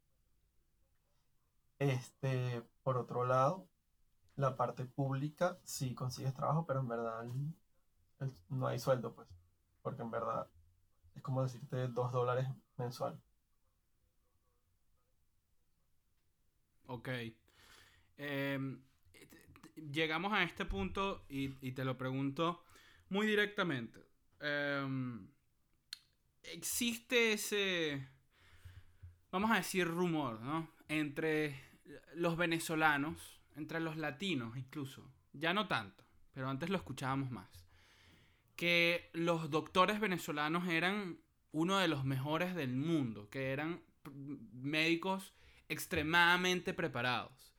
Este, 1.78 2.62
por 2.82 2.96
otro 2.96 3.24
lado, 3.24 3.68
la 4.36 4.56
parte 4.56 4.84
pública 4.84 5.58
sí 5.64 5.94
consigues 5.94 6.34
trabajo, 6.34 6.64
pero 6.66 6.80
en 6.80 6.88
verdad 6.88 7.24
no 8.48 8.66
hay 8.66 8.78
sueldo, 8.78 9.14
pues. 9.14 9.28
Porque 9.82 10.02
en 10.02 10.10
verdad 10.10 10.48
es 11.14 11.22
como 11.22 11.42
decirte 11.42 11.88
dos 11.88 12.12
dólares 12.12 12.48
mensual. 12.76 13.20
Ok. 16.86 17.08
Em, 18.16 18.80
llegamos 19.76 20.32
a 20.32 20.42
este 20.42 20.64
punto 20.64 21.24
y, 21.28 21.48
te 21.72 21.84
lo 21.84 21.98
pregunto 21.98 22.64
muy 23.08 23.26
directamente. 23.26 24.00
Em, 24.40 25.28
existe 26.42 27.32
ese, 27.32 28.08
vamos 29.30 29.50
a 29.50 29.56
decir, 29.56 29.86
rumor, 29.86 30.40
¿no? 30.40 30.70
Entre 30.88 31.60
los 32.14 32.36
venezolanos, 32.36 33.40
entre 33.56 33.80
los 33.80 33.96
latinos 33.96 34.56
incluso. 34.56 35.10
Ya 35.32 35.52
no 35.52 35.68
tanto, 35.68 36.04
pero 36.32 36.48
antes 36.48 36.70
lo 36.70 36.76
escuchábamos 36.76 37.30
más 37.30 37.68
que 38.58 39.08
los 39.12 39.50
doctores 39.50 40.00
venezolanos 40.00 40.66
eran 40.66 41.20
uno 41.52 41.78
de 41.78 41.86
los 41.86 42.04
mejores 42.04 42.56
del 42.56 42.74
mundo, 42.74 43.30
que 43.30 43.52
eran 43.52 43.84
médicos 44.10 45.32
extremadamente 45.68 46.74
preparados. 46.74 47.54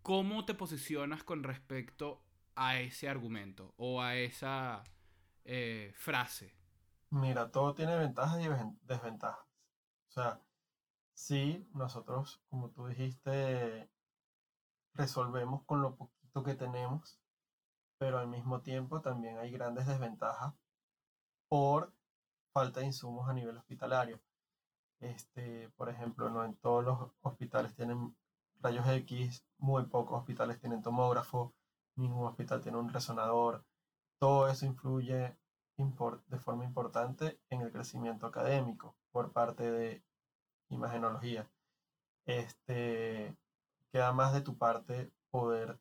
¿Cómo 0.00 0.46
te 0.46 0.54
posicionas 0.54 1.22
con 1.24 1.42
respecto 1.42 2.24
a 2.54 2.80
ese 2.80 3.06
argumento 3.06 3.74
o 3.76 4.00
a 4.00 4.16
esa 4.16 4.82
eh, 5.44 5.92
frase? 5.94 6.54
Mira, 7.10 7.50
todo 7.50 7.74
tiene 7.74 7.96
ventajas 7.96 8.40
y 8.40 8.48
desventajas. 8.86 9.46
O 10.08 10.12
sea, 10.12 10.40
sí, 11.14 11.68
nosotros, 11.74 12.42
como 12.48 12.70
tú 12.70 12.86
dijiste, 12.86 13.90
resolvemos 14.94 15.64
con 15.64 15.82
lo 15.82 15.96
poquito 15.96 16.42
que 16.42 16.54
tenemos 16.54 17.20
pero 18.00 18.18
al 18.18 18.28
mismo 18.28 18.62
tiempo 18.62 19.02
también 19.02 19.36
hay 19.36 19.50
grandes 19.50 19.86
desventajas 19.86 20.54
por 21.48 21.92
falta 22.54 22.80
de 22.80 22.86
insumos 22.86 23.28
a 23.28 23.34
nivel 23.34 23.58
hospitalario. 23.58 24.18
Este, 25.00 25.68
por 25.76 25.90
ejemplo, 25.90 26.30
no 26.30 26.42
en 26.42 26.56
todos 26.56 26.82
los 26.82 27.10
hospitales 27.20 27.74
tienen 27.74 28.16
rayos 28.58 28.88
X, 28.88 29.44
muy 29.58 29.84
pocos 29.84 30.18
hospitales 30.18 30.58
tienen 30.58 30.80
tomógrafo, 30.80 31.52
ningún 31.96 32.26
hospital 32.26 32.62
tiene 32.62 32.78
un 32.78 32.90
resonador. 32.90 33.66
Todo 34.18 34.48
eso 34.48 34.64
influye 34.64 35.36
de 35.76 36.38
forma 36.38 36.64
importante 36.64 37.40
en 37.48 37.62
el 37.62 37.72
crecimiento 37.72 38.26
académico 38.26 38.96
por 39.12 39.32
parte 39.32 39.70
de 39.70 40.02
imagenología. 40.68 41.50
Este, 42.26 43.36
queda 43.90 44.12
más 44.12 44.32
de 44.32 44.42
tu 44.42 44.56
parte 44.58 45.10
poder 45.30 45.80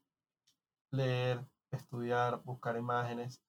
leer 0.92 1.46
estudiar, 1.72 2.42
buscar 2.44 2.78
imágenes. 2.78 3.42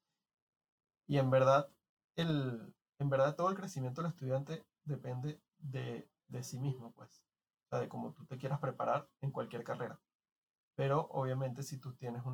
Y 1.07 1.19
en 1.19 1.31
verdad, 1.31 1.71
el, 2.17 2.75
en 2.99 3.11
verdad 3.11 3.37
todo 3.37 3.51
el 3.51 3.57
crecimiento 3.57 4.03
del 4.03 4.11
estudiante 4.11 4.65
depende 4.85 5.41
de, 5.59 6.09
de 6.29 6.43
sí 6.43 6.59
mismo, 6.59 6.93
pues. 6.93 7.23
De 7.71 7.89
cómo 7.89 8.13
tú 8.13 8.27
te 8.27 8.37
quieras 8.37 8.59
preparar 8.59 9.09
en 9.21 9.31
cualquier 9.31 9.63
carrera. 9.63 10.01
Pero 10.75 11.07
obviamente 11.11 11.63
si 11.63 11.79
tú 11.79 11.95
tienes 11.95 12.25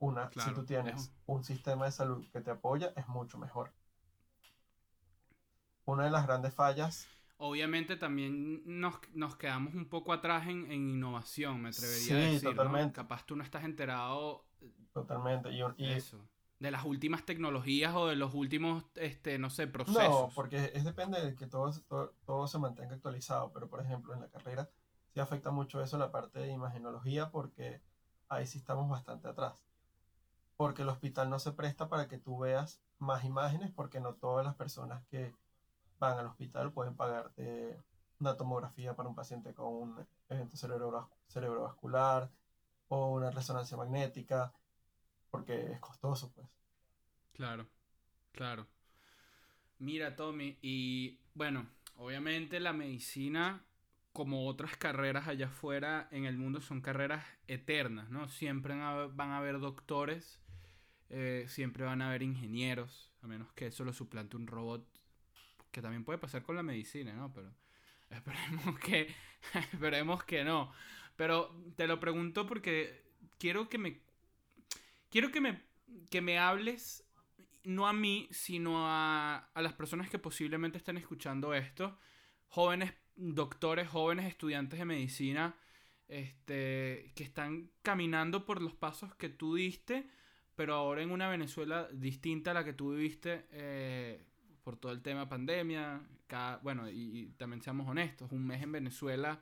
una, 0.00 0.30
una 0.34 0.44
si 0.44 0.52
tú 0.52 0.64
tienes 0.64 1.12
un 1.26 1.44
sistema 1.44 1.84
de 1.84 1.92
salud 1.92 2.26
que 2.32 2.40
te 2.40 2.50
apoya, 2.50 2.92
es 2.96 3.06
mucho 3.06 3.38
mejor. 3.38 3.72
Una 5.84 6.04
de 6.04 6.10
las 6.10 6.26
grandes 6.26 6.52
fallas 6.52 7.06
obviamente 7.42 7.96
también 7.96 8.60
nos, 8.66 8.96
nos, 9.14 9.34
quedamos 9.34 9.72
un 9.72 9.88
poco 9.88 10.12
atrás 10.12 10.46
en, 10.46 10.70
en 10.70 10.90
innovación, 10.90 11.62
me 11.62 11.70
atrevería 11.70 12.14
a 12.14 12.18
decir. 12.18 12.50
Totalmente. 12.50 12.96
Capaz 12.96 13.24
tú 13.24 13.34
no 13.34 13.42
estás 13.42 13.64
enterado 13.64 14.44
Totalmente. 14.92 15.50
Y, 15.50 15.84
Eso. 15.84 16.18
De 16.58 16.70
las 16.70 16.84
últimas 16.84 17.24
tecnologías 17.24 17.94
o 17.94 18.06
de 18.08 18.16
los 18.16 18.34
últimos, 18.34 18.84
este, 18.96 19.38
no 19.38 19.48
sé, 19.48 19.66
procesos. 19.66 20.02
No, 20.02 20.28
porque 20.34 20.70
es 20.74 20.84
depende 20.84 21.20
de 21.24 21.34
que 21.34 21.46
todo, 21.46 21.72
todo, 22.26 22.46
se 22.46 22.58
mantenga 22.58 22.94
actualizado. 22.94 23.50
Pero, 23.52 23.68
por 23.68 23.80
ejemplo, 23.80 24.12
en 24.12 24.20
la 24.20 24.28
carrera 24.28 24.68
sí 25.14 25.20
afecta 25.20 25.50
mucho 25.50 25.82
eso 25.82 25.96
la 25.96 26.12
parte 26.12 26.40
de 26.40 26.52
imagenología 26.52 27.30
porque 27.30 27.80
ahí 28.28 28.46
sí 28.46 28.58
estamos 28.58 28.90
bastante 28.90 29.28
atrás. 29.28 29.64
Porque 30.60 30.82
el 30.82 30.90
hospital 30.90 31.30
no 31.30 31.38
se 31.38 31.52
presta 31.52 31.88
para 31.88 32.06
que 32.06 32.18
tú 32.18 32.40
veas 32.40 32.82
más 32.98 33.24
imágenes 33.24 33.70
porque 33.70 33.98
no 33.98 34.12
todas 34.16 34.44
las 34.44 34.56
personas 34.56 35.02
que 35.06 35.34
van 35.98 36.18
al 36.18 36.26
hospital 36.26 36.70
pueden 36.70 36.94
pagarte 36.94 37.82
una 38.18 38.36
tomografía 38.36 38.94
para 38.94 39.08
un 39.08 39.14
paciente 39.14 39.54
con 39.54 39.68
un 39.68 40.06
evento 40.28 40.58
cerebrovascular 40.58 42.30
o 42.88 43.10
una 43.10 43.30
resonancia 43.30 43.78
magnética 43.78 44.52
porque 45.30 45.72
es 45.72 45.80
costoso, 45.80 46.30
pues. 46.34 46.46
Claro, 47.32 47.66
claro. 48.32 48.66
Mira, 49.78 50.14
Tommy, 50.14 50.58
y 50.60 51.20
bueno, 51.32 51.70
obviamente 51.96 52.60
la 52.60 52.74
medicina, 52.74 53.64
como 54.12 54.46
otras 54.46 54.76
carreras 54.76 55.26
allá 55.26 55.46
afuera 55.46 56.06
en 56.10 56.26
el 56.26 56.36
mundo, 56.36 56.60
son 56.60 56.82
carreras 56.82 57.24
eternas, 57.46 58.10
¿no? 58.10 58.28
Siempre 58.28 58.74
van 58.74 59.30
a 59.30 59.38
haber 59.38 59.58
doctores, 59.58 60.38
eh, 61.10 61.44
siempre 61.48 61.84
van 61.84 62.02
a 62.02 62.08
haber 62.08 62.22
ingenieros, 62.22 63.10
a 63.22 63.26
menos 63.26 63.52
que 63.52 63.66
eso 63.66 63.84
lo 63.84 63.92
suplante 63.92 64.36
un 64.36 64.46
robot, 64.46 64.86
que 65.70 65.82
también 65.82 66.04
puede 66.04 66.18
pasar 66.18 66.42
con 66.42 66.56
la 66.56 66.62
medicina, 66.62 67.12
¿no? 67.12 67.32
Pero 67.32 67.52
esperemos 68.10 68.78
que, 68.80 69.14
esperemos 69.72 70.24
que 70.24 70.44
no. 70.44 70.72
Pero 71.16 71.54
te 71.76 71.86
lo 71.86 72.00
pregunto 72.00 72.46
porque 72.46 73.04
quiero 73.38 73.68
que 73.68 73.78
me, 73.78 74.00
quiero 75.10 75.30
que 75.30 75.40
me, 75.40 75.62
que 76.08 76.20
me 76.20 76.38
hables 76.38 77.04
no 77.62 77.86
a 77.86 77.92
mí, 77.92 78.26
sino 78.30 78.86
a, 78.88 79.50
a 79.52 79.62
las 79.62 79.74
personas 79.74 80.08
que 80.08 80.18
posiblemente 80.18 80.78
estén 80.78 80.96
escuchando 80.96 81.52
esto, 81.52 81.98
jóvenes 82.48 82.94
doctores, 83.16 83.88
jóvenes 83.88 84.26
estudiantes 84.26 84.78
de 84.78 84.84
medicina, 84.86 85.56
este, 86.08 87.12
que 87.14 87.22
están 87.22 87.70
caminando 87.82 88.46
por 88.46 88.62
los 88.62 88.74
pasos 88.74 89.14
que 89.14 89.28
tú 89.28 89.54
diste, 89.54 90.08
pero 90.56 90.74
ahora 90.74 91.02
en 91.02 91.10
una 91.10 91.28
Venezuela 91.28 91.88
distinta 91.92 92.50
a 92.50 92.54
la 92.54 92.64
que 92.64 92.72
tú 92.72 92.92
viviste 92.92 93.46
eh, 93.52 94.24
por 94.62 94.76
todo 94.76 94.92
el 94.92 95.02
tema 95.02 95.28
pandemia. 95.28 96.02
bueno, 96.62 96.88
y, 96.88 97.32
también 97.36 97.62
seamos 97.62 97.88
honestos, 97.88 98.30
un 98.32 98.46
mes 98.46 98.62
en 98.62 98.72
Venezuela 98.72 99.40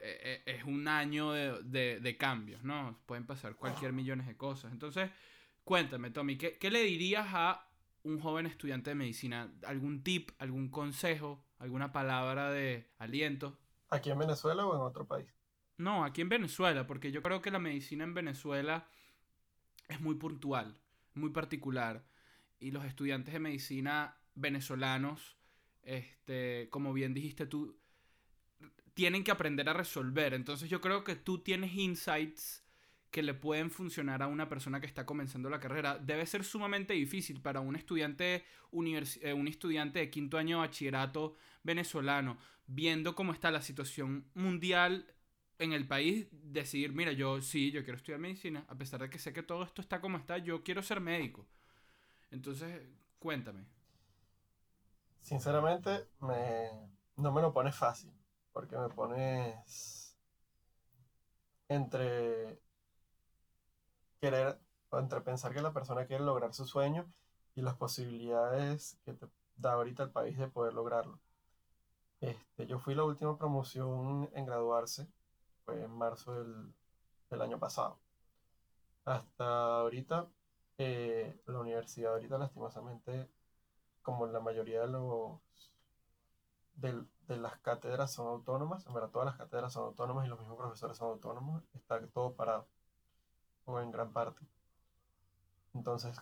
eh, 0.00 0.42
eh, 0.46 0.56
es 0.58 0.64
un 0.64 0.86
año 0.86 1.32
de, 1.32 1.62
de, 1.64 2.00
de, 2.00 2.16
cambios, 2.16 2.62
¿no? 2.62 3.00
Pueden 3.06 3.26
pasar 3.26 3.56
cualquier 3.56 3.92
millones 3.92 4.26
de 4.26 4.36
cosas. 4.36 4.72
Entonces, 4.72 5.10
Cuéntame, 5.68 6.10
Tommy, 6.10 6.38
¿qué, 6.38 6.70
le 6.70 6.82
dirías 6.82 7.26
a 7.34 7.62
un 8.02 8.18
joven 8.20 8.46
estudiante 8.46 8.88
de 8.88 8.94
medicina? 8.94 9.52
¿Algún 9.66 10.02
tip, 10.02 10.30
algún 10.38 10.70
consejo, 10.70 11.44
alguna 11.58 11.92
palabra 11.92 12.50
de 12.50 12.88
aliento? 12.96 13.58
¿Aquí 13.90 14.08
en 14.08 14.18
Venezuela 14.18 14.64
o 14.64 14.74
en 14.74 14.80
otro 14.80 15.06
país? 15.06 15.26
No, 15.76 16.06
aquí 16.06 16.22
en 16.22 16.30
Venezuela, 16.30 16.86
porque 16.86 17.12
yo 17.12 17.22
creo 17.22 17.42
que 17.42 17.50
la 17.50 17.58
medicina 17.58 18.04
en 18.04 18.14
Venezuela 18.14 18.88
es 19.88 20.00
muy 20.00 20.14
puntual, 20.14 20.76
muy 21.14 21.30
particular. 21.30 22.04
Y 22.60 22.70
los 22.70 22.84
estudiantes 22.84 23.34
de 23.34 23.40
medicina 23.40 24.16
venezolanos, 24.34 25.36
este, 25.82 26.68
como 26.70 26.92
bien 26.92 27.14
dijiste 27.14 27.46
tú, 27.46 27.76
tienen 28.94 29.24
que 29.24 29.30
aprender 29.30 29.68
a 29.68 29.72
resolver. 29.72 30.34
Entonces 30.34 30.68
yo 30.68 30.80
creo 30.80 31.04
que 31.04 31.16
tú 31.16 31.38
tienes 31.38 31.74
insights 31.74 32.64
que 33.10 33.22
le 33.22 33.32
pueden 33.32 33.70
funcionar 33.70 34.22
a 34.22 34.26
una 34.26 34.48
persona 34.48 34.80
que 34.80 34.86
está 34.86 35.06
comenzando 35.06 35.48
la 35.48 35.60
carrera. 35.60 35.98
Debe 35.98 36.26
ser 36.26 36.44
sumamente 36.44 36.94
difícil 36.94 37.40
para 37.40 37.60
un 37.60 37.76
estudiante, 37.76 38.44
eh, 38.72 39.32
un 39.32 39.48
estudiante 39.48 40.00
de 40.00 40.10
quinto 40.10 40.36
año 40.36 40.60
de 40.60 40.66
bachillerato 40.66 41.36
venezolano, 41.62 42.38
viendo 42.66 43.14
cómo 43.14 43.32
está 43.32 43.50
la 43.50 43.62
situación 43.62 44.26
mundial 44.34 45.06
en 45.58 45.72
el 45.72 45.86
país, 45.86 46.28
decidir, 46.32 46.92
mira, 46.92 47.12
yo 47.12 47.40
sí, 47.42 47.70
yo 47.72 47.82
quiero 47.84 47.96
estudiar 47.96 48.20
medicina, 48.20 48.64
a 48.68 48.74
pesar 48.76 49.00
de 49.00 49.10
que 49.10 49.18
sé 49.18 49.32
que 49.32 49.42
todo 49.42 49.62
esto 49.64 49.82
está 49.82 50.00
como 50.00 50.18
está, 50.18 50.38
yo 50.38 50.62
quiero 50.62 50.82
ser 50.82 51.00
médico. 51.00 51.46
Entonces, 52.30 52.82
cuéntame. 53.18 53.66
Sinceramente, 55.20 56.08
me, 56.20 56.70
no 57.16 57.32
me 57.32 57.42
lo 57.42 57.52
pones 57.52 57.74
fácil, 57.76 58.12
porque 58.52 58.76
me 58.76 58.88
pones 58.88 60.16
entre 61.68 62.58
querer, 64.20 64.58
entre 64.92 65.20
pensar 65.20 65.52
que 65.54 65.62
la 65.62 65.72
persona 65.72 66.06
quiere 66.06 66.24
lograr 66.24 66.54
su 66.54 66.64
sueño 66.66 67.06
y 67.54 67.62
las 67.62 67.76
posibilidades 67.76 68.98
que 69.04 69.12
te 69.14 69.26
da 69.56 69.72
ahorita 69.72 70.04
el 70.04 70.10
país 70.10 70.38
de 70.38 70.48
poder 70.48 70.74
lograrlo. 70.74 71.20
Este, 72.20 72.66
yo 72.66 72.78
fui 72.78 72.94
la 72.94 73.04
última 73.04 73.36
promoción 73.38 74.28
en 74.34 74.46
graduarse, 74.46 75.08
fue 75.68 75.84
en 75.84 75.90
marzo 75.90 76.32
del, 76.32 76.72
del 77.30 77.42
año 77.42 77.58
pasado. 77.58 77.98
Hasta 79.04 79.80
ahorita, 79.80 80.26
eh, 80.78 81.38
la 81.46 81.60
universidad 81.60 82.14
ahorita 82.14 82.38
lastimosamente, 82.38 83.28
como 84.02 84.26
la 84.26 84.40
mayoría 84.40 84.80
de 84.82 84.88
los 84.88 85.40
de, 86.76 87.04
de, 87.26 87.36
las 87.36 87.58
cátedras 87.58 88.12
son 88.12 88.28
autónomas, 88.28 88.86
en 88.86 88.94
verdad 88.94 89.10
todas 89.10 89.26
las 89.26 89.36
cátedras 89.36 89.72
son 89.72 89.84
autónomas 89.84 90.24
y 90.26 90.28
los 90.28 90.38
mismos 90.38 90.56
profesores 90.56 90.96
son 90.96 91.10
autónomos, 91.10 91.62
está 91.74 92.00
todo 92.08 92.32
parado 92.34 92.66
o 93.66 93.78
en 93.80 93.90
gran 93.90 94.12
parte. 94.12 94.40
Entonces, 95.74 96.16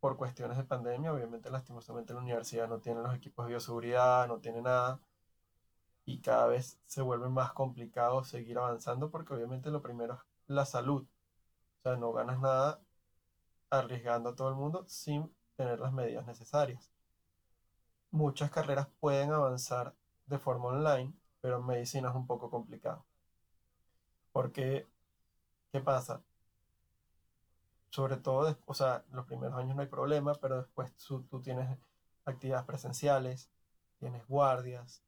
por 0.00 0.16
cuestiones 0.18 0.58
de 0.58 0.64
pandemia, 0.64 1.12
obviamente 1.14 1.50
lastimosamente 1.50 2.12
la 2.12 2.20
universidad 2.20 2.68
no 2.68 2.80
tiene 2.80 3.00
los 3.02 3.14
equipos 3.14 3.46
de 3.46 3.52
bioseguridad, 3.52 4.28
no 4.28 4.40
tiene 4.40 4.60
nada. 4.60 5.00
Y 6.04 6.20
cada 6.20 6.46
vez 6.46 6.78
se 6.86 7.02
vuelve 7.02 7.28
más 7.28 7.52
complicado 7.52 8.24
seguir 8.24 8.58
avanzando 8.58 9.10
porque 9.10 9.34
obviamente 9.34 9.70
lo 9.70 9.82
primero 9.82 10.14
es 10.14 10.20
la 10.48 10.64
salud. 10.66 11.06
O 11.78 11.82
sea, 11.82 11.96
no 11.96 12.12
ganas 12.12 12.40
nada 12.40 12.80
arriesgando 13.70 14.30
a 14.30 14.34
todo 14.34 14.48
el 14.50 14.54
mundo 14.54 14.84
sin 14.88 15.34
tener 15.56 15.80
las 15.80 15.92
medidas 15.92 16.26
necesarias. 16.26 16.90
Muchas 18.10 18.50
carreras 18.50 18.88
pueden 19.00 19.32
avanzar 19.32 19.94
de 20.26 20.38
forma 20.38 20.66
online, 20.66 21.12
pero 21.40 21.58
en 21.58 21.66
medicina 21.66 22.10
es 22.10 22.14
un 22.14 22.26
poco 22.26 22.50
complicado. 22.50 23.04
Porque, 24.32 24.86
¿qué 25.72 25.80
pasa? 25.80 26.22
sobre 27.94 28.16
todo, 28.16 28.58
o 28.66 28.74
sea, 28.74 29.04
los 29.12 29.24
primeros 29.24 29.56
años 29.56 29.76
no 29.76 29.82
hay 29.82 29.86
problema, 29.86 30.34
pero 30.34 30.56
después 30.56 30.92
tú, 30.96 31.24
tienes 31.40 31.78
actividades 32.24 32.66
presenciales, 32.66 33.48
tienes 34.00 34.26
guardias, 34.26 35.00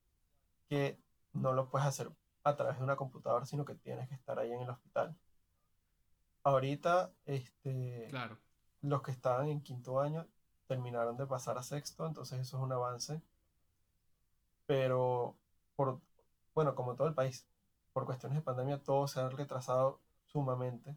que 0.69 0.99
no 1.33 1.53
lo 1.53 1.69
puedes 1.69 1.87
hacer 1.87 2.11
a 2.45 2.57
través 2.57 2.79
de 2.79 2.85
una 2.85 2.97
computadora, 2.97 3.45
sino 3.47 3.65
que 3.65 3.75
tienes 3.75 4.09
que 4.09 4.15
estar 4.15 4.39
ahí 4.39 4.53
en 4.53 4.63
el 4.63 4.71
hospital. 4.71 5.17
Ahorita, 6.43 7.11
este, 7.25 8.07
claro. 8.11 8.39
los 8.83 9.03
que 9.03 9.11
estaban 9.11 9.49
en 9.49 9.61
quinto 9.61 10.01
año 10.01 10.27
terminaron 10.67 11.17
de 11.17 11.27
pasar 11.27 11.59
a 11.59 11.63
sexto, 11.63 12.07
entonces 12.07 12.41
eso 12.41 12.57
es 12.57 12.63
un 12.63 12.73
avance. 12.73 13.21
Pero, 14.67 15.37
por, 15.75 16.01
bueno, 16.55 16.75
como 16.75 16.95
todo 16.95 17.09
el 17.09 17.15
país, 17.15 17.47
por 17.93 18.07
cuestiones 18.07 18.37
de 18.39 18.43
pandemia, 18.43 18.83
todo 18.83 19.09
se 19.09 19.21
ha 19.21 19.29
retrasado 19.29 20.01
sumamente. 20.27 20.97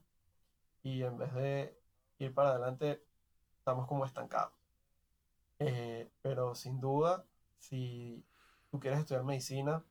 Y 0.83 1.03
en 1.03 1.17
vez 1.17 1.33
de 1.33 1.77
ir 2.19 2.33
para 2.33 2.51
adelante, 2.51 3.03
estamos 3.57 3.87
como 3.87 4.05
estancados. 4.05 4.53
Eh, 5.59 6.09
pero 6.21 6.55
sin 6.55 6.79
duda, 6.79 7.25
si 7.57 8.23
tú 8.71 8.79
quieres 8.79 8.99
estudiar 8.99 9.23
medicina, 9.23 9.83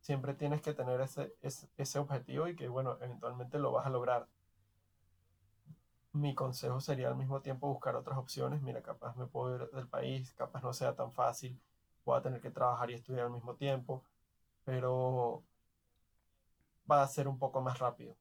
siempre 0.00 0.34
tienes 0.34 0.62
que 0.62 0.74
tener 0.74 1.00
ese, 1.00 1.34
ese, 1.40 1.98
objetivo 1.98 2.48
y 2.48 2.56
que, 2.56 2.68
bueno, 2.68 2.98
eventualmente 3.00 3.58
lo 3.58 3.72
vas 3.72 3.86
a 3.86 3.90
lograr. 3.90 4.28
Mi 6.12 6.34
consejo 6.34 6.80
sería 6.80 7.08
al 7.08 7.16
mismo 7.16 7.40
tiempo 7.40 7.68
buscar 7.68 7.96
otras 7.96 8.18
opciones. 8.18 8.60
Mira, 8.62 8.82
capaz 8.82 9.16
me 9.16 9.26
puedo 9.26 9.56
ir 9.56 9.70
del 9.70 9.88
país, 9.88 10.34
capaz 10.34 10.62
no 10.62 10.72
sea 10.72 10.94
tan 10.94 11.12
fácil, 11.12 11.58
voy 12.04 12.18
a 12.18 12.22
tener 12.22 12.40
que 12.40 12.50
trabajar 12.50 12.90
y 12.90 12.94
estudiar 12.94 13.26
al 13.26 13.32
mismo 13.32 13.54
tiempo, 13.54 14.04
pero 14.64 15.42
va 16.90 17.02
a 17.02 17.08
ser 17.08 17.28
un 17.28 17.38
poco 17.38 17.62
más 17.62 17.78
rápido. 17.78 18.16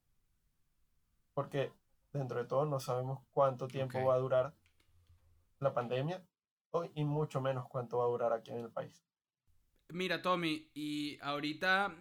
Porque 1.33 1.73
dentro 2.13 2.39
de 2.39 2.45
todo 2.45 2.65
no 2.65 2.79
sabemos 2.79 3.19
cuánto 3.31 3.67
tiempo 3.67 4.03
va 4.05 4.15
a 4.15 4.19
durar 4.19 4.53
la 5.59 5.73
pandemia 5.73 6.23
y 6.93 7.03
mucho 7.03 7.41
menos 7.41 7.67
cuánto 7.67 7.97
va 7.97 8.05
a 8.05 8.07
durar 8.07 8.33
aquí 8.33 8.51
en 8.51 8.59
el 8.59 8.69
país. 8.69 9.03
Mira, 9.93 10.21
Tommy, 10.21 10.69
y 10.73 11.17
ahorita, 11.21 11.93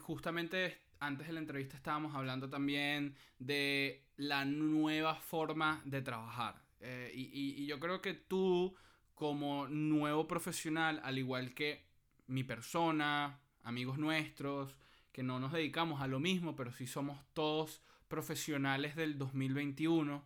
justamente 0.00 0.78
antes 1.00 1.26
de 1.26 1.32
la 1.32 1.40
entrevista 1.40 1.76
estábamos 1.76 2.14
hablando 2.14 2.48
también 2.48 3.16
de 3.38 4.06
la 4.16 4.44
nueva 4.44 5.16
forma 5.16 5.82
de 5.84 6.02
trabajar. 6.02 6.62
Eh, 6.78 7.10
y, 7.14 7.66
yo 7.66 7.80
creo 7.80 8.00
que 8.00 8.14
tú, 8.14 8.76
como 9.14 9.66
nuevo 9.66 10.28
profesional, 10.28 11.00
al 11.02 11.18
igual 11.18 11.54
que 11.54 11.84
mi 12.28 12.44
persona, 12.44 13.40
amigos 13.62 13.98
nuestros, 13.98 14.76
que 15.10 15.24
no 15.24 15.40
nos 15.40 15.52
dedicamos 15.52 16.00
a 16.00 16.06
lo 16.06 16.20
mismo, 16.20 16.54
pero 16.54 16.72
sí 16.72 16.86
somos 16.86 17.24
todos 17.32 17.82
profesionales 18.06 18.94
del 18.94 19.18
2021, 19.18 20.24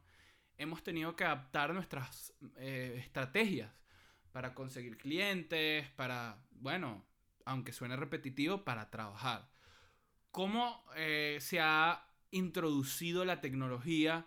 hemos 0.59 0.83
tenido 0.83 1.17
que 1.17 1.25
adaptar 1.25 1.73
nuestras 1.73 2.35
eh, 2.57 2.97
estrategias 2.99 3.73
para 4.37 4.53
conseguir 4.53 4.99
clientes, 4.99 5.88
para, 5.92 6.37
bueno, 6.51 7.07
aunque 7.46 7.72
suene 7.72 7.96
repetitivo, 7.96 8.64
para 8.64 8.90
trabajar. 8.90 9.49
¿Cómo 10.31 10.85
eh, 10.94 11.38
se 11.40 11.59
ha 11.59 12.07
introducido 12.33 13.25
la 13.25 13.40
tecnología 13.40 14.27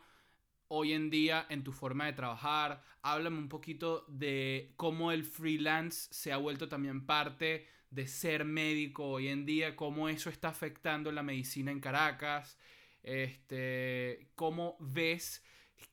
hoy 0.67 0.93
en 0.93 1.11
día 1.11 1.45
en 1.49 1.63
tu 1.63 1.73
forma 1.73 2.07
de 2.07 2.13
trabajar? 2.13 2.83
Háblame 3.03 3.37
un 3.37 3.49
poquito 3.49 4.03
de 4.07 4.73
cómo 4.77 5.11
el 5.11 5.23
freelance 5.23 6.07
se 6.09 6.33
ha 6.33 6.37
vuelto 6.37 6.67
también 6.67 7.05
parte 7.05 7.67
de 7.91 8.07
ser 8.07 8.45
médico 8.45 9.05
hoy 9.05 9.27
en 9.27 9.45
día, 9.45 9.75
cómo 9.75 10.09
eso 10.09 10.31
está 10.31 10.47
afectando 10.47 11.11
la 11.11 11.21
medicina 11.21 11.69
en 11.69 11.81
Caracas. 11.81 12.57
Este, 13.03 14.31
¿Cómo 14.33 14.75
ves 14.79 15.43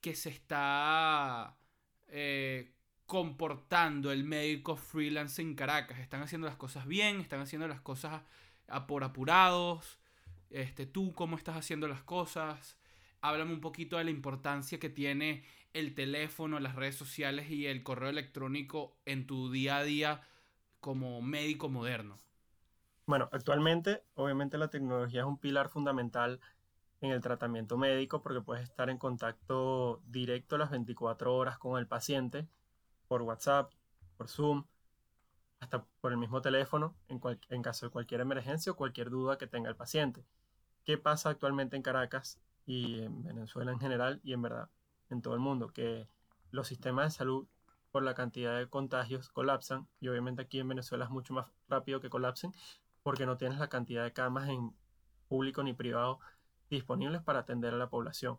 que 0.00 0.14
se 0.14 0.31
está... 0.31 1.59
Eh, 2.09 2.76
comportando 3.07 4.12
el 4.12 4.25
médico 4.25 4.77
freelance 4.77 5.40
en 5.40 5.55
Caracas? 5.55 5.99
¿Están 6.01 6.23
haciendo 6.23 6.47
las 6.47 6.57
cosas 6.57 6.87
bien? 6.87 7.21
¿Están 7.21 7.40
haciendo 7.40 7.69
las 7.69 7.81
cosas 7.81 8.23
por 8.87 9.05
apurados? 9.05 9.99
Este, 10.51 10.87
¿Tú 10.87 11.12
cómo 11.14 11.37
estás 11.37 11.57
haciendo 11.57 11.88
las 11.88 12.03
cosas? 12.03 12.77
Háblame 13.21 13.53
un 13.53 13.61
poquito 13.61 13.97
de 13.97 14.05
la 14.05 14.11
importancia 14.11 14.79
que 14.79 14.90
tiene 14.90 15.45
el 15.73 15.95
teléfono, 15.95 16.59
las 16.59 16.75
redes 16.75 16.97
sociales 16.97 17.51
y 17.51 17.66
el 17.66 17.83
correo 17.83 18.09
electrónico 18.09 18.97
en 19.05 19.27
tu 19.27 19.51
día 19.51 19.79
a 19.79 19.85
día 19.85 20.21
como 20.81 21.21
médico 21.23 21.69
moderno. 21.69 22.19
Bueno, 23.07 23.29
actualmente 23.33 24.03
obviamente 24.14 24.59
la 24.59 24.69
tecnología 24.69 25.21
es 25.21 25.27
un 25.27 25.38
pilar 25.38 25.69
fundamental 25.69 26.40
en 27.01 27.11
el 27.11 27.21
tratamiento 27.21 27.77
médico 27.77 28.23
porque 28.23 28.40
puedes 28.40 28.64
estar 28.64 28.90
en 28.90 28.99
contacto 28.99 30.01
directo 30.07 30.59
las 30.59 30.71
24 30.71 31.35
horas 31.35 31.59
con 31.59 31.79
el 31.79 31.87
paciente 31.87 32.47
por 33.09 33.23
WhatsApp, 33.23 33.73
por 34.16 34.29
Zoom, 34.29 34.64
hasta 35.61 35.85
por 36.01 36.12
el 36.12 36.19
mismo 36.19 36.42
teléfono 36.42 36.95
en, 37.09 37.62
caso 37.62 37.87
de 37.87 37.90
cualquier 37.90 38.21
emergencia 38.21 38.73
o 38.73 38.77
cualquier 38.77 39.11
duda 39.11 39.38
que 39.38 39.47
tenga 39.47 39.69
el 39.69 39.77
paciente. 39.77 40.25
¿Qué 40.85 40.99
pasa 40.99 41.31
actualmente 41.31 41.77
en 41.77 41.83
Caracas 41.83 42.38
y 42.66 43.01
en 43.01 43.25
Venezuela 43.25 43.73
en 43.73 43.81
general 43.81 44.21
y 44.23 44.33
en 44.33 44.42
verdad 44.42 44.69
en 45.11 45.23
todo 45.23 45.35
el 45.35 45.40
mundo? 45.40 45.69
Que 45.69 46.09
los 46.51 46.69
sistemas 46.69 47.12
de 47.12 47.19
salud 47.19 47.47
por 47.90 48.03
la 48.03 48.14
cantidad 48.14 48.59
de 48.59 48.69
contagios 48.69 49.31
colapsan 49.31 49.88
y 50.01 50.09
obviamente 50.09 50.42
aquí 50.42 50.61
en 50.61 50.69
Venezuela 50.69 51.07
es 51.07 51.11
mucho 51.11 51.33
más 51.35 51.47
rápido 51.69 52.01
que 52.01 52.11
colapsen 52.11 52.53
porque 53.03 53.27
no 53.27 53.37
tienes 53.37 53.59
la 53.59 53.69
cantidad 53.69 54.05
de 54.05 54.12
camas 54.12 54.49
en 54.49 54.75
público 55.29 55.62
ni 55.62 55.73
privado 55.73 56.21
disponibles 56.69 57.23
para 57.23 57.40
atender 57.40 57.75
a 57.75 57.77
la 57.77 57.88
población. 57.88 58.38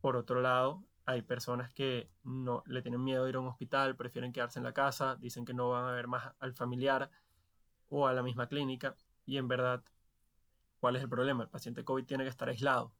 Por 0.00 0.16
otro 0.16 0.40
lado, 0.40 0.84
hay 1.08 1.22
personas 1.22 1.72
que 1.72 2.10
no 2.22 2.62
le 2.66 2.82
tienen 2.82 3.02
miedo 3.02 3.24
a 3.24 3.28
ir 3.30 3.36
a 3.36 3.40
un 3.40 3.46
hospital, 3.46 3.96
prefieren 3.96 4.30
quedarse 4.30 4.58
en 4.58 4.64
la 4.64 4.74
casa, 4.74 5.16
dicen 5.16 5.46
que 5.46 5.54
no 5.54 5.70
van 5.70 5.86
a 5.86 5.92
ver 5.92 6.06
más 6.06 6.34
al 6.38 6.52
familiar 6.52 7.10
o 7.88 8.06
a 8.06 8.12
la 8.12 8.22
misma 8.22 8.46
clínica 8.46 8.94
y 9.24 9.38
en 9.38 9.48
verdad, 9.48 9.82
¿cuál 10.80 10.96
es 10.96 11.02
el 11.02 11.08
problema? 11.08 11.44
El 11.44 11.48
paciente 11.48 11.82
COVID 11.82 12.04
tiene 12.04 12.24
que 12.24 12.28
estar 12.28 12.50
aislado, 12.50 12.92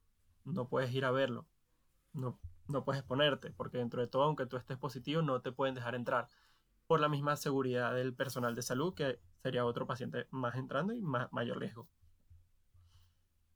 no 0.46 0.68
puedes 0.68 0.90
ir 0.94 1.04
a 1.04 1.10
verlo, 1.10 1.46
no, 2.14 2.40
no 2.66 2.82
puedes 2.82 3.00
exponerte, 3.00 3.50
porque 3.50 3.76
dentro 3.76 4.00
de 4.00 4.06
todo, 4.06 4.22
aunque 4.22 4.46
tú 4.46 4.56
estés 4.56 4.78
positivo, 4.78 5.20
no 5.20 5.42
te 5.42 5.52
pueden 5.52 5.74
dejar 5.74 5.94
entrar 5.94 6.28
por 6.86 7.00
la 7.00 7.10
misma 7.10 7.36
seguridad 7.36 7.92
del 7.94 8.14
personal 8.14 8.54
de 8.54 8.62
salud, 8.62 8.94
que 8.94 9.20
sería 9.42 9.66
otro 9.66 9.86
paciente 9.86 10.26
más 10.30 10.54
entrando 10.54 10.94
y 10.94 11.02
más, 11.02 11.30
mayor 11.30 11.58
riesgo. 11.58 11.86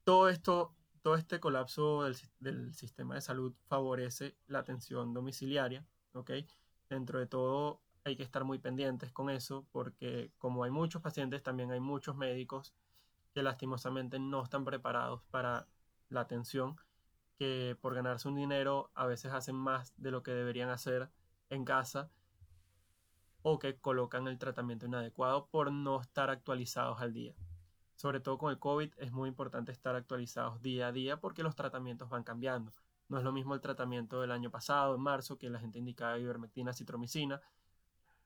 Todo 0.04 0.28
esto 0.28 0.74
todo 1.02 1.16
este 1.16 1.40
colapso 1.40 2.04
del, 2.38 2.74
sistema 2.74 3.16
de 3.16 3.20
salud 3.20 3.54
favorece 3.66 4.36
la 4.46 4.60
atención 4.60 5.12
domiciliaria, 5.12 5.84
¿ok? 6.14 6.30
Dentro 6.88 7.18
de 7.18 7.26
todo 7.26 7.80
hay 8.04 8.16
que 8.16 8.22
estar 8.22 8.44
muy 8.44 8.58
pendientes 8.58 9.12
con 9.12 9.28
eso 9.28 9.66
porque 9.72 10.32
como 10.38 10.64
hay 10.64 10.70
muchos 10.70 11.02
pacientes, 11.02 11.42
también 11.42 11.70
hay 11.72 11.80
muchos 11.80 12.16
médicos 12.16 12.72
que 13.34 13.42
lastimosamente 13.42 14.18
no 14.18 14.42
están 14.42 14.64
preparados 14.64 15.22
para 15.30 15.66
la 16.08 16.20
atención, 16.20 16.76
que 17.38 17.76
por 17.80 17.94
ganarse 17.94 18.28
un 18.28 18.36
dinero 18.36 18.90
a 18.94 19.06
veces 19.06 19.32
hacen 19.32 19.56
más 19.56 19.92
de 19.96 20.10
lo 20.10 20.22
que 20.22 20.32
deberían 20.32 20.70
hacer 20.70 21.10
en 21.50 21.64
casa 21.64 22.10
o 23.42 23.58
que 23.58 23.76
colocan 23.76 24.28
el 24.28 24.38
tratamiento 24.38 24.86
inadecuado 24.86 25.48
por 25.48 25.72
no 25.72 26.00
estar 26.00 26.30
actualizados 26.30 27.00
al 27.00 27.12
día 27.12 27.34
sobre 28.02 28.18
todo 28.18 28.36
con 28.36 28.50
el 28.50 28.58
COVID, 28.58 28.94
es 28.96 29.12
muy 29.12 29.28
importante 29.28 29.70
estar 29.70 29.94
actualizados 29.94 30.60
día 30.60 30.88
a 30.88 30.92
día 30.92 31.20
porque 31.20 31.44
los 31.44 31.54
tratamientos 31.54 32.10
van 32.10 32.24
cambiando. 32.24 32.72
No 33.08 33.16
es 33.18 33.22
lo 33.22 33.30
mismo 33.30 33.54
el 33.54 33.60
tratamiento 33.60 34.20
del 34.20 34.32
año 34.32 34.50
pasado, 34.50 34.96
en 34.96 35.00
marzo, 35.00 35.38
que 35.38 35.48
la 35.48 35.60
gente 35.60 35.78
indicaba 35.78 36.18
ivermectina, 36.18 36.72
citromicina, 36.72 37.40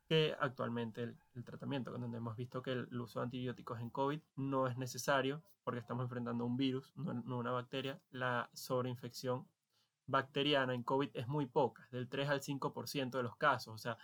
que 0.09 0.35
actualmente 0.41 1.03
el, 1.35 1.45
tratamiento, 1.45 1.91
donde 1.91 2.17
hemos 2.17 2.37
visto 2.37 2.63
que 2.63 2.73
el, 2.73 2.99
uso 2.99 3.21
de 3.21 3.25
antibióticos 3.25 3.79
en 3.79 3.91
COVID 3.91 4.19
no 4.37 4.67
es 4.67 4.79
necesario 4.79 5.43
porque 5.63 5.81
estamos 5.81 6.05
enfrentando 6.05 6.47
un 6.47 6.57
virus, 6.57 6.97
no, 6.97 7.13
no 7.13 7.37
una 7.37 7.51
bacteria. 7.51 8.01
La 8.13 8.49
sobreinfección 8.55 9.47
bacteriana 10.07 10.73
en 10.73 10.85
COVID 10.85 11.11
es 11.13 11.29
muy 11.29 11.45
poca, 11.45 11.87
del 11.91 12.09
3 12.09 12.31
al 12.31 12.41
5% 12.41 13.11
de 13.11 13.23
los 13.23 13.37
casos. 13.37 13.75
O 13.75 13.79
sea, 13.79 13.99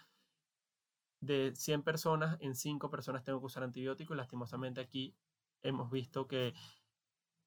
de 1.22 1.54
100 1.56 1.82
personas, 1.82 2.36
en 2.40 2.56
5 2.56 2.90
personas 2.90 3.24
tengo 3.24 3.40
que 3.40 3.46
usar 3.46 3.62
antibióticos 3.62 4.14
y 4.14 4.18
lastimosamente 4.18 4.82
aquí 4.82 5.16
hemos 5.62 5.90
visto 5.90 6.26
que, 6.26 6.54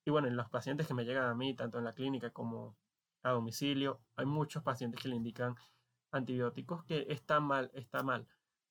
y 0.06 0.12
bueno, 0.12 0.28
en 0.28 0.36
los 0.36 0.49
pacientes 0.49 0.88
que 0.88 0.93
me 0.93 1.06
llegan 1.06 1.25
a 1.25 1.36
mí, 1.36 1.56
tanto 1.56 1.78
en 1.78 1.86
la 1.86 1.93
clínica 1.93 2.32
como 2.32 2.78
a 3.23 3.32
domicilio, 3.32 4.01
hay 4.15 4.25
muchos 4.25 4.63
pacientes 4.63 5.01
que 5.01 5.10
le 5.10 5.15
indican 5.15 5.56
antibióticos 6.12 6.84
que 6.86 7.08
está 7.10 7.39
mal, 7.39 7.71
está 7.73 8.04
mal, 8.04 8.28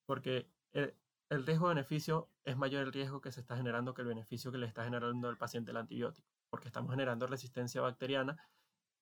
porque 0.06 0.48
el, 0.72 0.94
riesgo-beneficio 1.30 2.30
es 2.44 2.56
mayor 2.56 2.84
el 2.84 2.92
riesgo 2.92 3.20
que 3.20 3.32
se 3.32 3.40
está 3.40 3.56
generando 3.56 3.94
que 3.94 4.02
el 4.02 4.08
beneficio 4.08 4.52
que 4.52 4.58
le 4.58 4.66
está 4.66 4.84
generando 4.84 5.28
el 5.28 5.36
paciente 5.36 5.72
el 5.72 5.76
antibiótico, 5.76 6.28
porque 6.50 6.68
estamos 6.68 6.90
generando 6.92 7.26
resistencia 7.26 7.80
bacteriana, 7.80 8.36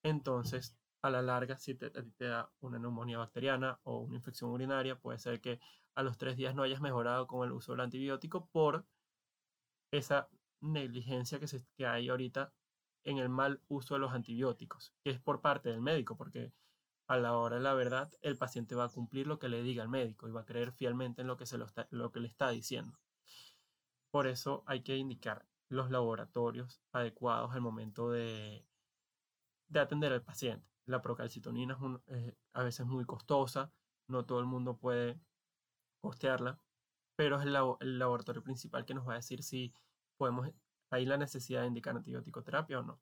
entonces 0.02 0.76
a 1.02 1.10
la 1.10 1.20
larga, 1.20 1.58
si 1.58 1.74
te, 1.74 1.90
te, 1.90 2.24
da 2.24 2.50
una 2.60 2.78
neumonía 2.78 3.18
bacteriana 3.18 3.78
o 3.82 3.98
una 3.98 4.16
infección 4.16 4.50
urinaria, 4.50 4.96
puede 4.98 5.18
ser 5.18 5.40
que 5.40 5.60
a 5.94 6.02
los 6.02 6.16
tres 6.16 6.36
días 6.36 6.54
no 6.54 6.62
hayas 6.62 6.80
mejorado 6.80 7.26
con 7.26 7.46
el 7.46 7.52
uso 7.52 7.72
del 7.72 7.80
antibiótico 7.80 8.46
por 8.46 8.86
esa 9.92 10.28
negligencia 10.60 11.38
que, 11.38 11.46
se, 11.46 11.64
que 11.76 11.86
hay 11.86 12.08
ahorita 12.08 12.52
en 13.04 13.18
el 13.18 13.28
mal 13.28 13.62
uso 13.68 13.94
de 13.94 14.00
los 14.00 14.12
antibióticos, 14.12 14.94
que 15.04 15.10
es 15.10 15.20
por 15.20 15.40
parte 15.40 15.68
del 15.68 15.80
médico, 15.80 16.16
porque 16.16 16.52
a 17.08 17.18
la 17.18 17.36
hora 17.36 17.56
de 17.56 17.62
la 17.62 17.74
verdad 17.74 18.10
el 18.22 18.38
paciente 18.38 18.74
va 18.74 18.84
a 18.84 18.88
cumplir 18.88 19.26
lo 19.26 19.38
que 19.38 19.48
le 19.48 19.62
diga 19.62 19.82
el 19.82 19.88
médico 19.88 20.28
y 20.28 20.32
va 20.32 20.42
a 20.42 20.46
creer 20.46 20.72
fielmente 20.72 21.20
en 21.20 21.26
lo 21.28 21.36
que, 21.36 21.46
se 21.46 21.58
lo, 21.58 21.66
lo 21.90 22.10
que 22.10 22.20
le 22.20 22.28
está 22.28 22.50
diciendo. 22.50 22.98
Por 24.10 24.26
eso 24.26 24.62
hay 24.66 24.82
que 24.82 24.96
indicar 24.96 25.46
los 25.68 25.90
laboratorios 25.90 26.82
adecuados 26.92 27.52
al 27.52 27.60
momento 27.60 28.10
de, 28.10 28.66
de 29.68 29.80
atender 29.80 30.12
al 30.12 30.22
paciente. 30.22 30.70
La 30.86 31.02
procalcitonina 31.02 31.78
es, 32.06 32.34
a 32.52 32.62
veces 32.62 32.86
muy 32.86 33.04
costosa, 33.04 33.72
no 34.06 34.24
todo 34.24 34.40
el 34.40 34.46
mundo 34.46 34.76
puede 34.78 35.20
costearla, 36.00 36.62
pero 37.22 37.38
es 37.38 37.46
el, 37.46 37.98
laboratorio 37.98 38.42
principal 38.42 38.84
que 38.84 38.94
nos 38.94 39.06
va 39.06 39.12
a 39.12 39.16
decir 39.16 39.44
si 39.44 39.72
podemos, 40.16 40.50
hay 40.90 41.06
la 41.06 41.16
necesidad 41.16 41.60
de 41.60 41.68
indicar 41.68 41.94
antibiótico-terapia 41.94 42.80
o 42.80 42.82
no. 42.82 43.00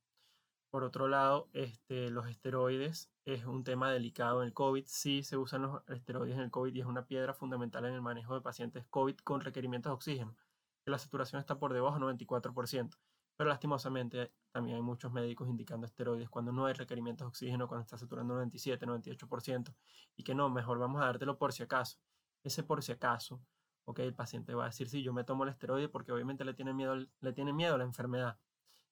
Por 0.69 0.85
otro 0.85 1.09
lado, 1.09 1.49
este, 1.55 2.11
los 2.11 2.29
esteroides 2.29 3.11
es 3.25 3.47
un 3.47 3.65
tema 3.65 3.91
delicado 3.91 4.43
en 4.43 4.49
el 4.49 4.53
COVID. 4.53 4.85
Sí 4.87 5.23
se 5.23 5.39
usan 5.39 5.63
los 5.63 5.89
esteroides 5.89 6.37
en 6.37 6.43
el 6.43 6.51
COVID 6.51 6.75
y 6.75 6.81
es 6.81 6.87
una 6.87 7.07
piedra 7.07 7.33
fundamental 7.33 7.87
en 7.87 7.95
el 7.95 8.03
manejo 8.03 8.35
de 8.35 8.43
pacientes 8.43 8.85
COVID 8.91 9.17
con 9.25 9.41
requerimientos 9.41 9.89
de 9.89 9.95
oxígeno, 9.95 10.37
la 10.85 10.99
saturación 10.99 11.41
está 11.41 11.59
por 11.59 11.73
debajo 11.73 11.99
del 11.99 12.19
94%. 12.19 12.99
Pero 13.39 13.49
lastimosamente 13.49 14.33
también 14.53 14.77
hay 14.77 14.83
muchos 14.83 15.11
médicos 15.13 15.49
indicando 15.49 15.87
esteroides 15.87 16.29
cuando 16.29 16.53
no 16.53 16.67
hay 16.67 16.75
requerimientos 16.75 17.25
de 17.25 17.29
oxígeno, 17.29 17.69
cuando 17.69 17.85
está 17.85 17.97
saturando 17.97 18.35
97, 18.35 18.85
98%, 18.87 19.75
y 20.15 20.25
que 20.25 20.35
no, 20.35 20.51
mejor 20.51 20.79
vamos 20.79 21.01
a 21.01 21.07
dártelo 21.07 21.39
por 21.39 21.55
si 21.55 21.63
acaso. 21.63 21.99
Ese 22.43 22.63
por 22.63 22.83
si 22.83 22.93
acaso 22.93 23.41
ok, 23.90 24.00
el 24.00 24.14
paciente 24.14 24.55
va 24.55 24.64
a 24.64 24.68
decir, 24.68 24.88
sí, 24.88 25.03
yo 25.03 25.12
me 25.12 25.24
tomo 25.24 25.44
el 25.44 25.50
esteroide 25.50 25.88
porque 25.88 26.12
obviamente 26.12 26.44
le 26.44 26.55
tiene 26.55 26.72
miedo, 26.72 26.96
le 27.20 27.33
tiene 27.33 27.53
miedo 27.53 27.74
a 27.74 27.79
la 27.79 27.85
enfermedad 27.85 28.38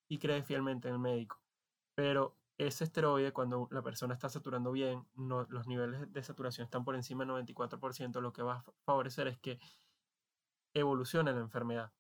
y 0.09 0.19
cree 0.19 0.43
fielmente 0.43 0.89
en 0.89 0.95
el 0.95 1.01
médico. 1.01 1.41
Pero 1.95 2.37
ese 2.59 2.85
esteroide, 2.85 3.33
cuando 3.33 3.69
la 3.71 3.83
persona 3.83 4.15
está 4.15 4.29
saturando 4.29 4.73
bien, 4.73 5.07
los 5.17 5.67
niveles 5.67 6.13
de 6.13 6.23
saturación 6.23 6.65
están 6.65 6.85
por 6.85 6.95
encima 6.95 7.25
del 7.25 7.47
94%, 7.47 8.21
lo 8.21 8.33
que 8.33 8.43
va 8.43 8.57
a 8.57 8.65
favorecer 8.85 9.29
es 9.29 9.39
que 9.39 9.59
evolucione 10.75 11.33
la 11.33 11.41
enfermedad 11.41 11.93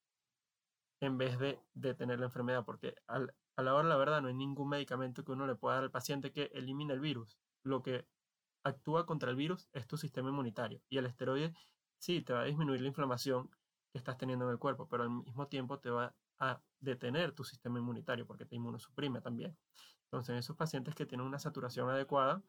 en 1.01 1.17
vez 1.17 1.39
de 1.39 1.61
detener 1.75 2.19
la 2.19 2.27
enfermedad, 2.27 2.65
porque 2.65 2.97
a 3.07 3.63
la 3.63 3.75
hora 3.75 3.89
la 3.89 3.97
verdad 3.97 4.21
no 4.21 4.29
hay 4.29 4.35
ningún 4.35 4.69
medicamento 4.69 5.25
que 5.25 5.33
uno 5.33 5.47
le 5.47 5.55
pueda 5.55 5.77
dar 5.77 5.85
al 5.85 5.91
paciente 5.93 6.33
que 6.33 6.51
elimine 6.55 6.93
el 6.93 7.01
virus. 7.01 7.39
Lo 7.63 7.83
que 7.83 8.07
actúa 8.65 9.07
contra 9.07 9.31
el 9.31 9.37
virus 9.37 9.69
es 9.73 9.87
tu 9.87 9.97
sistema 9.97 10.29
inmunitario 10.31 10.83
y 10.89 10.99
el 10.99 11.07
esteroide 11.07 11.55
sí, 11.99 12.23
te 12.23 12.33
va 12.33 12.43
a 12.43 12.45
disminuir 12.45 12.81
la 12.81 12.89
inflamación 12.89 13.49
que 13.93 13.99
estás 13.99 14.17
teniendo 14.17 14.47
en 14.47 14.53
el 14.53 14.59
cuerpo, 14.59 14.89
pero 14.89 15.05
al 15.05 15.11
mismo 15.11 15.47
tiempo 15.49 15.79
te 15.79 15.91
va 15.91 16.15
a 16.39 16.61
detener 16.81 17.33
tu 17.33 17.45
sistema 17.45 17.79
inmunitario 17.79 18.27
porque 18.27 18.45
te 18.45 18.57
inmunosuprime 18.57 19.21
también. 19.21 19.57
Entonces, 20.05 20.31
en 20.31 20.37
esos 20.39 20.57
pacientes 20.57 20.95
que 20.95 21.07
tienen 21.07 21.27
una 21.27 21.39
saturación 21.39 21.89
adecuada, 21.91 22.43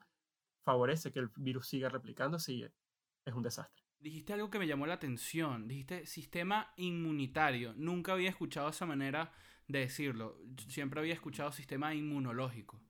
favorece 0.62 1.12
que 1.12 1.18
el 1.18 1.30
virus 1.36 1.68
siga 1.68 1.88
replicándose 1.88 2.52
y 2.52 2.62
es 2.62 3.34
un 3.34 3.42
desastre. 3.42 3.82
Dijiste 3.98 4.32
algo 4.32 4.48
que 4.48 4.58
me 4.58 4.66
llamó 4.66 4.86
la 4.86 4.94
atención. 4.94 5.68
Dijiste 5.68 6.06
sistema 6.06 6.72
inmunitario. 6.76 7.74
Nunca 7.76 8.12
había 8.12 8.30
escuchado 8.30 8.70
esa 8.70 8.86
manera 8.86 9.32
de 9.68 9.80
decirlo. 9.80 10.38
Siempre 10.68 11.00
había 11.00 11.12
escuchado 11.12 11.52
sistema 11.52 11.94
inmunológico. 11.94 12.80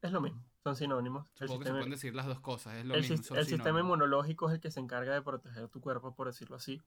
Es 0.00 0.10
lo 0.10 0.22
mismo 0.22 0.42
son 0.64 0.76
sinónimos. 0.76 1.30
el 1.40 1.48
sistema, 1.48 1.64
se 1.64 1.70
pueden 1.72 1.90
decir 1.90 2.14
las 2.14 2.26
dos 2.26 2.40
cosas, 2.40 2.74
es 2.76 2.86
lo 2.86 2.94
el, 2.94 3.02
mismo. 3.02 3.36
el 3.36 3.46
sistema 3.46 3.80
inmunológico 3.80 4.48
es 4.48 4.54
el 4.54 4.60
que 4.60 4.70
se 4.70 4.80
encarga 4.80 5.12
de 5.12 5.20
proteger 5.20 5.68
tu 5.68 5.82
cuerpo, 5.82 6.14
por 6.14 6.26
decirlo 6.26 6.56
así, 6.56 6.80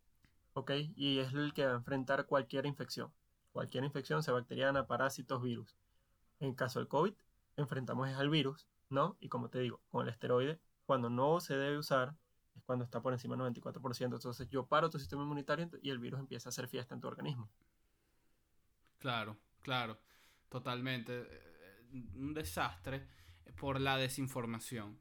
¿ok? 0.53 0.71
Y 0.95 1.19
es 1.19 1.32
el 1.34 1.53
que 1.53 1.65
va 1.65 1.73
a 1.73 1.75
enfrentar 1.75 2.25
cualquier 2.25 2.65
infección, 2.65 3.13
cualquier 3.51 3.84
infección, 3.84 4.23
sea 4.23 4.34
bacteriana, 4.34 4.88
parásitos, 4.88 5.43
virus. 5.43 5.78
En 6.39 6.55
caso 6.55 6.80
del 6.80 6.88
COVID, 6.88 7.13
enfrentamos 7.55 8.09
al 8.09 8.30
virus, 8.30 8.67
¿no? 8.89 9.15
Y 9.19 9.30
como 9.30 9.49
te 9.49 9.59
digo, 9.59 9.80
con 9.89 10.07
el 10.07 10.09
esteroide 10.11 10.59
cuando 10.88 11.09
no 11.09 11.39
se 11.39 11.55
debe 11.55 11.78
usar 11.78 12.15
es 12.55 12.63
cuando 12.63 12.84
está 12.84 13.01
por 13.01 13.13
encima 13.13 13.36
del 13.36 13.53
94%. 13.53 14.05
Entonces 14.05 14.49
yo 14.49 14.65
paro 14.65 14.89
tu 14.89 14.97
sistema 14.97 15.21
inmunitario 15.21 15.69
y 15.84 15.91
el 15.91 15.99
virus 15.99 16.19
empieza 16.19 16.49
a 16.49 16.51
hacer 16.51 16.67
fiesta 16.67 16.95
en 16.95 17.01
tu 17.01 17.07
organismo. 17.07 17.47
Claro, 18.97 19.38
claro, 19.61 19.99
totalmente. 20.49 21.28
Eh, 21.30 22.13
un 22.15 22.34
desastre 22.34 23.07
por 23.59 23.79
la 23.79 23.97
desinformación. 23.97 24.99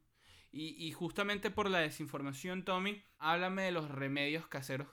Y, 0.51 0.91
justamente 0.91 1.51
por 1.51 1.69
la 1.69 1.79
desinformación, 1.79 2.63
Tommy, 2.63 3.03
háblame 3.19 3.63
de 3.63 3.71
los 3.71 3.89
remedios 3.89 4.47
caseros. 4.47 4.87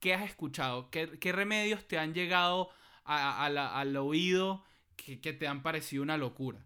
¿Qué 0.00 0.14
has 0.14 0.22
escuchado? 0.22 0.90
¿Qué, 0.90 1.32
remedios 1.32 1.86
te 1.86 1.98
han 1.98 2.14
llegado 2.14 2.70
al 3.04 3.96
oído 3.98 4.64
que, 4.96 5.16
te 5.18 5.46
han 5.46 5.62
parecido 5.62 6.02
una 6.02 6.16
locura? 6.16 6.64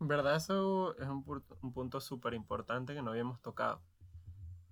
Verdad 0.00 0.36
eso 0.36 0.98
es 0.98 1.06
un, 1.06 1.24
un 1.62 1.72
punto 1.72 2.00
súper 2.00 2.34
importante 2.34 2.94
que 2.94 3.02
no 3.02 3.10
habíamos 3.12 3.40
tocado. 3.42 3.80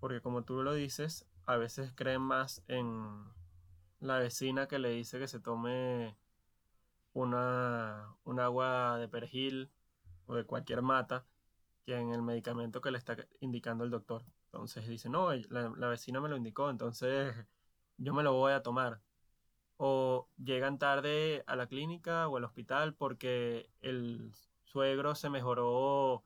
Porque 0.00 0.20
como 0.20 0.42
tú 0.42 0.62
lo 0.64 0.74
dices, 0.74 1.26
a 1.46 1.56
veces 1.56 1.92
creen 1.94 2.22
más 2.22 2.64
en 2.66 3.24
la 4.00 4.18
vecina 4.18 4.66
que 4.66 4.78
le 4.78 4.90
dice 4.90 5.18
que 5.18 5.28
se 5.28 5.38
tome 5.38 6.16
una, 7.12 8.14
un 8.24 8.40
agua 8.40 8.98
de 8.98 9.08
perejil 9.08 9.70
o 10.26 10.34
de 10.34 10.44
cualquier 10.44 10.82
mata 10.82 11.24
que 11.84 11.96
en 11.96 12.12
el 12.12 12.22
medicamento 12.22 12.80
que 12.80 12.90
le 12.90 12.98
está 12.98 13.16
indicando 13.40 13.84
el 13.84 13.90
doctor. 13.90 14.24
Entonces 14.46 14.88
dice, 14.88 15.08
no, 15.08 15.32
la, 15.32 15.88
vecina 15.88 16.20
me 16.20 16.28
lo 16.28 16.36
indicó, 16.36 16.70
entonces 16.70 17.34
yo 17.98 18.12
me 18.14 18.22
lo 18.22 18.32
voy 18.32 18.52
a 18.52 18.62
tomar. 18.62 19.00
O 19.76 20.28
llegan 20.36 20.78
tarde 20.78 21.44
a 21.46 21.56
la 21.56 21.66
clínica 21.66 22.28
o 22.28 22.36
al 22.36 22.44
hospital 22.44 22.94
porque 22.94 23.70
el 23.80 24.32
suegro 24.64 25.14
se 25.14 25.30
mejoró 25.30 26.24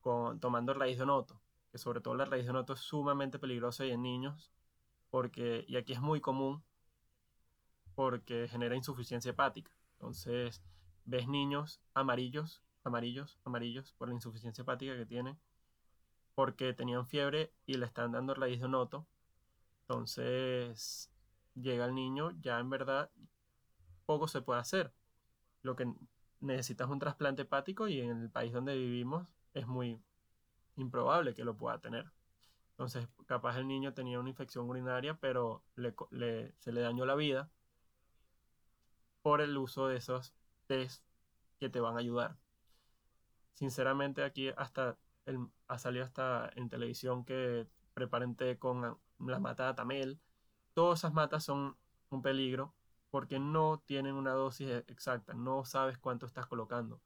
con, 0.00 0.40
tomando 0.40 0.74
raíz 0.74 0.96
de 0.96 1.04
onoto, 1.04 1.40
que 1.70 1.78
sobre 1.78 2.00
todo 2.00 2.14
la 2.14 2.24
raíz 2.24 2.44
de 2.44 2.50
onoto 2.50 2.72
es 2.72 2.80
sumamente 2.80 3.38
peligrosa 3.38 3.84
y 3.84 3.90
en 3.90 4.02
niños, 4.02 4.50
porque, 5.10 5.64
y 5.68 5.76
aquí 5.76 5.92
es 5.92 6.00
muy 6.00 6.20
común, 6.20 6.64
porque 7.94 8.48
genera 8.48 8.76
insuficiencia 8.76 9.30
hepática. 9.30 9.70
Entonces, 9.92 10.62
ves 11.04 11.28
niños 11.28 11.80
amarillos 11.94 12.62
amarillos, 12.88 13.38
amarillos, 13.44 13.92
por 13.92 14.08
la 14.08 14.14
insuficiencia 14.14 14.62
hepática 14.62 14.96
que 14.96 15.06
tienen, 15.06 15.38
porque 16.34 16.72
tenían 16.72 17.06
fiebre 17.06 17.52
y 17.66 17.74
le 17.74 17.86
están 17.86 18.12
dando 18.12 18.34
raíz 18.34 18.58
de 18.58 18.66
onoto. 18.66 19.06
Entonces, 19.82 21.10
llega 21.54 21.86
el 21.86 21.94
niño, 21.94 22.32
ya 22.40 22.58
en 22.58 22.70
verdad 22.70 23.10
poco 24.06 24.28
se 24.28 24.42
puede 24.42 24.60
hacer. 24.60 24.92
Lo 25.62 25.76
que 25.76 25.92
necesitas 26.40 26.86
es 26.86 26.92
un 26.92 26.98
trasplante 26.98 27.42
hepático 27.42 27.88
y 27.88 28.00
en 28.00 28.22
el 28.22 28.30
país 28.30 28.52
donde 28.52 28.76
vivimos 28.76 29.26
es 29.54 29.66
muy 29.66 30.00
improbable 30.76 31.34
que 31.34 31.44
lo 31.44 31.56
pueda 31.56 31.80
tener. 31.80 32.10
Entonces, 32.72 33.08
capaz 33.26 33.58
el 33.58 33.66
niño 33.66 33.92
tenía 33.92 34.20
una 34.20 34.30
infección 34.30 34.68
urinaria, 34.68 35.18
pero 35.20 35.64
se 35.74 36.72
le 36.72 36.80
dañó 36.80 37.04
la 37.06 37.16
vida 37.16 37.50
por 39.22 39.40
el 39.40 39.56
uso 39.56 39.88
de 39.88 39.96
esos 39.96 40.32
test 40.66 41.04
que 41.58 41.68
te 41.68 41.80
van 41.80 41.96
a 41.96 42.00
ayudar 42.00 42.36
sinceramente 43.58 44.22
aquí 44.22 44.50
hasta 44.56 44.96
ha 45.66 45.78
salido 45.78 46.04
hasta 46.04 46.48
en 46.54 46.68
televisión 46.68 47.24
que 47.24 47.66
preparen 47.92 48.36
con 48.56 48.96
la 49.18 49.40
mata 49.40 49.66
de 49.66 49.74
Tamel. 49.74 50.20
Todas 50.74 51.00
esas 51.00 51.12
matas 51.12 51.44
son 51.44 51.76
un 52.10 52.22
peligro 52.22 52.72
porque 53.10 53.40
no 53.40 53.82
tienen 53.84 54.14
una 54.14 54.32
dosis 54.32 54.68
e, 54.68 54.76
exacta, 54.86 55.34
no 55.34 55.64
sabes 55.64 55.98
cuánto 55.98 56.24
estás 56.24 56.46
colocando. 56.46 57.00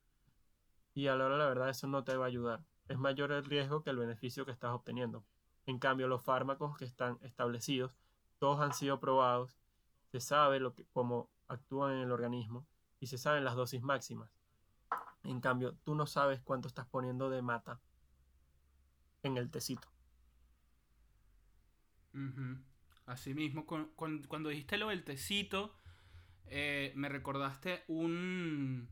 Y 0.93 1.07
a 1.07 1.17
la 1.17 1.25
hora 1.25 1.39
la 1.39 1.47
verdad 1.47 1.71
eso 1.71 1.87
no 1.87 2.05
te 2.05 2.17
va 2.17 2.27
a 2.27 2.29
ayudar. 2.29 2.63
Es 2.87 2.99
mayor 2.99 3.33
el 3.33 3.47
riesgo 3.47 3.83
que 3.83 3.89
el 3.89 3.97
beneficio 3.97 4.45
que 4.45 4.53
estás 4.53 4.73
obteniendo. 4.73 5.25
En 5.65 5.79
cambio, 5.79 6.07
los 6.07 6.23
fármacos 6.23 6.77
que 6.77 6.85
están 6.85 7.19
establecidos, 7.23 7.97
todos 8.39 8.61
han 8.61 8.75
sido 8.75 9.01
probados, 9.01 9.59
se 10.11 10.21
sabe 10.21 10.61
lo 10.61 10.75
que, 10.75 10.85
cómo 10.93 11.31
actúan 11.49 11.95
en 11.95 12.01
el 12.01 12.13
organismo 12.13 12.67
y 13.01 13.07
se 13.07 13.17
saben 13.17 13.45
las 13.45 13.57
dosis 13.57 13.81
máximas. 13.81 14.42
En 15.25 15.41
cambio, 15.41 15.75
tú 15.85 15.95
no 15.95 16.07
sabes 16.07 16.41
cuánto 16.41 16.69
estás 16.69 16.87
poniendo 16.87 17.31
de 17.31 17.43
mata 17.43 17.81
en 19.23 19.37
el 19.37 19.51
tecito. 19.51 19.89
Así 23.07 23.35
mismo, 23.35 23.67
cuando, 23.67 24.49
dijiste 24.49 24.77
lo 24.77 24.89
del 24.89 25.05
tecito, 25.05 25.75
eh, 26.47 26.93
me 26.95 27.09
recordaste 27.09 27.85
un, 27.89 28.89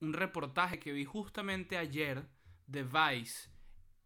un 0.00 0.12
reportaje 0.12 0.78
que 0.78 0.92
vi 0.92 1.04
justamente 1.04 1.76
ayer 1.76 2.26
de 2.66 2.82
Vice, 2.82 3.50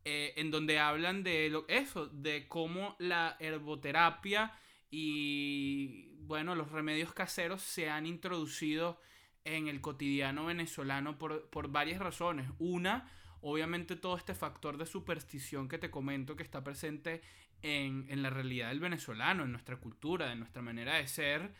eh, 0.04 0.34
en 0.36 0.50
donde 0.50 0.78
hablan 0.78 1.22
de 1.22 1.48
lo, 1.48 1.66
eso, 1.68 2.06
de 2.08 2.48
cómo 2.48 2.96
la 2.98 3.36
herboterapia 3.40 4.52
y 4.90 6.12
bueno, 6.26 6.54
los 6.54 6.70
remedios 6.70 7.12
caseros 7.12 7.62
se 7.62 7.88
han 7.88 8.06
introducido 8.06 9.00
en 9.44 9.68
el 9.68 9.80
cotidiano 9.80 10.46
venezolano 10.46 11.18
por, 11.18 11.68
varias 11.68 12.00
razones. 12.00 12.48
Una, 12.58 13.08
obviamente 13.40 13.96
todo 13.96 14.16
este 14.16 14.34
factor 14.34 14.76
de 14.76 14.86
superstición 14.86 15.68
que 15.68 15.78
te 15.78 15.90
comento 15.90 16.36
que 16.36 16.42
está 16.42 16.62
presente 16.62 17.22
en, 17.62 18.22
la 18.22 18.30
realidad 18.30 18.68
del 18.68 18.80
venezolano, 18.80 19.44
en 19.44 19.52
nuestra 19.52 19.76
cultura, 19.76 20.32
en 20.32 20.40
nuestra 20.40 20.62
manera 20.62 20.94
de 20.94 21.06
ser, 21.06 21.54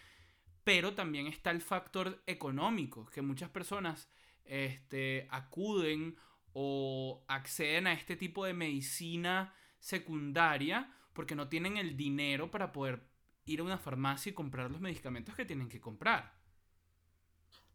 pero 0.64 0.95
también 0.95 1.26
está 1.26 1.51
el 1.51 1.61
factor 1.61 2.22
económico, 2.26 3.07
que 3.07 3.22
muchas 3.22 3.51
personas 3.51 4.09
este, 4.45 5.26
acuden 5.30 6.16
o 6.53 7.24
acceden 7.28 7.87
a 7.87 7.93
este 7.93 8.16
tipo 8.16 8.45
de 8.45 8.55
medicina 8.55 9.55
secundaria 9.78 10.93
porque 11.12 11.35
no 11.35 11.49
tienen 11.49 11.76
el 11.76 11.97
dinero 11.97 12.51
para 12.51 12.72
poder 12.72 13.09
ir 13.45 13.61
a 13.61 13.64
una 13.64 13.78
farmacia 13.78 14.30
y 14.30 14.35
comprar 14.35 14.70
los 14.70 14.80
medicamentos 14.80 15.35
que 15.35 15.45
tienen 15.45 15.68
que 15.68 15.80
comprar. 15.80 16.41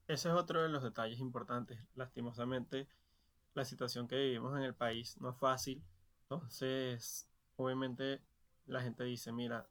Ese 0.07 0.29
es 0.29 0.35
otro 0.35 0.61
de 0.61 0.69
los 0.69 0.83
detalles 0.83 1.19
importantes. 1.19 1.79
Lastimosamente, 1.95 2.87
la 3.53 3.65
situación 3.65 4.07
que 4.07 4.15
vivimos 4.15 4.57
en 4.57 4.63
el 4.63 4.73
país 4.73 5.19
no 5.19 5.29
es 5.31 5.37
fácil. 5.37 5.83
Entonces, 6.23 7.29
obviamente, 7.57 8.21
la 8.67 8.81
gente 8.81 9.03
dice, 9.03 9.31
mira, 9.33 9.69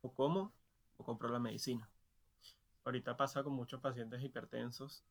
o 0.00 0.12
como 0.14 0.54
o 0.96 1.04
compro 1.04 1.28
la 1.28 1.38
medicina. 1.38 1.88
Ahorita 2.84 3.16
pasa 3.16 3.42
con 3.42 3.52
muchos 3.52 3.80
pacientes 3.80 4.22
hipertensos 4.22 5.04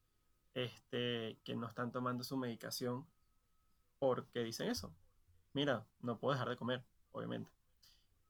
este, 0.53 1.39
que 1.43 1.55
no 1.55 1.67
están 1.67 1.91
tomando 1.91 2.23
su 2.23 2.35
medicación 2.35 3.05
porque 3.99 4.43
dicen 4.43 4.69
eso. 4.69 4.93
Mira, 5.53 5.85
no 5.99 6.17
puedo 6.17 6.33
dejar 6.33 6.49
de 6.49 6.57
comer, 6.57 6.83
obviamente. 7.11 7.51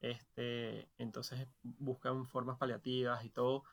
Este, 0.00 0.88
entonces 0.98 1.48
buscan 1.62 2.26
formas 2.26 2.58
paliativas 2.58 3.24
y 3.24 3.30
todo 3.30 3.64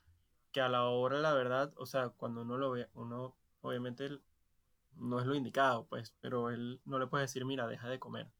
que 0.51 0.61
a 0.61 0.69
la 0.69 0.85
hora, 0.85 1.19
la 1.19 1.33
verdad, 1.33 1.73
o 1.77 1.85
sea, 1.85 2.09
cuando 2.09 2.41
uno 2.41 2.57
lo 2.57 2.71
ve, 2.71 2.89
uno 2.93 3.35
obviamente 3.61 4.19
no 4.95 5.19
es 5.19 5.25
lo 5.25 5.35
indicado, 5.35 5.85
pues, 5.87 6.15
pero 6.19 6.49
él 6.49 6.81
no 6.85 6.99
le 6.99 7.07
puede 7.07 7.23
decir, 7.23 7.45
mira, 7.45 7.67
deja 7.67 7.87
de 7.87 7.99
comer. 7.99 8.31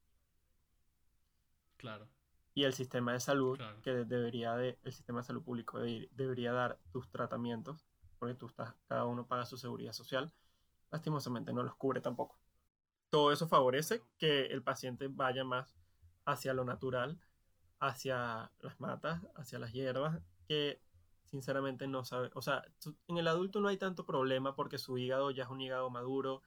Claro. 1.77 2.07
Y 2.53 2.63
el 2.63 2.73
sistema 2.73 3.13
de 3.13 3.19
salud, 3.19 3.59
que 3.83 3.91
debería 3.91 4.55
de, 4.55 4.77
el 4.83 4.91
sistema 4.91 5.19
de 5.19 5.27
salud 5.27 5.43
público 5.43 5.79
debería 5.79 6.51
dar 6.51 6.79
tus 6.91 7.09
tratamientos, 7.09 7.85
porque 8.17 8.35
tú 8.35 8.47
estás, 8.47 8.73
cada 8.87 9.05
uno 9.05 9.27
paga 9.27 9.45
su 9.45 9.57
seguridad 9.57 9.93
social, 9.93 10.31
lastimosamente 10.91 11.53
no 11.53 11.63
los 11.63 11.75
cubre 11.75 12.01
tampoco. 12.01 12.37
Todo 13.09 13.31
eso 13.31 13.47
favorece 13.47 14.03
que 14.17 14.47
el 14.47 14.61
paciente 14.61 15.07
vaya 15.07 15.43
más 15.43 15.75
hacia 16.25 16.53
lo 16.53 16.65
natural, 16.65 17.19
hacia 17.79 18.51
las 18.59 18.79
matas, 18.79 19.21
hacia 19.35 19.57
las 19.57 19.71
hierbas, 19.71 20.21
que 20.47 20.81
sinceramente 21.29 21.87
no 21.87 22.03
sabe. 22.03 22.29
O 22.33 22.41
sea, 22.41 22.63
en 23.07 23.17
el 23.17 23.27
adulto 23.27 23.59
no 23.59 23.67
hay 23.67 23.77
tanto 23.77 24.05
problema 24.05 24.55
porque 24.55 24.77
su 24.77 24.97
hígado 24.97 25.31
ya 25.31 25.43
es 25.43 25.49
un 25.49 25.61
hígado 25.61 25.89
maduro, 25.89 26.41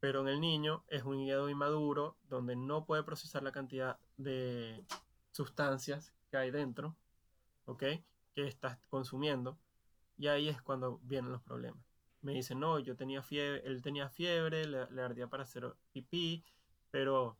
pero 0.00 0.20
en 0.20 0.28
el 0.28 0.40
niño 0.40 0.84
es 0.88 1.04
un 1.04 1.20
hígado 1.20 1.48
inmaduro 1.48 2.16
donde 2.28 2.56
no 2.56 2.84
puede 2.84 3.02
procesar 3.02 3.42
la 3.42 3.52
cantidad 3.52 3.98
de 4.16 4.84
sustancias 5.30 6.12
que 6.30 6.36
hay 6.36 6.50
dentro, 6.50 6.96
¿ok? 7.66 7.84
Que 8.34 8.46
estás 8.46 8.78
consumiendo. 8.88 9.58
Y 10.16 10.28
ahí 10.28 10.48
es 10.48 10.60
cuando 10.62 11.00
vienen 11.02 11.32
los 11.32 11.42
problemas. 11.42 11.82
Me 12.22 12.32
dicen, 12.32 12.60
no, 12.60 12.78
yo 12.78 12.96
tenía 12.96 13.22
fiebre, 13.22 13.62
él 13.66 13.80
tenía 13.82 14.10
fiebre, 14.10 14.66
le, 14.66 14.90
le 14.90 15.02
ardía 15.02 15.28
para 15.28 15.44
hacer 15.44 15.74
pipí, 15.92 16.44
pero 16.90 17.38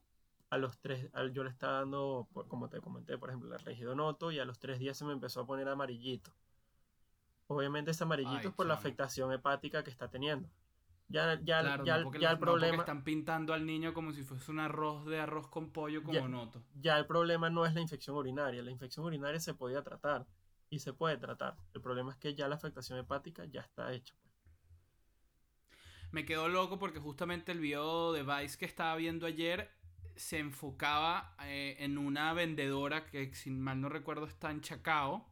a 0.51 0.59
los 0.59 0.78
tres, 0.80 1.09
yo 1.32 1.44
le 1.44 1.51
estaba 1.51 1.78
dando, 1.78 2.28
como 2.48 2.68
te 2.68 2.80
comenté, 2.80 3.16
por 3.16 3.30
ejemplo, 3.30 3.57
el 3.57 3.96
noto 3.96 4.32
y 4.32 4.40
a 4.40 4.44
los 4.44 4.59
tres 4.59 4.80
días 4.80 4.96
se 4.96 5.05
me 5.05 5.12
empezó 5.12 5.40
a 5.40 5.46
poner 5.46 5.68
amarillito. 5.68 6.32
Obviamente 7.46 7.92
ese 7.92 8.03
amarillito 8.05 8.48
es 8.48 8.55
por 8.55 8.66
la 8.66 8.74
afectación 8.74 9.32
hepática 9.32 9.84
que 9.84 9.90
está 9.90 10.09
teniendo. 10.09 10.48
Ya, 11.09 11.40
ya, 11.42 11.82
ya, 11.84 11.96
el 11.96 12.38
problema... 12.38 12.78
están 12.82 13.03
pintando 13.03 13.53
al 13.53 13.66
niño 13.66 13.92
como 13.92 14.12
si 14.12 14.22
fuese 14.22 14.51
un 14.51 14.61
arroz 14.61 15.07
de 15.07 15.18
arroz 15.18 15.48
con 15.48 15.70
pollo 15.70 16.03
como 16.05 16.28
noto. 16.28 16.62
Ya 16.74 16.98
el 16.98 17.07
problema 17.07 17.51
no 17.51 17.66
es 17.66 17.74
la 17.74 17.80
infección 17.80 18.16
urinaria. 18.16 18.62
La 18.62 18.70
infección 18.70 19.05
urinaria 19.05 19.40
se 19.40 19.55
podía 19.55 19.82
tratar 19.82 20.26
y 20.68 20.78
se 20.78 20.92
puede 20.92 21.16
tratar. 21.16 21.57
El 21.74 21.80
problema 21.80 22.12
es 22.12 22.16
que 22.16 22.34
ya 22.36 22.46
la 22.46 22.55
afectación 22.55 22.98
hepática 22.98 23.44
ya 23.46 23.61
está 23.61 23.92
hecha. 23.92 24.14
Pues. 24.22 24.34
Me 26.12 26.24
quedó 26.24 26.48
loco 26.48 26.78
porque 26.78 27.01
justamente 27.01 27.51
el 27.51 27.59
video 27.59 28.12
de 28.12 28.22
Vice 28.22 28.57
que 28.57 28.64
estaba 28.64 28.94
viendo 28.94 29.26
ayer 29.26 29.70
se 30.21 30.39
enfocaba 30.39 31.35
eh, 31.45 31.77
en 31.79 31.97
una 31.97 32.35
vendedora 32.35 33.07
que, 33.07 33.35
si 33.35 33.51
mal 33.51 33.81
no 33.81 33.89
recuerdo, 33.89 34.27
está 34.27 34.51
en 34.51 34.61
Chacao, 34.61 35.27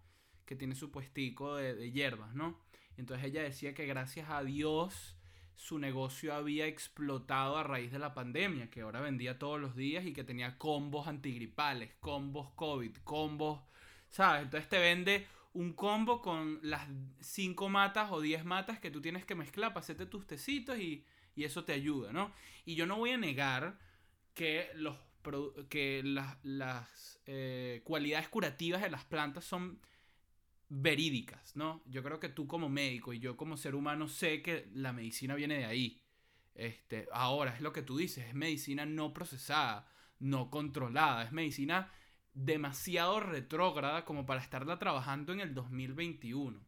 que 0.47 0.57
tiene 0.57 0.74
su 0.74 0.91
puestico 0.91 1.57
de, 1.57 1.93
hierbas, 1.93 2.34
¿no? 2.34 2.59
Entonces 2.97 3.26
ella 3.26 3.43
decía 3.43 3.74
que 3.74 3.86
gracias 3.86 4.30
a 4.30 4.43
Dios 4.43 5.14
su 5.55 5.78
negocio 5.78 6.34
había 6.34 6.66
explotado 6.66 7.59
a 7.59 7.64
raíz 7.64 7.93
de 7.93 7.99
la 7.99 8.14
pandemia, 8.14 8.70
que 8.70 8.80
ahora 8.80 9.03
vendía 9.03 9.39
todos 9.39 9.61
los 9.61 9.76
días 9.76 10.07
y 10.07 10.14
que 10.14 10.24
tenía 10.24 10.57
combos 10.57 11.07
antigripales, 11.07 11.95
combos 12.01 12.51
COVID, 12.55 12.97
combos, 13.05 13.61
¿sabes? 14.09 14.45
Entonces 14.45 14.70
te 14.70 14.78
vende 14.78 15.26
un 15.53 15.74
combo 15.74 16.22
con 16.22 16.61
las 16.62 16.89
5 17.20 17.68
matas 17.68 18.11
o 18.11 18.22
10 18.22 18.43
matas 18.47 18.80
que 18.80 18.91
tú 18.91 19.03
tienes 19.03 19.26
que 19.26 19.34
mezclar 19.34 19.74
para 19.74 19.80
hacerte 19.80 20.07
tus 20.07 20.26
tecitos 20.26 20.78
y, 20.78 21.05
y 21.36 21.45
eso 21.45 21.64
te 21.64 21.74
ayuda, 21.74 22.11
¿no? 22.11 22.32
Y 22.64 22.74
yo 22.74 22.86
no 22.86 22.97
voy 22.97 23.11
a 23.11 23.18
negar 23.18 23.86
que, 24.39 24.70
los, 24.76 24.97
que 25.68 26.01
las, 26.05 26.39
las 26.45 27.20
eh, 27.26 27.82
cualidades 27.82 28.28
curativas 28.28 28.80
de 28.80 28.89
las 28.89 29.05
plantas 29.05 29.45
son 29.45 29.80
verídicas, 30.68 31.57
¿no? 31.57 31.82
Yo 31.86 32.05
creo 32.05 32.20
que 32.20 32.28
tú 32.28 32.47
como 32.47 32.68
médico 32.68 33.12
y 33.12 33.18
yo 33.18 33.36
como 33.36 33.57
ser 33.57 33.74
humano 33.74 34.07
sé 34.07 34.41
que 34.41 34.68
la 34.72 34.93
medicina 34.93 35.34
viene 35.34 35.59
de 35.59 35.64
ahí. 35.64 36.01
Este, 36.55 37.09
ahora 37.12 37.53
es 37.53 37.61
lo 37.61 37.72
que 37.72 37.82
tú 37.82 37.97
dices, 37.97 38.28
es 38.28 38.34
medicina 38.34 38.86
no 38.86 39.12
procesada, 39.12 39.89
no 40.20 40.51
controlada, 40.51 41.24
es 41.24 41.32
medicina 41.32 41.91
demasiado 42.32 43.18
retrógrada 43.18 44.05
como 44.05 44.24
para 44.24 44.41
estarla 44.41 44.78
trabajando 44.78 45.32
en 45.32 45.41
el 45.41 45.53
2021. 45.53 46.64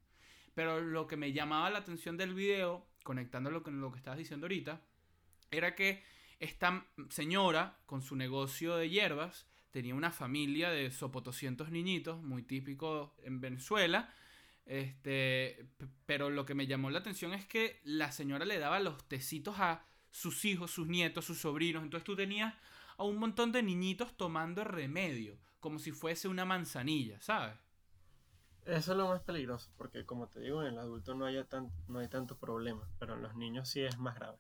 Pero 0.55 0.81
lo 0.81 1.07
que 1.07 1.17
me 1.17 1.33
llamaba 1.33 1.71
la 1.71 1.79
atención 1.79 2.17
del 2.17 2.35
video, 2.35 2.85
conectándolo 3.05 3.63
con 3.63 3.81
lo 3.81 3.93
que 3.93 3.99
estabas 3.99 4.19
diciendo 4.19 4.47
ahorita, 4.47 4.83
era 5.53 5.77
que 5.77 6.03
esta 6.41 6.87
señora 7.11 7.79
con 7.87 8.03
su 8.03 8.17
negocio 8.17 8.77
de 8.77 8.89
hierbas 8.89 9.47
tenía 9.71 9.95
una 9.95 10.11
familia 10.11 10.71
de 10.71 10.91
sopotoscientos 10.91 11.71
niñitos, 11.71 12.23
muy 12.23 12.43
típico 12.43 13.15
en 13.23 13.41
Venezuela. 13.41 14.13
Este, 14.67 15.67
pero 16.07 16.31
lo 16.31 16.45
que 16.45 16.55
me 16.55 16.67
llamó 16.67 16.91
la 16.91 17.01
atención 17.01 17.35
es 17.35 17.47
que 17.47 17.81
la 17.85 18.11
señora 18.11 18.45
le 18.45 18.59
daba 18.59 18.81
los 18.81 19.07
tecitos 19.07 19.57
a 19.59 19.85
sus 20.11 20.45
hijos, 20.45 20.71
sus 20.71 20.89
nietos, 20.89 21.25
sus 21.25 21.39
sobrinos. 21.39 21.83
Entonces 21.83 22.05
tú 22.05 22.17
tenías 22.17 22.55
a 22.97 23.05
un 23.05 23.19
montón 23.19 23.53
de 23.53 23.63
niñitos 23.63 24.17
tomando 24.17 24.65
remedio, 24.65 25.39
como 25.61 25.79
si 25.79 25.93
fuese 25.93 26.27
una 26.27 26.45
manzanilla, 26.45 27.21
¿sabes? 27.21 27.57
Eso 28.65 28.93
es 28.93 28.99
lo 28.99 29.09
más 29.09 29.23
peligroso, 29.23 29.71
porque 29.77 30.05
como 30.05 30.29
te 30.29 30.41
digo, 30.41 30.63
en 30.63 30.75
el 30.75 30.79
adulto 30.79 31.15
no, 31.15 31.25
haya 31.25 31.45
tan, 31.45 31.71
no 31.89 31.99
hay 31.99 32.09
tanto 32.09 32.37
problema, 32.37 32.89
pero 32.99 33.15
en 33.15 33.23
los 33.23 33.35
niños 33.35 33.69
sí 33.69 33.81
es 33.81 33.99
más 33.99 34.15
grave. 34.15 34.39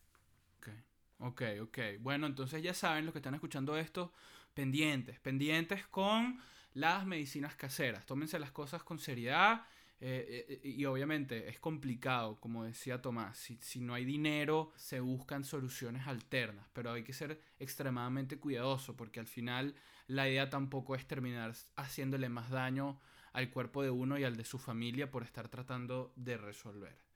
Ok, 1.20 1.42
ok. 1.60 1.78
Bueno, 2.00 2.26
entonces 2.26 2.62
ya 2.62 2.74
saben, 2.74 3.04
los 3.04 3.12
que 3.12 3.18
están 3.18 3.34
escuchando 3.34 3.76
esto, 3.76 4.12
pendientes, 4.54 5.20
pendientes 5.20 5.86
con 5.86 6.40
las 6.72 7.06
medicinas 7.06 7.56
caseras. 7.56 8.06
Tómense 8.06 8.38
las 8.38 8.52
cosas 8.52 8.82
con 8.82 8.98
seriedad. 8.98 9.66
Eh, 10.02 10.46
eh, 10.48 10.60
y 10.66 10.86
obviamente 10.86 11.50
es 11.50 11.60
complicado, 11.60 12.40
como 12.40 12.64
decía 12.64 13.02
Tomás, 13.02 13.36
si, 13.36 13.58
si, 13.60 13.82
no 13.82 13.92
hay 13.92 14.06
dinero 14.06 14.72
se 14.74 15.00
buscan 15.00 15.44
soluciones 15.44 16.06
alternas, 16.06 16.66
pero 16.72 16.90
hay 16.90 17.04
que 17.04 17.12
ser 17.12 17.38
extremadamente 17.58 18.38
cuidadoso 18.38 18.96
porque 18.96 19.20
al 19.20 19.26
final 19.26 19.74
la 20.06 20.26
idea 20.26 20.48
tampoco 20.48 20.94
es 20.94 21.06
terminar 21.06 21.52
haciéndole 21.76 22.30
más 22.30 22.48
daño 22.48 22.98
al 23.34 23.50
cuerpo 23.50 23.82
de 23.82 23.90
uno 23.90 24.18
y 24.18 24.24
al 24.24 24.38
de 24.38 24.44
su 24.46 24.58
familia 24.58 25.10
por 25.10 25.22
estar 25.22 25.50
tratando 25.50 26.14
de 26.16 26.38
resolver. 26.38 27.09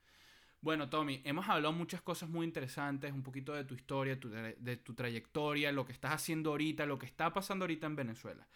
Bueno, 0.65 0.89
Tommy, 0.89 1.21
hemos 1.25 1.47
hablado 1.47 1.73
muchas 1.73 2.01
cosas 2.01 2.27
muy 2.27 2.43
interesantes, 2.43 3.13
un 3.13 3.21
poquito 3.21 3.53
de 3.53 3.65
tu 3.65 3.75
historia, 3.75 4.19
tu, 4.19 4.31
de 4.31 4.77
tu 4.77 4.95
trayectoria, 4.95 5.71
lo 5.71 5.85
que 5.85 5.91
estás 5.91 6.13
haciendo 6.13 6.49
ahorita, 6.49 6.87
lo 6.87 6.97
que 6.97 7.05
está 7.05 7.31
pasando 7.31 7.65
ahorita 7.65 7.85
en 7.85 7.95
Venezuela. 7.95 8.47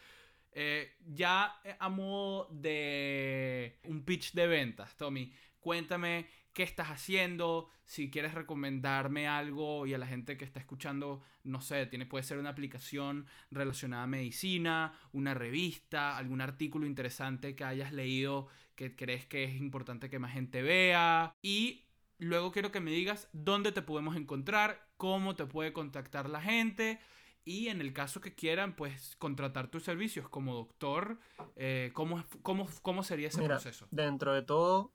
Eh, 0.51 0.97
ya 1.05 1.62
a 1.78 1.89
modo 1.89 2.47
de 2.49 3.78
un 3.84 4.03
pitch 4.05 4.34
de 4.34 4.47
ventas, 4.47 4.97
Tommy, 4.97 5.32
cuéntame 5.60 6.26
qué 6.51 6.64
estás 6.64 6.88
haciendo, 6.88 7.70
si 7.86 8.10
quieres 8.10 8.34
recomendarme 8.34 9.28
algo 9.28 9.86
y 9.86 9.93
a 9.93 9.99
la 9.99 10.07
gente 10.07 10.36
que 10.36 10.45
está 10.45 10.60
escuchando, 10.60 11.22
no 11.43 11.62
sé, 11.62 11.86
tiene, 11.86 12.07
puede 12.07 12.24
ser 12.24 12.39
una 12.39 12.49
aplicación 12.49 13.28
relacionada 13.51 14.05
a 14.05 14.07
medicina, 14.07 14.93
una 15.12 15.36
revista, 15.36 16.18
algún 16.18 16.41
artículo 16.41 16.88
interesante 16.88 17.55
que 17.55 17.66
hayas 17.66 17.93
leído 17.93 18.47
que 18.74 18.95
crees 18.95 19.26
que 19.26 19.43
es 19.43 19.55
importante 19.57 20.10
que 20.10 20.20
más 20.20 20.32
gente 20.32 20.62
vea 20.62 21.36
y 21.41 21.86
luego 22.20 22.51
quiero 22.51 22.72
que 22.72 22.80
me 22.80 22.91
digas 22.91 23.28
dónde 23.34 23.72
te 23.72 23.82
podemos 23.82 24.15
encontrar, 24.15 24.86
cómo 24.97 25.36
te 25.36 25.45
puede 25.45 25.74
contactar 25.74 26.30
la 26.30 26.41
gente 26.41 26.99
y 27.45 27.70
en 27.70 27.82
el 27.82 27.93
caso 27.93 28.22
que 28.22 28.36
quieran, 28.36 28.76
pues 28.76 29.15
contratar 29.15 29.70
tus 29.70 29.84
servicios 29.84 30.30
como 30.30 30.53
doctor, 30.53 31.17
eh, 31.55 31.89
¿cómo, 31.93 32.24
cómo, 32.43 32.67
cómo, 32.82 33.01
sería 33.01 33.30
ese 33.30 33.41
proceso? 33.41 33.88
Dentro 33.89 34.34
de 34.34 34.43
todo, 34.43 34.91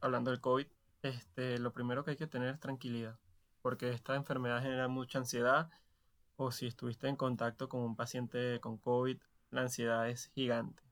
hablando 0.00 0.30
del 0.30 0.40
COVID, 0.40 0.66
este, 1.02 1.58
lo 1.58 1.72
primero 1.72 2.04
que 2.04 2.12
hay 2.12 2.16
que 2.16 2.26
tener 2.26 2.54
es 2.54 2.60
tranquilidad, 2.60 3.18
porque 3.60 3.90
esta 3.90 4.14
enfermedad 4.14 4.62
genera 4.62 4.88
mucha 4.88 5.18
ansiedad, 5.18 5.70
o 6.36 6.50
si 6.50 6.66
estuviste 6.66 7.08
en 7.08 7.16
contacto 7.16 7.68
con 7.68 7.80
un 7.82 7.96
paciente 7.96 8.58
con 8.60 8.78
COVID, 8.78 9.18
la 9.50 9.62
ansiedad 9.62 10.08
es 10.08 10.30
gigante. 10.34 10.82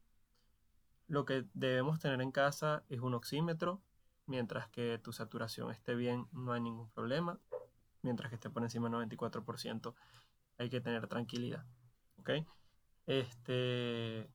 Lo 1.07 1.25
que 1.25 1.47
debemos 1.55 2.01
tener 2.01 2.21
en 2.21 2.33
casa 2.33 2.85
es 2.91 3.01
un 3.01 3.15
oxímetro, 3.15 3.81
mientras 4.29 4.69
que 4.69 4.99
tu 4.99 5.13
saturación 5.13 5.71
esté 5.71 5.95
bien, 5.95 6.29
no 6.33 6.53
hay 6.53 6.61
ningún 6.61 6.91
problema, 6.91 7.41
mientras 8.03 8.29
que 8.29 8.37
esté 8.37 8.51
por 8.51 8.63
encima 8.63 8.89
del 8.89 9.09
94%, 9.09 9.95
hay 10.59 10.71
que 10.71 10.81
tener 10.81 11.07
tranquilidad. 11.09 11.65
¿Ok? 12.19 12.31
Este, 13.07 14.31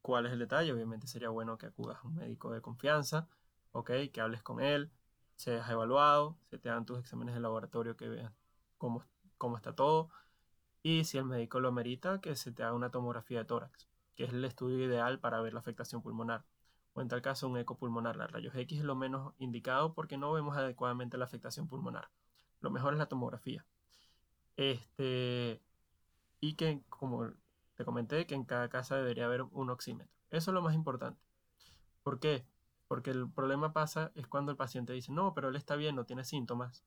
¿Cuál 0.00 0.26
es 0.26 0.32
el 0.32 0.38
detalle? 0.38 0.72
Obviamente 0.72 1.06
sería 1.06 1.30
bueno 1.30 1.58
que 1.58 1.66
acudas 1.66 1.98
a 1.98 2.06
un 2.06 2.14
médico 2.14 2.52
de 2.52 2.60
confianza, 2.60 3.28
¿ok? 3.72 3.90
Que 4.12 4.20
hables 4.20 4.42
con 4.42 4.60
él, 4.60 4.92
seas 5.36 5.68
evaluado, 5.70 6.38
se 6.50 6.58
te 6.58 6.70
hagan 6.70 6.84
tus 6.84 6.98
exámenes 6.98 7.34
de 7.34 7.40
laboratorio 7.40 7.96
que 7.96 8.08
vean 8.08 8.34
cómo, 8.78 9.04
cómo 9.38 9.56
está 9.56 9.74
todo. 9.74 10.10
Y 10.82 11.04
si 11.04 11.18
el 11.18 11.24
médico 11.24 11.58
lo 11.60 11.72
merita, 11.72 12.20
que 12.20 12.36
se 12.36 12.52
te 12.52 12.62
haga 12.62 12.74
una 12.74 12.90
tomografía 12.90 13.38
de 13.38 13.44
tórax, 13.46 13.88
que 14.14 14.24
es 14.24 14.32
el 14.32 14.44
estudio 14.44 14.84
ideal 14.84 15.18
para 15.18 15.40
ver 15.40 15.54
la 15.54 15.60
afectación 15.60 16.02
pulmonar. 16.02 16.44
O 16.94 17.02
en 17.02 17.08
tal 17.08 17.22
caso 17.22 17.48
un 17.48 17.58
eco 17.58 17.76
pulmonar. 17.76 18.16
La 18.16 18.26
rayos 18.26 18.54
X 18.54 18.78
es 18.78 18.84
lo 18.84 18.94
menos 18.94 19.34
indicado 19.38 19.94
porque 19.94 20.16
no 20.16 20.32
vemos 20.32 20.56
adecuadamente 20.56 21.18
la 21.18 21.24
afectación 21.26 21.68
pulmonar. 21.68 22.08
Lo 22.60 22.70
mejor 22.70 22.94
es 22.94 22.98
la 22.98 23.06
tomografía. 23.06 23.66
Este, 24.56 25.60
y 26.40 26.54
que, 26.54 26.82
como 26.88 27.32
te 27.74 27.84
comenté, 27.84 28.26
que 28.26 28.34
en 28.34 28.44
cada 28.44 28.68
casa 28.68 28.96
debería 28.96 29.26
haber 29.26 29.42
un 29.42 29.70
oxímetro. 29.70 30.12
Eso 30.30 30.50
es 30.50 30.54
lo 30.54 30.62
más 30.62 30.74
importante. 30.74 31.20
¿Por 32.02 32.20
qué? 32.20 32.46
Porque 32.86 33.10
el 33.10 33.28
problema 33.30 33.72
pasa 33.72 34.12
es 34.14 34.26
cuando 34.28 34.52
el 34.52 34.56
paciente 34.56 34.92
dice, 34.92 35.12
no, 35.12 35.34
pero 35.34 35.48
él 35.48 35.56
está 35.56 35.74
bien, 35.74 35.96
no 35.96 36.04
tiene 36.04 36.24
síntomas. 36.24 36.84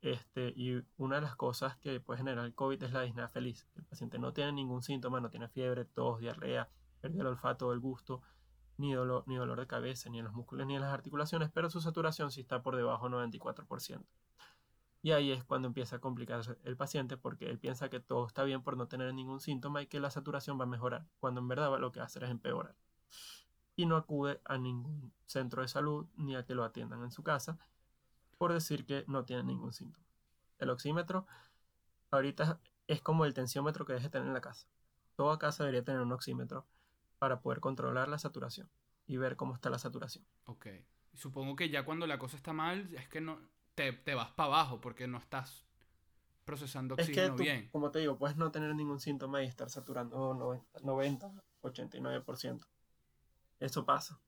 Este, 0.00 0.52
y 0.56 0.82
una 0.96 1.16
de 1.16 1.22
las 1.22 1.36
cosas 1.36 1.76
que 1.76 2.00
puede 2.00 2.18
generar 2.18 2.44
el 2.44 2.54
COVID 2.54 2.82
es 2.82 2.92
la 2.92 3.02
disnea 3.02 3.28
feliz. 3.28 3.68
El 3.76 3.84
paciente 3.84 4.18
no 4.18 4.32
tiene 4.32 4.52
ningún 4.52 4.82
síntoma, 4.82 5.20
no 5.20 5.30
tiene 5.30 5.48
fiebre, 5.48 5.84
tos, 5.84 6.18
diarrea, 6.18 6.68
pérdida 7.00 7.22
el 7.22 7.28
olfato, 7.28 7.72
el 7.72 7.78
gusto, 7.78 8.22
ni 8.82 8.92
dolor, 8.94 9.22
ni 9.28 9.36
dolor 9.36 9.60
de 9.60 9.68
cabeza, 9.68 10.10
ni 10.10 10.18
en 10.18 10.24
los 10.24 10.34
músculos, 10.34 10.66
ni 10.66 10.74
en 10.74 10.80
las 10.80 10.92
articulaciones, 10.92 11.50
pero 11.52 11.70
su 11.70 11.80
saturación 11.80 12.32
sí 12.32 12.40
está 12.40 12.62
por 12.62 12.74
debajo 12.74 13.08
del 13.08 13.30
94%. 13.32 14.04
Y 15.02 15.12
ahí 15.12 15.30
es 15.30 15.44
cuando 15.44 15.68
empieza 15.68 15.96
a 15.96 15.98
complicarse 16.00 16.58
el 16.64 16.76
paciente 16.76 17.16
porque 17.16 17.48
él 17.48 17.60
piensa 17.60 17.88
que 17.88 18.00
todo 18.00 18.26
está 18.26 18.42
bien 18.42 18.62
por 18.62 18.76
no 18.76 18.88
tener 18.88 19.14
ningún 19.14 19.40
síntoma 19.40 19.82
y 19.82 19.86
que 19.86 20.00
la 20.00 20.10
saturación 20.10 20.58
va 20.58 20.64
a 20.64 20.66
mejorar, 20.66 21.06
cuando 21.20 21.40
en 21.40 21.46
verdad 21.46 21.78
lo 21.78 21.92
que 21.92 22.00
va 22.00 22.04
a 22.04 22.06
hacer 22.06 22.24
es 22.24 22.30
empeorar. 22.30 22.74
Y 23.76 23.86
no 23.86 23.96
acude 23.96 24.40
a 24.44 24.58
ningún 24.58 25.12
centro 25.26 25.62
de 25.62 25.68
salud 25.68 26.06
ni 26.16 26.34
a 26.34 26.44
que 26.44 26.56
lo 26.56 26.64
atiendan 26.64 27.04
en 27.04 27.12
su 27.12 27.22
casa 27.22 27.58
por 28.36 28.52
decir 28.52 28.84
que 28.84 29.04
no 29.06 29.24
tiene 29.24 29.44
ningún 29.44 29.72
síntoma. 29.72 30.04
El 30.58 30.70
oxímetro 30.70 31.26
ahorita 32.10 32.58
es 32.88 33.00
como 33.00 33.24
el 33.26 33.32
tensiómetro 33.32 33.84
que 33.84 33.92
deje 33.92 34.08
tener 34.08 34.26
en 34.26 34.34
la 34.34 34.40
casa. 34.40 34.66
Toda 35.14 35.38
casa 35.38 35.62
debería 35.62 35.84
tener 35.84 36.00
un 36.00 36.10
oxímetro 36.10 36.66
para 37.22 37.40
poder 37.40 37.60
controlar 37.60 38.08
la 38.08 38.18
saturación 38.18 38.68
y 39.06 39.16
ver 39.16 39.36
cómo 39.36 39.54
está 39.54 39.70
la 39.70 39.78
saturación. 39.78 40.26
Ok. 40.46 40.66
Supongo 41.14 41.54
que 41.54 41.70
ya 41.70 41.84
cuando 41.84 42.08
la 42.08 42.18
cosa 42.18 42.36
está 42.36 42.52
mal 42.52 42.92
es 42.96 43.08
que 43.08 43.20
no, 43.20 43.38
te, 43.76 43.92
te 43.92 44.16
vas 44.16 44.32
para 44.32 44.48
abajo 44.48 44.80
porque 44.80 45.06
no 45.06 45.18
estás 45.18 45.64
procesando 46.44 46.94
oxígeno 46.94 47.26
es 47.26 47.30
que 47.30 47.42
bien. 47.44 47.68
Como 47.70 47.92
te 47.92 48.00
digo, 48.00 48.18
puedes 48.18 48.36
no 48.36 48.50
tener 48.50 48.74
ningún 48.74 48.98
síntoma 48.98 49.40
y 49.40 49.46
estar 49.46 49.70
saturando 49.70 50.34
90, 50.34 50.80
90 50.80 51.32
89%. 51.62 52.66
Eso 53.60 53.86
pasa. 53.86 54.18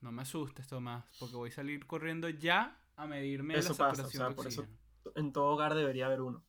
No 0.00 0.10
me 0.10 0.22
asustes, 0.22 0.66
Tomás, 0.66 1.04
porque 1.20 1.36
voy 1.36 1.50
a 1.50 1.52
salir 1.52 1.86
corriendo 1.86 2.28
ya 2.28 2.76
a 2.96 3.06
medirme 3.06 3.54
la 3.54 3.62
saturación 3.62 4.34
de 4.34 4.34
oxígeno. 4.34 4.34
Por 4.34 4.48
eso 4.48 4.66
en 5.14 5.32
todo 5.32 5.46
hogar 5.46 5.76
debería 5.76 6.06
haber 6.06 6.22
uno. 6.22 6.42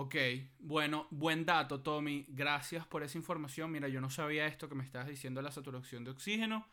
Ok, 0.00 0.14
bueno, 0.60 1.08
buen 1.10 1.44
dato, 1.44 1.80
Tommy. 1.80 2.24
Gracias 2.28 2.86
por 2.86 3.02
esa 3.02 3.18
información. 3.18 3.72
Mira, 3.72 3.88
yo 3.88 4.00
no 4.00 4.10
sabía 4.10 4.46
esto 4.46 4.68
que 4.68 4.76
me 4.76 4.84
estabas 4.84 5.08
diciendo 5.08 5.42
la 5.42 5.50
saturación 5.50 6.04
de 6.04 6.12
oxígeno. 6.12 6.64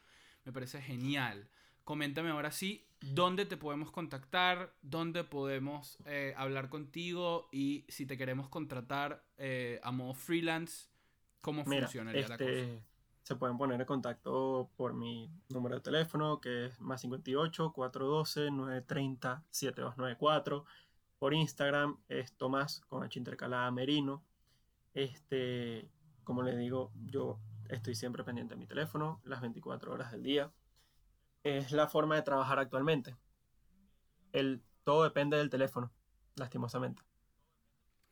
Me 0.43 0.51
parece 0.51 0.79
genial. 0.79 1.49
Coméntame 1.83 2.29
ahora 2.29 2.51
sí, 2.51 2.85
dónde 3.01 3.47
te 3.47 3.57
podemos 3.57 3.89
contactar, 3.89 4.75
dónde 4.83 5.23
podemos 5.23 5.97
eh, 6.05 6.35
hablar 6.37 6.69
contigo 6.69 7.49
y 7.51 7.87
si 7.87 8.05
te 8.05 8.15
queremos 8.15 8.47
contratar 8.47 9.25
eh, 9.39 9.79
a 9.81 9.91
modo 9.91 10.13
freelance, 10.13 10.89
¿cómo 11.41 11.63
Mira, 11.65 11.87
funcionaría 11.87 12.27
la 12.27 12.37
cosa? 12.37 12.47
este, 12.51 12.83
se 13.23 13.35
pueden 13.37 13.57
poner 13.57 13.81
en 13.81 13.87
contacto 13.87 14.69
por 14.75 14.93
mi 14.93 15.31
número 15.49 15.73
de 15.73 15.81
teléfono, 15.81 16.39
que 16.39 16.67
es 16.67 16.79
más 16.79 17.01
58 17.01 17.73
412 17.73 18.51
930 18.51 19.43
7294. 19.49 20.65
Por 21.19 21.33
Instagram 21.33 21.97
es 22.09 22.33
Tomás 22.33 22.81
con 22.87 23.03
H 23.03 23.17
intercalada 23.17 23.71
Merino. 23.71 24.23
Este, 24.93 25.89
como 26.23 26.43
les 26.43 26.57
digo, 26.57 26.91
yo 27.05 27.39
estoy 27.69 27.95
siempre 27.95 28.23
pendiente 28.23 28.55
de 28.55 28.59
mi 28.59 28.67
teléfono, 28.67 29.21
las 29.23 29.41
24 29.41 29.91
horas 29.91 30.11
del 30.11 30.23
día. 30.23 30.51
Es 31.43 31.71
la 31.71 31.87
forma 31.87 32.15
de 32.15 32.21
trabajar 32.21 32.59
actualmente. 32.59 33.15
El, 34.31 34.63
todo 34.83 35.03
depende 35.03 35.37
del 35.37 35.49
teléfono, 35.49 35.91
lastimosamente. 36.35 37.01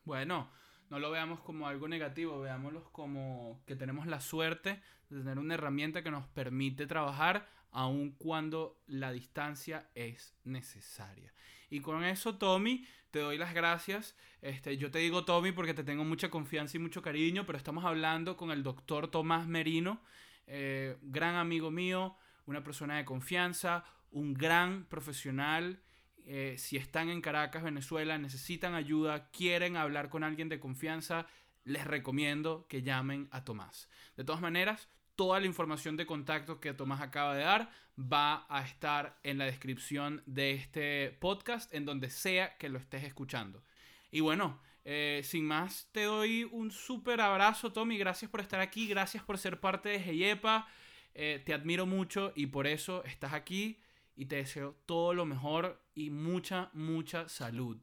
Bueno, 0.03 0.49
no 0.89 0.99
lo 0.99 1.11
veamos 1.11 1.39
como 1.39 1.67
algo 1.67 1.87
negativo, 1.87 2.39
veámoslo 2.39 2.83
como 2.91 3.61
que 3.65 3.75
tenemos 3.75 4.05
la 4.05 4.19
suerte 4.19 4.81
de 5.09 5.19
tener 5.19 5.39
una 5.39 5.55
herramienta 5.55 6.03
que 6.03 6.11
nos 6.11 6.27
permite 6.27 6.87
trabajar 6.87 7.47
aun 7.71 8.11
cuando 8.11 8.79
la 8.85 9.11
distancia 9.11 9.89
es 9.95 10.35
necesaria. 10.43 11.33
Y 11.73 11.79
con 11.79 12.03
eso, 12.03 12.35
Tommy, 12.35 12.85
te 13.09 13.17
doy 13.17 13.35
las 13.35 13.55
gracias. 13.55 14.15
Este, 14.43 14.77
yo 14.77 14.91
te 14.91 14.99
digo 14.99 15.25
Tommy 15.25 15.51
porque 15.53 15.73
te 15.73 15.83
tengo 15.83 16.03
mucha 16.03 16.29
confianza 16.29 16.77
y 16.77 16.79
mucho 16.79 17.01
cariño, 17.01 17.47
pero 17.47 17.57
estamos 17.57 17.83
hablando 17.83 18.37
con 18.37 18.51
el 18.51 18.61
doctor 18.61 19.09
Tomás 19.09 19.47
Merino, 19.47 19.99
eh, 20.45 20.97
gran 21.01 21.33
amigo 21.33 21.71
mío, 21.71 22.15
una 22.45 22.63
persona 22.63 22.97
de 22.97 23.05
confianza, 23.05 23.85
un 24.11 24.35
gran 24.35 24.85
profesional. 24.85 25.81
Eh, 26.27 26.57
si 26.59 26.77
están 26.77 27.09
en 27.09 27.21
Caracas, 27.21 27.63
Venezuela, 27.63 28.19
necesitan 28.19 28.75
ayuda, 28.75 29.31
quieren 29.31 29.75
hablar 29.75 30.09
con 30.09 30.23
alguien 30.23 30.49
de 30.49 30.59
confianza, 30.59 31.25
les 31.63 31.87
recomiendo 31.87 32.67
que 32.69 32.83
llamen 32.83 33.29
a 33.31 33.43
Tomás. 33.43 33.89
De 34.15 34.23
todas 34.23 34.41
maneras, 34.41 34.89
toda 35.15 35.39
la 35.39 35.45
información 35.45 35.97
de 35.97 36.05
contacto 36.05 36.59
que 36.59 36.73
Tomás 36.73 37.01
acaba 37.01 37.35
de 37.35 37.43
dar 37.43 37.69
va 37.97 38.45
a 38.49 38.63
estar 38.63 39.19
en 39.23 39.37
la 39.37 39.45
descripción 39.45 40.23
de 40.25 40.51
este 40.53 41.17
podcast, 41.19 41.73
en 41.73 41.85
donde 41.85 42.09
sea 42.09 42.57
que 42.57 42.69
lo 42.69 42.79
estés 42.79 43.03
escuchando. 43.03 43.63
Y 44.11 44.21
bueno, 44.21 44.59
eh, 44.85 45.21
sin 45.23 45.45
más, 45.45 45.89
te 45.91 46.03
doy 46.03 46.43
un 46.51 46.71
súper 46.71 47.21
abrazo, 47.21 47.71
Tommy. 47.71 47.97
Gracias 47.97 48.29
por 48.29 48.41
estar 48.41 48.59
aquí, 48.59 48.87
gracias 48.87 49.23
por 49.23 49.37
ser 49.37 49.59
parte 49.59 49.89
de 49.89 49.97
Heyepa. 49.97 50.67
Eh, 51.13 51.41
te 51.45 51.53
admiro 51.53 51.85
mucho 51.85 52.33
y 52.35 52.47
por 52.47 52.65
eso 52.65 53.03
estás 53.03 53.33
aquí 53.33 53.79
y 54.15 54.25
te 54.25 54.37
deseo 54.37 54.75
todo 54.85 55.13
lo 55.13 55.25
mejor 55.25 55.81
y 55.93 56.09
mucha, 56.09 56.69
mucha 56.73 57.29
salud. 57.29 57.77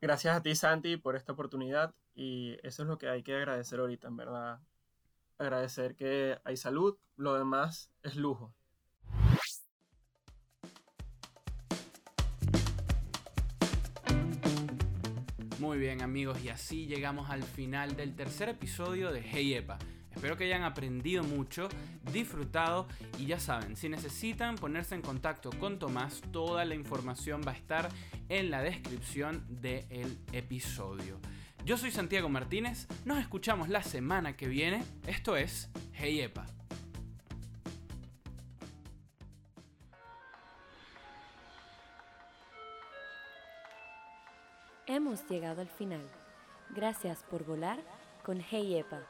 Gracias 0.00 0.36
a 0.36 0.42
ti, 0.42 0.54
Santi, 0.54 0.96
por 0.96 1.16
esta 1.16 1.32
oportunidad 1.32 1.94
y 2.14 2.56
eso 2.62 2.82
es 2.82 2.88
lo 2.88 2.98
que 2.98 3.08
hay 3.08 3.22
que 3.22 3.34
agradecer 3.34 3.80
ahorita, 3.80 4.08
en 4.08 4.16
verdad. 4.16 4.60
Agradecer 5.38 5.94
que 5.94 6.36
hay 6.44 6.56
salud, 6.56 6.98
lo 7.14 7.34
demás 7.34 7.92
es 8.02 8.16
lujo. 8.16 8.52
Muy 15.60 15.78
bien 15.78 16.02
amigos, 16.02 16.42
y 16.42 16.48
así 16.48 16.86
llegamos 16.86 17.30
al 17.30 17.44
final 17.44 17.94
del 17.94 18.16
tercer 18.16 18.48
episodio 18.48 19.12
de 19.12 19.22
Hey 19.22 19.54
Epa. 19.54 19.78
Espero 20.10 20.36
que 20.36 20.44
hayan 20.44 20.64
aprendido 20.64 21.22
mucho, 21.22 21.68
disfrutado 22.12 22.88
y 23.16 23.26
ya 23.26 23.38
saben, 23.38 23.76
si 23.76 23.88
necesitan 23.88 24.56
ponerse 24.56 24.96
en 24.96 25.02
contacto 25.02 25.50
con 25.60 25.78
Tomás, 25.78 26.20
toda 26.32 26.64
la 26.64 26.74
información 26.74 27.42
va 27.46 27.52
a 27.52 27.56
estar 27.56 27.88
en 28.28 28.50
la 28.50 28.60
descripción 28.60 29.44
del 29.48 30.18
episodio. 30.32 31.20
Yo 31.68 31.76
soy 31.76 31.90
Santiago 31.90 32.30
Martínez, 32.30 32.88
nos 33.04 33.18
escuchamos 33.18 33.68
la 33.68 33.82
semana 33.82 34.38
que 34.38 34.48
viene, 34.48 34.82
esto 35.06 35.36
es 35.36 35.68
Hey 35.92 36.22
Epa. 36.22 36.46
Hemos 44.86 45.28
llegado 45.28 45.60
al 45.60 45.68
final. 45.68 46.00
Gracias 46.70 47.22
por 47.24 47.44
volar 47.44 47.78
con 48.24 48.40
Hey 48.40 48.76
Epa. 48.76 49.02